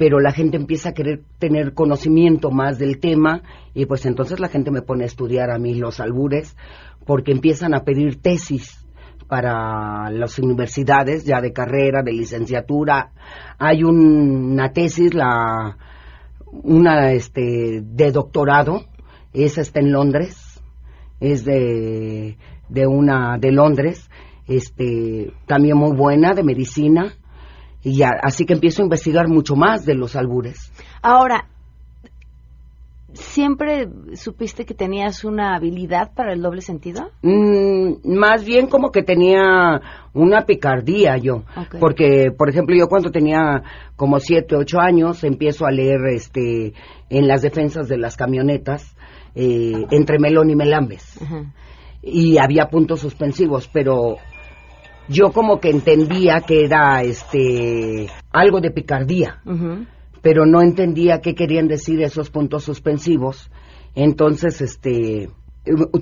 pero 0.00 0.18
la 0.18 0.32
gente 0.32 0.56
empieza 0.56 0.88
a 0.88 0.92
querer 0.94 1.20
tener 1.38 1.74
conocimiento 1.74 2.50
más 2.50 2.78
del 2.78 3.00
tema 3.00 3.42
y 3.74 3.84
pues 3.84 4.06
entonces 4.06 4.40
la 4.40 4.48
gente 4.48 4.70
me 4.70 4.80
pone 4.80 5.02
a 5.04 5.06
estudiar 5.06 5.50
a 5.50 5.58
mí 5.58 5.74
los 5.74 6.00
albures 6.00 6.56
porque 7.04 7.32
empiezan 7.32 7.74
a 7.74 7.84
pedir 7.84 8.18
tesis 8.22 8.82
para 9.28 10.10
las 10.10 10.38
universidades 10.38 11.26
ya 11.26 11.42
de 11.42 11.52
carrera, 11.52 12.02
de 12.02 12.12
licenciatura. 12.14 13.12
Hay 13.58 13.84
un- 13.84 14.52
una 14.52 14.72
tesis, 14.72 15.12
la 15.12 15.76
una 16.50 17.12
este 17.12 17.82
de 17.82 18.10
doctorado, 18.10 18.86
esa 19.34 19.60
está 19.60 19.80
en 19.80 19.92
Londres, 19.92 20.62
es 21.20 21.44
de 21.44 22.38
de 22.70 22.86
una 22.86 23.36
de 23.36 23.52
Londres, 23.52 24.08
este 24.48 25.30
también 25.46 25.76
muy 25.76 25.94
buena 25.94 26.32
de 26.32 26.42
medicina 26.42 27.12
y 27.82 27.96
ya, 27.96 28.10
así 28.22 28.44
que 28.44 28.54
empiezo 28.54 28.82
a 28.82 28.84
investigar 28.84 29.28
mucho 29.28 29.56
más 29.56 29.84
de 29.84 29.94
los 29.94 30.16
albures. 30.16 30.70
Ahora, 31.02 31.46
¿siempre 33.12 33.88
supiste 34.14 34.64
que 34.64 34.74
tenías 34.74 35.24
una 35.24 35.56
habilidad 35.56 36.12
para 36.14 36.32
el 36.32 36.42
doble 36.42 36.60
sentido? 36.60 37.10
Mm, 37.22 38.16
más 38.16 38.44
bien 38.44 38.66
como 38.66 38.90
que 38.90 39.02
tenía 39.02 39.80
una 40.12 40.44
picardía 40.44 41.16
yo, 41.16 41.44
porque 41.78 42.30
por 42.36 42.50
ejemplo 42.50 42.76
yo 42.76 42.88
cuando 42.88 43.10
tenía 43.10 43.62
como 43.96 44.18
siete, 44.20 44.56
ocho 44.56 44.78
años 44.80 45.24
empiezo 45.24 45.66
a 45.66 45.70
leer 45.70 46.00
este 46.14 46.74
en 47.08 47.26
las 47.26 47.42
defensas 47.42 47.88
de 47.88 47.98
las 47.98 48.16
camionetas 48.16 48.94
eh, 49.34 49.86
entre 49.90 50.18
Melón 50.18 50.50
y 50.50 50.56
Melambes 50.56 51.18
y 52.02 52.38
había 52.38 52.66
puntos 52.66 53.00
suspensivos, 53.00 53.68
pero 53.68 54.16
yo 55.10 55.30
como 55.32 55.58
que 55.60 55.70
entendía 55.70 56.40
que 56.46 56.64
era 56.64 57.02
este 57.02 58.06
algo 58.32 58.60
de 58.60 58.70
picardía 58.70 59.40
pero 60.22 60.44
no 60.46 60.60
entendía 60.62 61.20
qué 61.20 61.34
querían 61.34 61.66
decir 61.66 62.00
esos 62.02 62.28
puntos 62.30 62.64
suspensivos. 62.64 63.50
Entonces, 63.94 64.60
este, 64.60 65.30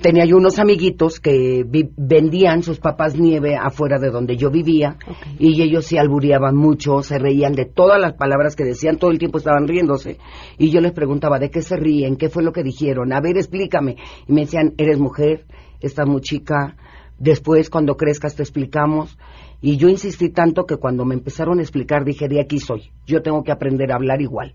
tenía 0.01 0.25
yo 0.25 0.35
unos 0.37 0.59
amiguitos 0.59 1.19
que 1.21 1.63
vi- 1.65 1.89
vendían 1.95 2.61
sus 2.61 2.79
papás 2.79 3.17
nieve 3.17 3.55
afuera 3.55 3.97
de 3.97 4.09
donde 4.09 4.35
yo 4.37 4.49
vivía 4.51 4.97
y 5.39 5.61
ellos 5.61 5.85
se 5.85 5.99
albureaban 5.99 6.55
mucho, 6.55 7.01
se 7.01 7.17
reían 7.17 7.53
de 7.53 7.65
todas 7.65 7.99
las 7.99 8.13
palabras 8.13 8.55
que 8.55 8.63
decían, 8.65 8.97
todo 8.97 9.11
el 9.11 9.19
tiempo 9.19 9.37
estaban 9.37 9.67
riéndose 9.67 10.17
y 10.57 10.69
yo 10.69 10.81
les 10.81 10.91
preguntaba 10.91 11.39
de 11.39 11.49
qué 11.49 11.61
se 11.61 11.77
ríen, 11.77 12.15
qué 12.17 12.27
fue 12.29 12.43
lo 12.43 12.51
que 12.51 12.61
dijeron, 12.63 13.13
a 13.13 13.21
ver, 13.21 13.37
explícame. 13.37 13.95
Y 14.27 14.33
me 14.33 14.41
decían, 14.41 14.73
eres 14.77 14.99
mujer, 14.99 15.45
estás 15.79 16.07
muy 16.07 16.21
chica, 16.21 16.75
después 17.19 17.69
cuando 17.69 17.95
crezcas 17.95 18.35
te 18.35 18.43
explicamos. 18.43 19.17
Y 19.61 19.77
yo 19.77 19.89
insistí 19.89 20.29
tanto 20.29 20.65
que 20.65 20.77
cuando 20.77 21.05
me 21.05 21.15
empezaron 21.15 21.59
a 21.59 21.61
explicar 21.61 22.05
dije, 22.05 22.27
de 22.27 22.41
aquí 22.41 22.59
soy, 22.59 22.91
yo 23.05 23.21
tengo 23.21 23.43
que 23.43 23.51
aprender 23.51 23.91
a 23.91 23.95
hablar 23.95 24.21
igual. 24.21 24.53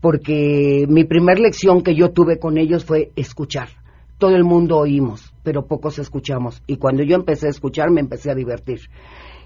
Porque 0.00 0.86
mi 0.88 1.04
primer 1.04 1.40
lección 1.40 1.82
que 1.82 1.94
yo 1.94 2.10
tuve 2.12 2.38
con 2.38 2.58
ellos 2.58 2.84
fue 2.84 3.10
escuchar. 3.16 3.68
Todo 4.18 4.36
el 4.36 4.44
mundo 4.44 4.78
oímos, 4.78 5.34
pero 5.42 5.66
pocos 5.66 5.98
escuchamos. 5.98 6.62
Y 6.66 6.76
cuando 6.76 7.02
yo 7.02 7.16
empecé 7.16 7.48
a 7.48 7.50
escuchar 7.50 7.90
me 7.90 8.00
empecé 8.00 8.30
a 8.30 8.34
divertir. 8.34 8.80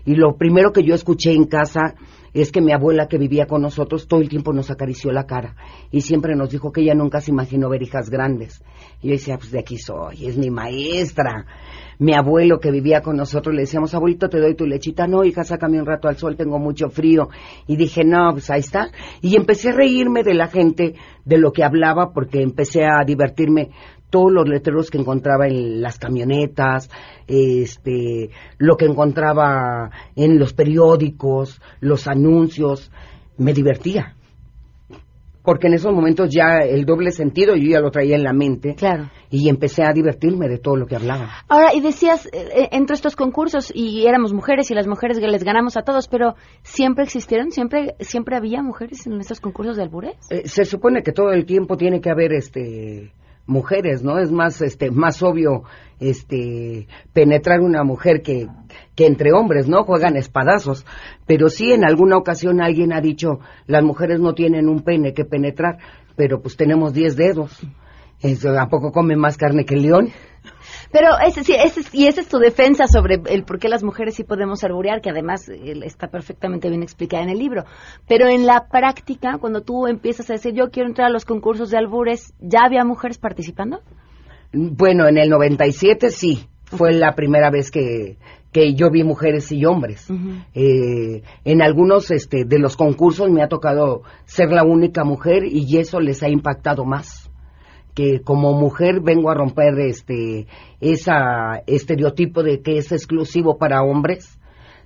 Y 0.05 0.14
lo 0.14 0.36
primero 0.36 0.72
que 0.72 0.82
yo 0.82 0.94
escuché 0.94 1.32
en 1.32 1.44
casa 1.44 1.94
es 2.32 2.53
que 2.53 2.61
mi 2.61 2.72
abuela 2.72 3.09
que 3.09 3.18
vivía 3.18 3.46
con 3.46 3.62
nosotros 3.62 4.07
todo 4.07 4.20
el 4.20 4.28
tiempo 4.28 4.53
nos 4.53 4.70
acarició 4.70 5.11
la 5.11 5.26
cara 5.26 5.57
y 5.90 6.03
siempre 6.03 6.36
nos 6.36 6.51
dijo 6.51 6.70
que 6.70 6.82
ella 6.82 6.94
nunca 6.94 7.20
se 7.20 7.32
imaginó 7.32 7.68
ver 7.68 7.82
hijas 7.82 8.09
grandes. 8.09 8.62
Y 9.03 9.09
yo 9.09 9.12
decía, 9.14 9.36
pues 9.36 9.51
de 9.51 9.61
aquí 9.61 9.78
soy, 9.78 10.26
es 10.26 10.38
mi 10.38 10.51
maestra. 10.51 11.46
Mi 11.98 12.14
abuelo 12.14 12.61
que 12.61 12.70
vivía 12.70 13.03
con 13.03 13.16
nosotros 13.16 13.55
le 13.55 13.62
decíamos, 13.62 13.92
abuelito, 13.94 14.28
te 14.28 14.38
doy 14.38 14.55
tu 14.55 14.66
lechita. 14.66 15.07
No, 15.07 15.22
hija, 15.22 15.44
sácame 15.44 15.78
un 15.78 15.86
rato 15.86 16.09
al 16.09 16.16
sol, 16.16 16.36
tengo 16.36 16.59
mucho 16.59 16.88
frío. 16.88 17.28
Y 17.66 17.76
dije, 17.76 18.05
no, 18.05 18.30
pues 18.32 18.48
ahí 18.51 18.61
está. 18.61 18.90
Y 19.20 19.36
empecé 19.36 19.70
a 19.70 19.72
reírme 19.72 20.22
de 20.22 20.34
la 20.34 20.46
gente, 20.46 20.94
de 21.24 21.38
lo 21.38 21.53
que 21.53 21.62
hablaba, 21.62 22.12
porque 22.14 22.42
empecé 22.42 22.84
a 22.84 23.05
divertirme 23.05 23.70
todos 24.11 24.32
los 24.32 24.48
letreros 24.48 24.90
que 24.90 24.98
encontraba 24.98 25.46
en 25.46 25.80
las 25.80 25.98
camionetas, 25.98 26.90
este, 27.26 28.30
lo 28.58 28.76
que 28.76 28.86
encontraba 28.86 29.90
en 30.16 30.38
los 30.38 30.52
periódicos, 30.52 31.61
los 31.80 32.06
anuncios, 32.06 32.90
me 33.38 33.54
divertía. 33.54 34.16
Porque 35.42 35.68
en 35.68 35.74
esos 35.74 35.92
momentos 35.92 36.28
ya 36.30 36.58
el 36.58 36.84
doble 36.84 37.12
sentido 37.12 37.56
yo 37.56 37.70
ya 37.70 37.80
lo 37.80 37.90
traía 37.90 38.14
en 38.14 38.22
la 38.22 38.34
mente. 38.34 38.74
Claro. 38.74 39.11
Y 39.30 39.48
empecé 39.48 39.82
a 39.82 39.92
divertirme 39.92 40.48
de 40.48 40.58
todo 40.58 40.76
lo 40.76 40.86
que 40.86 40.96
hablaba. 40.96 41.30
Ahora, 41.48 41.74
y 41.74 41.80
decías, 41.80 42.26
eh, 42.26 42.68
entre 42.72 42.94
estos 42.94 43.16
concursos, 43.16 43.72
y 43.74 44.06
éramos 44.06 44.34
mujeres 44.34 44.70
y 44.70 44.74
las 44.74 44.86
mujeres 44.86 45.18
les 45.18 45.42
ganamos 45.42 45.78
a 45.78 45.82
todos, 45.82 46.08
pero 46.08 46.34
¿siempre 46.62 47.04
existieron? 47.04 47.52
¿Siempre 47.52 47.94
siempre 48.00 48.36
había 48.36 48.62
mujeres 48.62 49.06
en 49.06 49.18
estos 49.18 49.40
concursos 49.40 49.76
de 49.76 49.82
albures? 49.84 50.16
Eh, 50.30 50.46
se 50.46 50.66
supone 50.66 51.02
que 51.02 51.12
todo 51.12 51.32
el 51.32 51.46
tiempo 51.46 51.76
tiene 51.78 52.02
que 52.02 52.11
haber 52.11 52.34
este 52.34 53.12
mujeres, 53.51 54.03
¿no? 54.03 54.18
Es 54.18 54.30
más, 54.30 54.62
este, 54.62 54.90
más 54.90 55.22
obvio, 55.22 55.64
este, 55.98 56.86
penetrar 57.12 57.61
una 57.61 57.84
mujer 57.84 58.22
que, 58.22 58.46
que 58.94 59.07
entre 59.07 59.32
hombres, 59.32 59.68
¿no? 59.68 59.84
Juegan 59.84 60.16
espadazos. 60.16 60.86
Pero 61.26 61.48
sí, 61.48 61.72
en 61.72 61.84
alguna 61.84 62.16
ocasión 62.16 62.62
alguien 62.62 62.92
ha 62.92 63.01
dicho, 63.01 63.40
las 63.66 63.82
mujeres 63.82 64.20
no 64.20 64.34
tienen 64.34 64.68
un 64.68 64.82
pene 64.82 65.12
que 65.12 65.24
penetrar, 65.24 65.78
pero 66.16 66.40
pues 66.40 66.57
tenemos 66.57 66.94
diez 66.94 67.16
dedos. 67.16 67.61
¿A 68.22 68.68
poco 68.68 68.92
comen 68.92 69.18
más 69.18 69.36
carne 69.36 69.64
que 69.64 69.74
el 69.74 69.82
león? 69.82 70.09
Pero 70.93 71.09
ese, 71.24 71.45
sí, 71.45 71.55
ese, 71.55 71.82
y 71.93 72.07
esa 72.07 72.20
es 72.20 72.28
tu 72.28 72.38
defensa 72.38 72.86
sobre 72.86 73.20
el 73.26 73.45
por 73.45 73.59
qué 73.59 73.68
las 73.68 73.84
mujeres 73.84 74.14
sí 74.16 74.24
podemos 74.24 74.64
alburear, 74.64 75.01
que 75.01 75.11
además 75.11 75.49
está 75.49 76.09
perfectamente 76.09 76.68
bien 76.68 76.82
explicada 76.82 77.22
en 77.22 77.30
el 77.30 77.38
libro. 77.38 77.64
Pero 78.09 78.26
en 78.28 78.47
la 78.47 78.66
práctica, 78.68 79.38
cuando 79.38 79.62
tú 79.62 79.86
empiezas 79.86 80.28
a 80.30 80.34
decir 80.34 80.53
yo 80.53 80.70
quiero 80.70 80.88
entrar 80.88 81.09
a 81.09 81.12
los 81.12 81.24
concursos 81.24 81.70
de 81.70 81.78
albures, 81.78 82.34
¿ya 82.41 82.61
había 82.64 82.84
mujeres 82.84 83.18
participando? 83.18 83.80
Bueno, 84.53 85.07
en 85.07 85.16
el 85.16 85.30
97 85.30 86.11
sí, 86.11 86.49
fue 86.64 86.93
la 86.93 87.14
primera 87.14 87.51
vez 87.51 87.70
que, 87.70 88.16
que 88.53 88.74
yo 88.74 88.91
vi 88.91 89.05
mujeres 89.05 89.53
y 89.53 89.64
hombres. 89.64 90.09
eh, 90.55 91.22
en 91.45 91.62
algunos 91.62 92.11
este, 92.11 92.45
de 92.45 92.59
los 92.59 92.76
concursos 92.76 93.30
me 93.30 93.43
ha 93.43 93.49
tocado 93.49 94.03
ser 94.24 94.51
la 94.51 94.64
única 94.64 95.05
mujer 95.05 95.45
y 95.45 95.78
eso 95.78 96.01
les 96.01 96.22
ha 96.24 96.28
impactado 96.28 96.84
más 96.84 97.29
que 97.95 98.20
como 98.20 98.53
mujer 98.53 99.01
vengo 99.01 99.30
a 99.30 99.34
romper 99.34 99.78
este 99.80 100.47
esa 100.80 101.62
estereotipo 101.66 102.43
de 102.43 102.61
que 102.61 102.78
es 102.78 102.93
exclusivo 102.93 103.59
para 103.59 103.82
hombres 103.82 104.41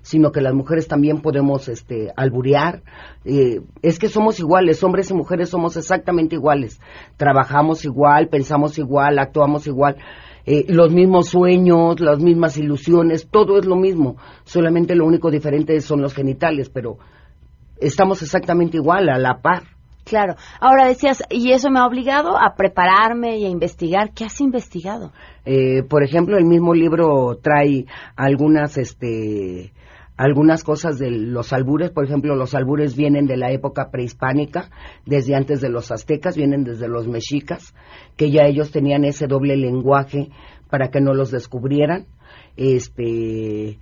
sino 0.04 0.32
que 0.32 0.42
las 0.42 0.52
mujeres 0.52 0.86
también 0.86 1.22
podemos 1.22 1.66
este 1.66 2.12
alburear. 2.14 2.82
Eh, 3.24 3.62
es 3.80 3.98
que 3.98 4.08
somos 4.08 4.38
iguales 4.38 4.84
hombres 4.84 5.10
y 5.10 5.14
mujeres 5.14 5.48
somos 5.48 5.78
exactamente 5.78 6.36
iguales. 6.36 6.78
Trabajamos 7.16 7.86
igual 7.86 8.28
pensamos 8.28 8.78
igual 8.78 9.18
actuamos 9.18 9.66
igual. 9.66 9.96
Eh, 10.44 10.66
los 10.68 10.92
mismos 10.92 11.30
sueños 11.30 12.00
las 12.00 12.18
mismas 12.18 12.58
ilusiones 12.58 13.28
todo 13.30 13.58
es 13.58 13.64
lo 13.64 13.76
mismo. 13.76 14.16
Solamente 14.44 14.94
lo 14.94 15.06
único 15.06 15.30
diferente 15.30 15.80
son 15.80 16.02
los 16.02 16.12
genitales 16.12 16.68
pero 16.68 16.98
estamos 17.78 18.20
exactamente 18.20 18.76
igual 18.76 19.08
a 19.08 19.18
la 19.18 19.40
par 19.40 19.62
Claro. 20.04 20.34
Ahora 20.60 20.86
decías, 20.86 21.22
y 21.30 21.52
eso 21.52 21.70
me 21.70 21.80
ha 21.80 21.86
obligado 21.86 22.36
a 22.36 22.54
prepararme 22.56 23.38
y 23.38 23.46
a 23.46 23.48
investigar. 23.48 24.12
¿Qué 24.14 24.24
has 24.24 24.40
investigado? 24.40 25.12
Eh, 25.46 25.82
por 25.82 26.04
ejemplo, 26.04 26.36
el 26.36 26.44
mismo 26.44 26.74
libro 26.74 27.38
trae 27.42 27.86
algunas, 28.14 28.76
este, 28.76 29.72
algunas 30.16 30.62
cosas 30.62 30.98
de 30.98 31.10
los 31.10 31.54
albures. 31.54 31.90
Por 31.90 32.04
ejemplo, 32.04 32.36
los 32.36 32.54
albures 32.54 32.96
vienen 32.96 33.26
de 33.26 33.38
la 33.38 33.50
época 33.50 33.90
prehispánica, 33.90 34.68
desde 35.06 35.34
antes 35.34 35.62
de 35.62 35.70
los 35.70 35.90
aztecas, 35.90 36.36
vienen 36.36 36.64
desde 36.64 36.86
los 36.86 37.08
mexicas, 37.08 37.74
que 38.16 38.30
ya 38.30 38.42
ellos 38.42 38.70
tenían 38.70 39.04
ese 39.04 39.26
doble 39.26 39.56
lenguaje 39.56 40.28
para 40.68 40.90
que 40.90 41.00
no 41.00 41.14
los 41.14 41.30
descubrieran. 41.30 42.06
Este, 42.56 43.78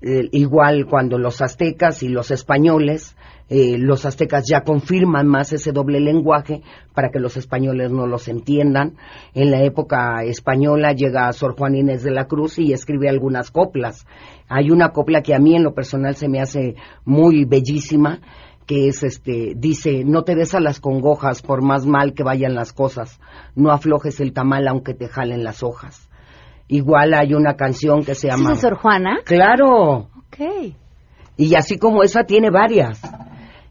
eh, 0.00 0.28
igual 0.30 0.86
cuando 0.86 1.18
los 1.18 1.42
aztecas 1.42 2.04
y 2.04 2.08
los 2.08 2.30
españoles 2.30 3.16
eh, 3.50 3.78
los 3.78 4.04
aztecas 4.04 4.44
ya 4.46 4.60
confirman 4.60 5.26
más 5.26 5.52
ese 5.52 5.72
doble 5.72 6.00
lenguaje 6.00 6.62
para 6.94 7.10
que 7.10 7.18
los 7.18 7.36
españoles 7.36 7.90
no 7.90 8.06
los 8.06 8.28
entiendan. 8.28 8.96
En 9.32 9.50
la 9.50 9.62
época 9.62 10.22
española 10.24 10.92
llega 10.92 11.32
Sor 11.32 11.56
Juan 11.56 11.74
Inés 11.74 12.02
de 12.02 12.10
la 12.10 12.26
Cruz 12.26 12.58
y 12.58 12.72
escribe 12.72 13.08
algunas 13.08 13.50
coplas. 13.50 14.06
Hay 14.48 14.70
una 14.70 14.90
copla 14.90 15.22
que 15.22 15.34
a 15.34 15.38
mí 15.38 15.56
en 15.56 15.62
lo 15.62 15.72
personal 15.74 16.14
se 16.14 16.28
me 16.28 16.40
hace 16.40 16.74
muy 17.04 17.44
bellísima 17.44 18.20
que 18.66 18.88
es 18.88 19.02
este 19.02 19.54
dice 19.56 20.04
no 20.04 20.24
te 20.24 20.34
des 20.34 20.54
a 20.54 20.60
las 20.60 20.78
congojas 20.78 21.40
por 21.40 21.62
más 21.62 21.86
mal 21.86 22.12
que 22.12 22.22
vayan 22.22 22.54
las 22.54 22.74
cosas 22.74 23.18
no 23.54 23.72
aflojes 23.72 24.20
el 24.20 24.34
tamal 24.34 24.68
aunque 24.68 24.92
te 24.92 25.08
jalen 25.08 25.42
las 25.42 25.62
hojas 25.62 26.10
igual 26.66 27.14
hay 27.14 27.32
una 27.32 27.54
canción 27.56 28.04
que 28.04 28.14
se 28.14 28.28
llama 28.28 28.52
¿Es 28.52 28.56
de 28.56 28.68
Sor 28.68 28.76
Juana 28.76 29.20
claro 29.24 30.10
Ok. 30.18 30.74
y 31.38 31.54
así 31.54 31.78
como 31.78 32.02
esa 32.02 32.24
tiene 32.24 32.50
varias 32.50 33.00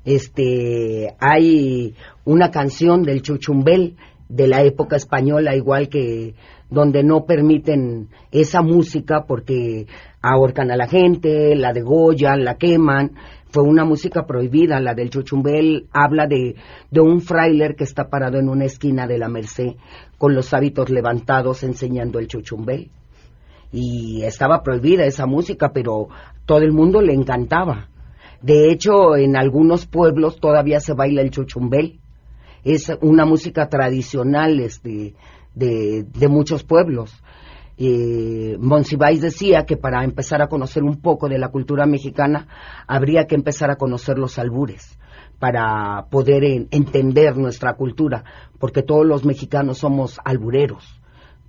este 0.08 1.16
hay 1.20 1.94
una 2.24 2.50
canción 2.50 3.04
del 3.04 3.22
chuchumbel 3.22 3.98
de 4.30 4.48
la 4.48 4.64
época 4.64 4.96
española 4.96 5.54
igual 5.56 5.90
que 5.90 6.34
donde 6.70 7.04
no 7.04 7.26
permiten 7.26 8.08
esa 8.32 8.62
música 8.62 9.26
porque 9.28 9.86
ahorcan 10.22 10.72
a 10.72 10.78
la 10.78 10.88
gente, 10.88 11.56
la 11.56 11.74
degollan, 11.74 12.44
la 12.44 12.56
queman. 12.56 13.12
Fue 13.50 13.64
una 13.64 13.86
música 13.86 14.26
prohibida, 14.26 14.80
la 14.80 14.94
del 14.94 15.10
chuchumbel 15.10 15.88
habla 15.92 16.28
de, 16.28 16.56
de 16.92 17.02
un 17.02 17.22
frailer 17.22 17.76
que 17.76 17.86
está 17.86 18.10
parado 18.10 18.38
en 18.38 18.50
una 18.50 18.66
esquina 18.66 19.08
de 19.08 19.18
la 19.18 19.30
Merced 19.30 19.76
con 20.18 20.36
los 20.36 20.54
hábitos 20.54 20.90
levantados 20.90 21.64
enseñando 21.64 22.20
el 22.20 22.28
chuchumbel. 22.28 22.90
Y 23.72 24.24
estaba 24.24 24.64
prohibida 24.64 25.06
esa 25.06 25.26
música, 25.26 25.72
pero 25.74 26.08
todo 26.46 26.60
el 26.60 26.72
mundo 26.72 27.02
le 27.02 27.14
encantaba. 27.14 27.90
De 28.42 28.72
hecho, 28.72 29.16
en 29.16 29.36
algunos 29.36 29.86
pueblos 29.86 30.40
todavía 30.40 30.80
se 30.80 30.94
baila 30.94 31.22
el 31.22 31.32
chuchumbel. 31.32 32.00
Es 32.64 32.92
una 33.02 33.26
música 33.26 33.70
tradicional 33.70 34.60
este, 34.60 35.16
de, 35.56 36.04
de 36.04 36.28
muchos 36.28 36.64
pueblos. 36.64 37.24
Eh, 37.78 38.58
Monsiváis 38.60 39.22
decía 39.22 39.66
que 39.66 39.78
para 39.78 40.04
empezar 40.04 40.42
a 40.42 40.48
conocer 40.48 40.84
un 40.84 41.00
poco 41.00 41.30
de 41.30 41.38
la 41.38 41.50
cultura 41.50 41.86
mexicana 41.86 42.48
habría 42.88 43.28
que 43.28 43.36
empezar 43.36 43.70
a 43.70 43.76
conocer 43.76 44.18
los 44.18 44.40
albures 44.40 44.98
para 45.38 46.08
poder 46.10 46.44
en, 46.44 46.68
entender 46.72 47.38
nuestra 47.38 47.76
cultura, 47.76 48.24
porque 48.58 48.82
todos 48.82 49.06
los 49.06 49.26
mexicanos 49.26 49.78
somos 49.78 50.20
albureros 50.26 51.00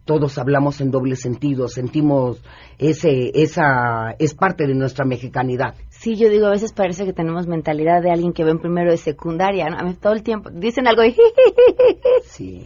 todos 0.09 0.38
hablamos 0.38 0.80
en 0.80 0.90
doble 0.90 1.16
sentido, 1.16 1.68
sentimos 1.68 2.42
ese, 2.78 3.30
esa, 3.34 4.14
es 4.18 4.34
parte 4.34 4.66
de 4.66 4.74
nuestra 4.74 5.04
mexicanidad. 5.04 5.74
Sí, 5.90 6.16
yo 6.16 6.30
digo, 6.30 6.46
a 6.46 6.50
veces 6.50 6.72
parece 6.72 7.04
que 7.04 7.12
tenemos 7.12 7.46
mentalidad 7.46 8.00
de 8.00 8.11
alguien 8.11 8.32
que 8.32 8.42
ven 8.42 8.59
primero 8.59 8.90
de 8.90 8.96
secundaria, 8.96 9.66
¿no? 9.68 9.76
A 9.76 9.82
mí 9.82 9.92
todo 10.00 10.14
el 10.14 10.22
tiempo 10.22 10.48
dicen 10.50 10.88
algo 10.88 11.04
y... 11.04 11.14
Sí. 12.24 12.64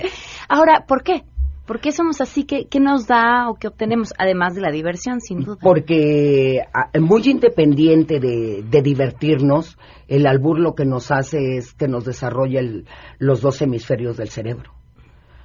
Ahora, 0.48 0.84
¿por 0.86 1.02
qué? 1.02 1.24
¿Por 1.66 1.80
qué 1.80 1.90
somos 1.90 2.20
así? 2.20 2.44
¿Qué, 2.44 2.66
¿Qué, 2.66 2.78
nos 2.78 3.08
da 3.08 3.48
o 3.50 3.54
qué 3.54 3.66
obtenemos? 3.66 4.14
Además 4.18 4.54
de 4.54 4.60
la 4.60 4.70
diversión, 4.70 5.20
sin 5.20 5.40
duda. 5.40 5.58
Porque 5.60 6.60
muy 7.00 7.22
independiente 7.24 8.20
de, 8.20 8.62
de 8.62 8.82
divertirnos, 8.82 9.78
el 10.06 10.28
albur 10.28 10.60
lo 10.60 10.76
que 10.76 10.84
nos 10.84 11.10
hace 11.10 11.56
es 11.56 11.72
que 11.72 11.88
nos 11.88 12.04
desarrolla 12.04 12.60
el, 12.60 12.86
los 13.18 13.40
dos 13.40 13.60
hemisferios 13.62 14.16
del 14.16 14.28
cerebro 14.28 14.74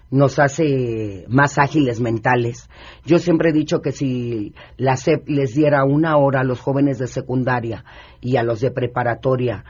nos 0.10 0.40
hace 0.40 1.26
más 1.28 1.58
ágiles 1.58 2.00
mentales. 2.00 2.70
Yo 3.06 3.20
siempre 3.20 3.50
he 3.50 3.54
dicho 3.54 3.82
que 3.82 3.92
si 3.92 4.54
la 4.78 4.96
SEP 4.96 5.28
les 5.28 5.54
diera 5.54 5.84
una 5.84 6.18
hora 6.18 6.42
a 6.42 6.44
los 6.44 6.60
jóvenes 6.60 6.98
de 7.00 7.08
secundaria 7.08 7.84
y 8.22 8.38
a 8.38 8.44
los 8.44 8.62
de 8.62 8.72
preparatoria 8.72 9.66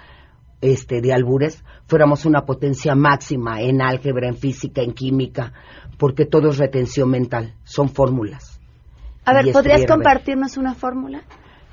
este, 0.61 1.01
de 1.01 1.13
albures, 1.13 1.63
fuéramos 1.87 2.25
una 2.25 2.45
potencia 2.45 2.95
máxima 2.95 3.61
en 3.61 3.81
álgebra, 3.81 4.27
en 4.27 4.35
física, 4.35 4.81
en 4.81 4.93
química, 4.93 5.53
porque 5.97 6.25
todo 6.25 6.49
es 6.49 6.57
retención 6.57 7.09
mental, 7.09 7.55
son 7.63 7.89
fórmulas. 7.89 8.59
A 9.25 9.33
ver, 9.33 9.51
¿podrías 9.51 9.85
compartirnos 9.85 10.57
una 10.57 10.73
fórmula? 10.73 11.23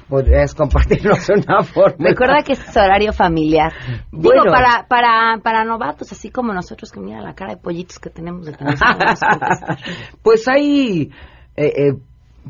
Podrías 0.08 0.54
compartirnos 0.54 1.28
una 1.30 1.62
forma. 1.62 2.08
Recuerda 2.08 2.42
que 2.42 2.52
es 2.52 2.76
horario 2.76 3.12
familiar. 3.12 3.72
Bueno, 4.10 4.42
Digo, 4.42 4.54
para, 4.54 4.86
para, 4.88 5.38
para 5.42 5.64
novatos, 5.64 6.12
así 6.12 6.30
como 6.30 6.52
nosotros 6.52 6.90
que 6.90 7.00
mira 7.00 7.20
la 7.20 7.34
cara 7.34 7.54
de 7.54 7.60
pollitos 7.60 7.98
que 7.98 8.10
tenemos 8.10 8.46
de 8.46 8.52
que 8.52 8.64
Pues 10.22 10.46
hay, 10.48 11.10
eh, 11.56 11.72
eh, 11.76 11.92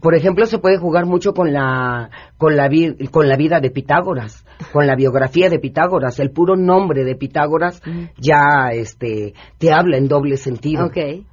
por 0.01 0.15
ejemplo, 0.15 0.47
se 0.47 0.59
puede 0.59 0.79
jugar 0.79 1.07
mucho 1.07 1.33
con 1.33 1.53
la, 1.53 2.11
con 2.37 2.57
la, 2.57 2.69
con 3.11 3.29
la 3.29 3.37
vida 3.37 3.61
de 3.61 3.71
Pitágoras, 3.71 4.45
con 4.73 4.87
la 4.87 4.97
biografía 4.97 5.49
de 5.49 5.59
Pitágoras. 5.59 6.19
El 6.19 6.31
puro 6.31 6.57
nombre 6.57 7.05
de 7.05 7.15
Pitágoras 7.15 7.81
mm. 7.87 8.05
ya 8.19 8.71
este, 8.73 9.35
te 9.59 9.73
habla 9.73 9.97
en 9.97 10.09
doble 10.09 10.37
sentido. 10.37 10.87
Okay. 10.87 11.27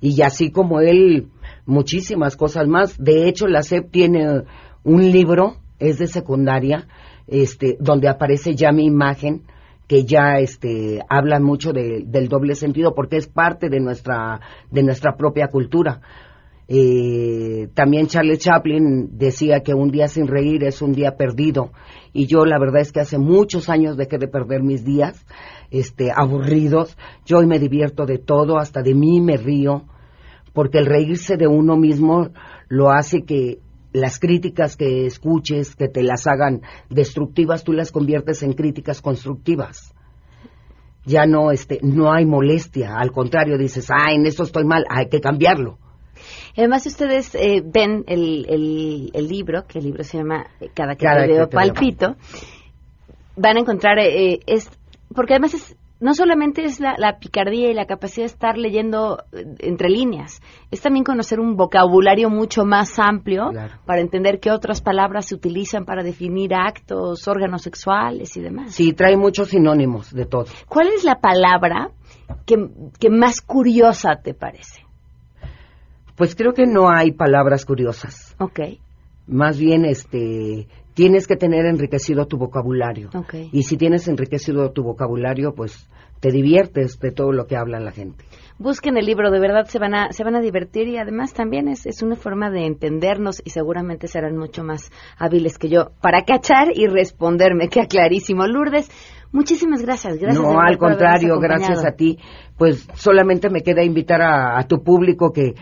Y 0.00 0.22
así 0.22 0.50
como 0.50 0.80
él, 0.80 1.28
muchísimas 1.66 2.36
cosas 2.36 2.68
más. 2.68 2.96
De 2.98 3.28
hecho, 3.28 3.46
la 3.46 3.62
SEP 3.62 3.90
tiene 3.90 4.42
un 4.84 5.10
libro, 5.10 5.56
es 5.78 5.98
de 5.98 6.06
secundaria, 6.06 6.86
este, 7.26 7.76
donde 7.80 8.08
aparece 8.08 8.54
ya 8.54 8.72
mi 8.72 8.84
imagen, 8.84 9.42
que 9.86 10.04
ya 10.04 10.38
este, 10.38 11.00
habla 11.08 11.40
mucho 11.40 11.72
del 11.72 12.28
doble 12.28 12.54
sentido, 12.54 12.94
porque 12.94 13.16
es 13.16 13.26
parte 13.26 13.68
de 13.68 13.80
nuestra, 13.80 14.40
de 14.70 14.82
nuestra 14.82 15.16
propia 15.16 15.48
cultura. 15.48 16.00
Eh, 16.66 17.68
también 17.74 18.06
Charles 18.06 18.38
Chaplin 18.38 19.18
decía 19.18 19.60
que 19.60 19.74
un 19.74 19.90
día 19.90 20.08
sin 20.08 20.26
reír 20.26 20.64
es 20.64 20.80
un 20.80 20.94
día 20.94 21.14
perdido 21.14 21.72
y 22.14 22.26
yo 22.26 22.46
la 22.46 22.58
verdad 22.58 22.80
es 22.80 22.90
que 22.90 23.00
hace 23.00 23.18
muchos 23.18 23.68
años 23.68 23.98
dejé 23.98 24.16
de 24.16 24.28
perder 24.28 24.62
mis 24.62 24.82
días 24.82 25.26
este 25.70 26.10
aburridos 26.10 26.96
yo 27.26 27.36
hoy 27.36 27.46
me 27.46 27.58
divierto 27.58 28.06
de 28.06 28.16
todo 28.16 28.56
hasta 28.56 28.80
de 28.80 28.94
mí 28.94 29.20
me 29.20 29.36
río 29.36 29.84
porque 30.54 30.78
el 30.78 30.86
reírse 30.86 31.36
de 31.36 31.46
uno 31.46 31.76
mismo 31.76 32.30
lo 32.68 32.90
hace 32.90 33.24
que 33.24 33.58
las 33.94 34.18
críticas 34.18 34.76
que 34.76 35.06
escuches 35.06 35.76
que 35.76 35.88
te 35.88 36.02
las 36.02 36.26
hagan 36.26 36.60
destructivas 36.90 37.64
tú 37.64 37.72
las 37.72 37.92
conviertes 37.92 38.42
en 38.42 38.52
críticas 38.52 39.00
constructivas. 39.00 39.94
Ya 41.06 41.26
no 41.26 41.50
este 41.52 41.78
no 41.82 42.12
hay 42.12 42.26
molestia 42.26 42.98
al 42.98 43.12
contrario 43.12 43.56
dices 43.56 43.90
ah 43.90 44.12
en 44.12 44.26
esto 44.26 44.42
estoy 44.42 44.64
mal 44.64 44.84
hay 44.90 45.08
que 45.08 45.20
cambiarlo 45.20 45.78
Además, 46.56 46.84
si 46.84 46.88
ustedes 46.88 47.34
eh, 47.34 47.62
ven 47.64 48.04
el, 48.06 48.46
el, 49.12 49.28
libro, 49.28 49.66
que 49.66 49.80
el 49.80 49.86
libro 49.86 50.04
se 50.04 50.18
llama 50.18 50.46
Cada 50.72 50.94
que 50.94 51.04
te 51.04 51.26
veo 51.26 51.50
palpito, 51.50 52.16
van 53.36 53.56
a 53.56 53.60
encontrar, 53.60 53.98
eh, 53.98 54.38
es 54.46 54.70
porque 55.14 55.34
además 55.34 55.54
es 55.54 55.76
no 56.00 56.14
solamente 56.14 56.64
es 56.64 56.80
la, 56.80 57.18
picardía 57.18 57.70
y 57.70 57.74
la 57.74 57.86
capacidad 57.86 58.24
de 58.24 58.32
estar 58.32 58.58
leyendo 58.58 59.22
eh, 59.32 59.44
entre 59.60 59.88
líneas, 59.88 60.42
es 60.70 60.80
también 60.80 61.04
conocer 61.04 61.40
un 61.40 61.56
vocabulario 61.56 62.30
mucho 62.30 62.64
más 62.64 62.98
amplio 62.98 63.52
para 63.86 64.00
entender 64.00 64.40
qué 64.40 64.50
otras 64.50 64.82
palabras 64.82 65.26
se 65.26 65.34
utilizan 65.34 65.84
para 65.84 66.02
definir 66.02 66.54
actos, 66.54 67.26
órganos 67.28 67.62
sexuales 67.62 68.36
y 68.36 68.40
demás. 68.40 68.74
Sí, 68.74 68.92
trae 68.92 69.16
muchos 69.16 69.48
sinónimos 69.48 70.12
de 70.12 70.26
todo. 70.26 70.46
¿Cuál 70.68 70.88
es 70.88 71.04
la 71.04 71.20
palabra 71.20 71.90
que, 72.44 72.56
que 72.98 73.10
más 73.10 73.40
curiosa 73.40 74.16
te 74.22 74.34
parece? 74.34 74.84
Pues 76.16 76.34
creo 76.34 76.52
que 76.54 76.66
no 76.66 76.90
hay 76.90 77.12
palabras 77.12 77.64
curiosas. 77.64 78.36
Ok. 78.38 78.60
Más 79.26 79.58
bien, 79.58 79.84
este, 79.84 80.68
tienes 80.94 81.26
que 81.26 81.36
tener 81.36 81.66
enriquecido 81.66 82.26
tu 82.26 82.38
vocabulario. 82.38 83.10
Okay. 83.14 83.50
Y 83.52 83.64
si 83.64 83.76
tienes 83.76 84.08
enriquecido 84.08 84.70
tu 84.70 84.82
vocabulario, 84.82 85.54
pues 85.54 85.88
te 86.20 86.30
diviertes 86.30 86.98
de 87.00 87.10
todo 87.10 87.32
lo 87.32 87.46
que 87.46 87.56
habla 87.56 87.78
la 87.80 87.92
gente. 87.92 88.24
Busquen 88.56 88.96
el 88.96 89.04
libro, 89.04 89.30
de 89.30 89.40
verdad 89.40 89.66
se 89.66 89.78
van 89.78 89.94
a, 89.94 90.12
se 90.12 90.22
van 90.24 90.36
a 90.36 90.40
divertir 90.40 90.88
y 90.88 90.96
además 90.96 91.34
también 91.34 91.68
es, 91.68 91.86
es 91.86 92.02
una 92.02 92.14
forma 92.14 92.50
de 92.50 92.66
entendernos 92.66 93.42
y 93.44 93.50
seguramente 93.50 94.06
serán 94.06 94.36
mucho 94.36 94.62
más 94.62 94.90
hábiles 95.18 95.58
que 95.58 95.68
yo 95.68 95.90
para 96.00 96.22
cachar 96.22 96.68
y 96.72 96.86
responderme. 96.86 97.68
Queda 97.68 97.86
clarísimo. 97.86 98.46
Lourdes, 98.46 98.88
muchísimas 99.32 99.82
gracias. 99.82 100.18
gracias 100.18 100.42
no, 100.42 100.60
al 100.60 100.78
contrario, 100.78 101.38
gracias 101.40 101.84
a 101.84 101.92
ti. 101.92 102.18
Pues 102.56 102.88
solamente 102.94 103.50
me 103.50 103.62
queda 103.62 103.82
invitar 103.82 104.22
a 104.22 104.64
tu 104.68 104.84
público 104.84 105.32
que 105.32 105.54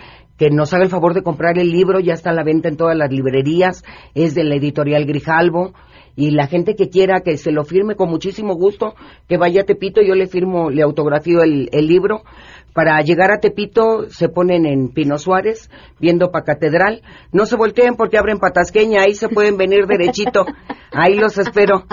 que 0.42 0.50
nos 0.50 0.74
haga 0.74 0.82
el 0.82 0.90
favor 0.90 1.14
de 1.14 1.22
comprar 1.22 1.56
el 1.56 1.70
libro, 1.70 2.00
ya 2.00 2.14
está 2.14 2.30
a 2.30 2.32
la 2.32 2.42
venta 2.42 2.68
en 2.68 2.76
todas 2.76 2.96
las 2.96 3.12
librerías, 3.12 3.84
es 4.16 4.34
de 4.34 4.42
la 4.42 4.56
editorial 4.56 5.04
Grijalvo, 5.06 5.72
y 6.16 6.32
la 6.32 6.48
gente 6.48 6.74
que 6.74 6.88
quiera 6.88 7.20
que 7.20 7.36
se 7.36 7.52
lo 7.52 7.62
firme 7.62 7.94
con 7.94 8.10
muchísimo 8.10 8.56
gusto, 8.56 8.96
que 9.28 9.36
vaya 9.36 9.60
a 9.60 9.64
Tepito, 9.64 10.02
yo 10.02 10.16
le 10.16 10.26
firmo, 10.26 10.68
le 10.68 10.82
autografío 10.82 11.44
el, 11.44 11.68
libro. 11.86 12.24
Para 12.74 13.00
llegar 13.02 13.30
a 13.30 13.38
Tepito 13.38 14.10
se 14.10 14.28
ponen 14.28 14.66
en 14.66 14.88
Pino 14.88 15.16
Suárez, 15.16 15.70
viendo 16.00 16.32
pa 16.32 16.42
Catedral. 16.42 17.02
No 17.30 17.46
se 17.46 17.54
volteen 17.54 17.94
porque 17.94 18.18
abren 18.18 18.40
Patasqueña, 18.40 19.02
ahí 19.02 19.14
se 19.14 19.28
pueden 19.28 19.56
venir 19.56 19.86
derechito. 19.86 20.44
Ahí 20.90 21.14
los 21.14 21.38
espero. 21.38 21.84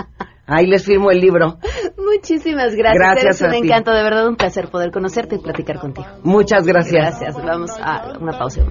Ahí 0.50 0.66
les 0.66 0.84
firmo 0.84 1.10
el 1.12 1.20
libro. 1.20 1.58
Muchísimas 1.96 2.74
gracias. 2.74 2.98
Gracias. 2.98 3.40
Eres 3.40 3.42
un 3.42 3.54
encanto, 3.64 3.92
de 3.92 4.02
verdad 4.02 4.26
un 4.26 4.34
placer 4.34 4.68
poder 4.68 4.90
conocerte 4.90 5.36
y 5.36 5.38
platicar 5.38 5.78
contigo. 5.78 6.08
Muchas 6.24 6.66
gracias. 6.66 7.20
Gracias. 7.20 7.36
Vamos 7.36 7.70
a 7.80 8.14
una 8.20 8.36
pausa. 8.36 8.62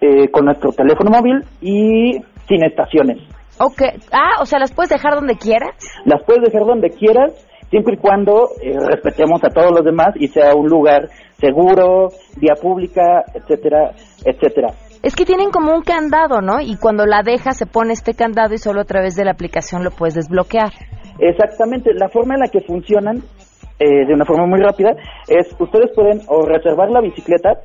eh, 0.00 0.28
con 0.30 0.44
nuestro 0.44 0.70
teléfono 0.70 1.10
móvil 1.10 1.42
y 1.60 2.18
sin 2.48 2.64
estaciones. 2.64 3.18
Ok, 3.58 3.82
ah, 4.12 4.40
o 4.40 4.46
sea, 4.46 4.58
las 4.58 4.72
puedes 4.72 4.90
dejar 4.90 5.14
donde 5.14 5.36
quieras. 5.36 5.74
Las 6.04 6.22
puedes 6.24 6.42
dejar 6.42 6.66
donde 6.66 6.90
quieras, 6.90 7.32
siempre 7.70 7.94
y 7.94 7.96
cuando 7.96 8.48
respetemos 8.88 9.42
a 9.42 9.48
todos 9.48 9.72
los 9.72 9.84
demás 9.84 10.08
y 10.16 10.28
sea 10.28 10.54
un 10.54 10.68
lugar 10.68 11.08
seguro, 11.38 12.08
vía 12.36 12.54
pública, 12.60 13.24
etcétera, 13.34 13.92
etcétera. 14.24 14.68
Es 15.02 15.14
que 15.14 15.24
tienen 15.24 15.50
como 15.50 15.72
un 15.72 15.82
candado, 15.82 16.40
¿no? 16.40 16.60
Y 16.60 16.76
cuando 16.76 17.06
la 17.06 17.22
dejas 17.22 17.56
se 17.56 17.66
pone 17.66 17.92
este 17.92 18.14
candado 18.14 18.54
y 18.54 18.58
solo 18.58 18.80
a 18.80 18.84
través 18.84 19.14
de 19.14 19.24
la 19.24 19.32
aplicación 19.32 19.84
lo 19.84 19.90
puedes 19.90 20.14
desbloquear. 20.14 20.72
Exactamente, 21.18 21.94
la 21.94 22.08
forma 22.08 22.34
en 22.34 22.40
la 22.40 22.48
que 22.48 22.60
funcionan 22.60 23.22
eh, 23.78 24.06
de 24.06 24.14
una 24.14 24.24
forma 24.24 24.46
muy 24.46 24.60
rápida 24.60 24.96
es 25.28 25.54
ustedes 25.58 25.90
pueden 25.94 26.20
o 26.28 26.46
reservar 26.46 26.90
la 26.90 27.02
bicicleta 27.02 27.60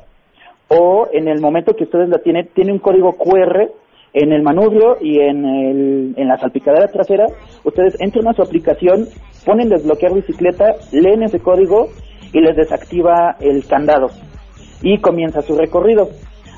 o 0.67 1.07
en 1.11 1.29
el 1.29 1.39
momento 1.39 1.73
que 1.73 1.85
ustedes 1.85 2.09
la 2.09 2.19
tienen 2.19 2.49
tiene 2.53 2.73
un 2.73 2.79
código 2.79 3.13
QR 3.13 3.71
en 4.13 4.33
el 4.33 4.41
manubrio 4.41 4.97
y 4.99 5.19
en, 5.19 5.45
el, 5.45 6.13
en 6.17 6.27
la 6.27 6.37
salpicadera 6.37 6.87
trasera 6.87 7.27
ustedes 7.63 7.95
entran 8.01 8.27
a 8.27 8.33
su 8.33 8.41
aplicación 8.41 9.07
ponen 9.45 9.69
desbloquear 9.69 10.13
bicicleta 10.13 10.75
leen 10.91 11.23
ese 11.23 11.39
código 11.39 11.87
y 12.33 12.41
les 12.41 12.57
desactiva 12.57 13.37
el 13.39 13.65
candado 13.65 14.07
y 14.81 14.99
comienza 14.99 15.41
su 15.41 15.57
recorrido 15.57 16.09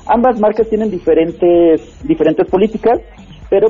ambas 0.06 0.40
marcas 0.40 0.68
tienen 0.68 0.90
diferentes 0.90 2.02
diferentes 2.02 2.48
políticas 2.48 3.00
pero 3.54 3.68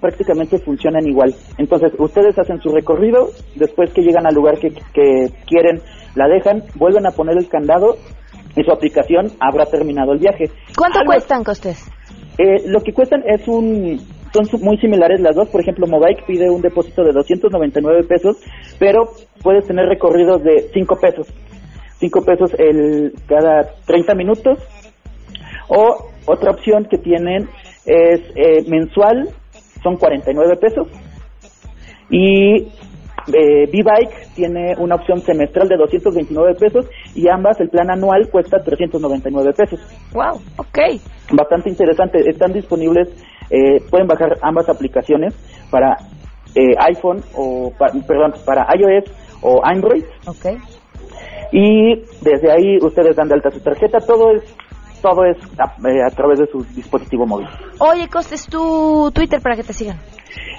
prácticamente 0.00 0.58
funcionan 0.58 1.06
igual. 1.06 1.34
Entonces, 1.58 1.92
ustedes 1.98 2.38
hacen 2.38 2.62
su 2.62 2.70
recorrido, 2.70 3.28
después 3.56 3.92
que 3.92 4.00
llegan 4.00 4.26
al 4.26 4.34
lugar 4.34 4.58
que, 4.58 4.70
quieren, 5.46 5.82
la 6.14 6.28
dejan, 6.28 6.62
vuelven 6.76 7.06
a 7.06 7.10
poner 7.10 7.36
el 7.36 7.46
candado 7.46 7.96
y 8.56 8.64
su 8.64 8.72
aplicación 8.72 9.30
habrá 9.38 9.66
terminado 9.66 10.12
el 10.12 10.18
viaje. 10.18 10.46
¿Cuánto 10.74 11.00
cuestan, 11.04 11.44
Costes? 11.44 11.90
Eh, 12.38 12.68
lo 12.68 12.80
que 12.80 12.94
cuestan 12.94 13.22
es 13.26 13.46
un... 13.48 14.00
Son 14.32 14.60
muy 14.62 14.78
similares 14.78 15.20
las 15.20 15.34
dos. 15.34 15.48
Por 15.48 15.60
ejemplo, 15.60 15.86
Mobike 15.86 16.24
pide 16.26 16.50
un 16.50 16.62
depósito 16.62 17.02
de 17.02 17.12
299 17.12 18.04
pesos, 18.04 18.36
pero 18.78 19.10
puedes 19.42 19.66
tener 19.66 19.86
recorridos 19.86 20.42
de 20.42 20.70
5 20.72 20.96
pesos. 21.00 21.26
5 21.98 22.24
pesos 22.24 22.54
el, 22.58 23.12
cada 23.26 23.74
30 23.86 24.14
minutos. 24.14 24.58
O 25.68 26.10
otra 26.26 26.50
opción 26.50 26.86
que 26.86 26.98
tienen 26.98 27.48
es 27.84 28.20
eh, 28.34 28.64
mensual, 28.68 29.28
son 29.82 29.96
49 29.96 30.56
pesos. 30.56 30.88
Y 32.10 32.68
eh, 33.32 33.66
B-Bike 33.70 34.34
tiene 34.34 34.74
una 34.78 34.94
opción 34.94 35.20
semestral 35.20 35.68
de 35.68 35.76
229 35.76 36.54
pesos 36.54 36.86
y 37.14 37.28
ambas, 37.28 37.60
el 37.60 37.68
plan 37.68 37.90
anual 37.90 38.28
cuesta 38.30 38.62
399 38.62 39.52
pesos. 39.52 39.80
¡Wow! 40.12 40.40
Ok. 40.56 40.78
Bastante 41.32 41.68
interesante. 41.68 42.18
Están 42.28 42.52
disponibles 42.52 43.08
eh, 43.50 43.80
pueden 43.90 44.06
bajar 44.06 44.36
ambas 44.42 44.68
aplicaciones 44.68 45.34
para 45.70 45.96
eh, 46.54 46.74
iPhone 46.80 47.22
o, 47.34 47.72
perdón, 47.78 48.34
para 48.44 48.66
iOS 48.76 49.04
o 49.42 49.60
Android. 49.64 50.04
Ok. 50.26 50.46
Y 51.52 51.94
desde 52.20 52.50
ahí 52.50 52.76
ustedes 52.82 53.16
dan 53.16 53.28
de 53.28 53.34
alta 53.34 53.50
su 53.50 53.60
tarjeta, 53.60 53.98
todo 54.00 54.32
es 54.32 54.42
todo 55.00 55.24
es 55.24 55.36
a, 55.58 55.74
eh, 55.88 56.02
a 56.04 56.10
través 56.10 56.38
de 56.38 56.46
su 56.46 56.64
dispositivo 56.74 57.26
móvil. 57.26 57.48
Oye, 57.78 58.08
Costes, 58.08 58.46
tu 58.46 59.10
Twitter 59.12 59.40
para 59.40 59.56
que 59.56 59.62
te 59.62 59.72
sigan. 59.72 59.98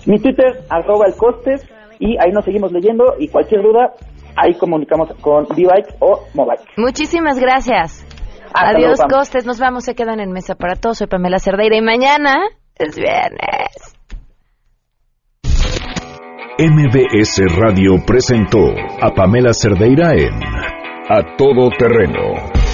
Mi 0.05 0.19
Twitter, 0.19 0.63
arroba 0.69 1.05
el 1.07 1.15
costes, 1.15 1.67
y 1.99 2.17
ahí 2.17 2.31
nos 2.31 2.45
seguimos 2.45 2.71
leyendo 2.71 3.15
y 3.19 3.27
cualquier 3.27 3.61
duda, 3.61 3.93
ahí 4.35 4.53
comunicamos 4.57 5.09
con 5.21 5.43
V-Bike 5.43 5.95
o 5.99 6.21
Mobike. 6.33 6.63
Muchísimas 6.77 7.39
gracias. 7.39 8.05
Hasta 8.53 8.69
Adiós, 8.69 8.97
luego. 8.97 9.17
Costes. 9.17 9.45
Nos 9.45 9.59
vamos, 9.59 9.83
se 9.83 9.95
quedan 9.95 10.19
en 10.19 10.31
mesa 10.31 10.55
para 10.55 10.75
todos. 10.75 10.97
Soy 10.97 11.07
Pamela 11.07 11.39
Cerdeira 11.39 11.77
y 11.77 11.81
mañana 11.81 12.47
es 12.75 12.95
viernes. 12.95 13.95
MBS 16.57 17.41
Radio 17.55 18.03
presentó 18.05 18.59
a 19.01 19.11
Pamela 19.13 19.53
Cerdeira 19.53 20.13
en 20.13 20.33
A 21.09 21.37
Todo 21.37 21.69
Terreno. 21.77 22.58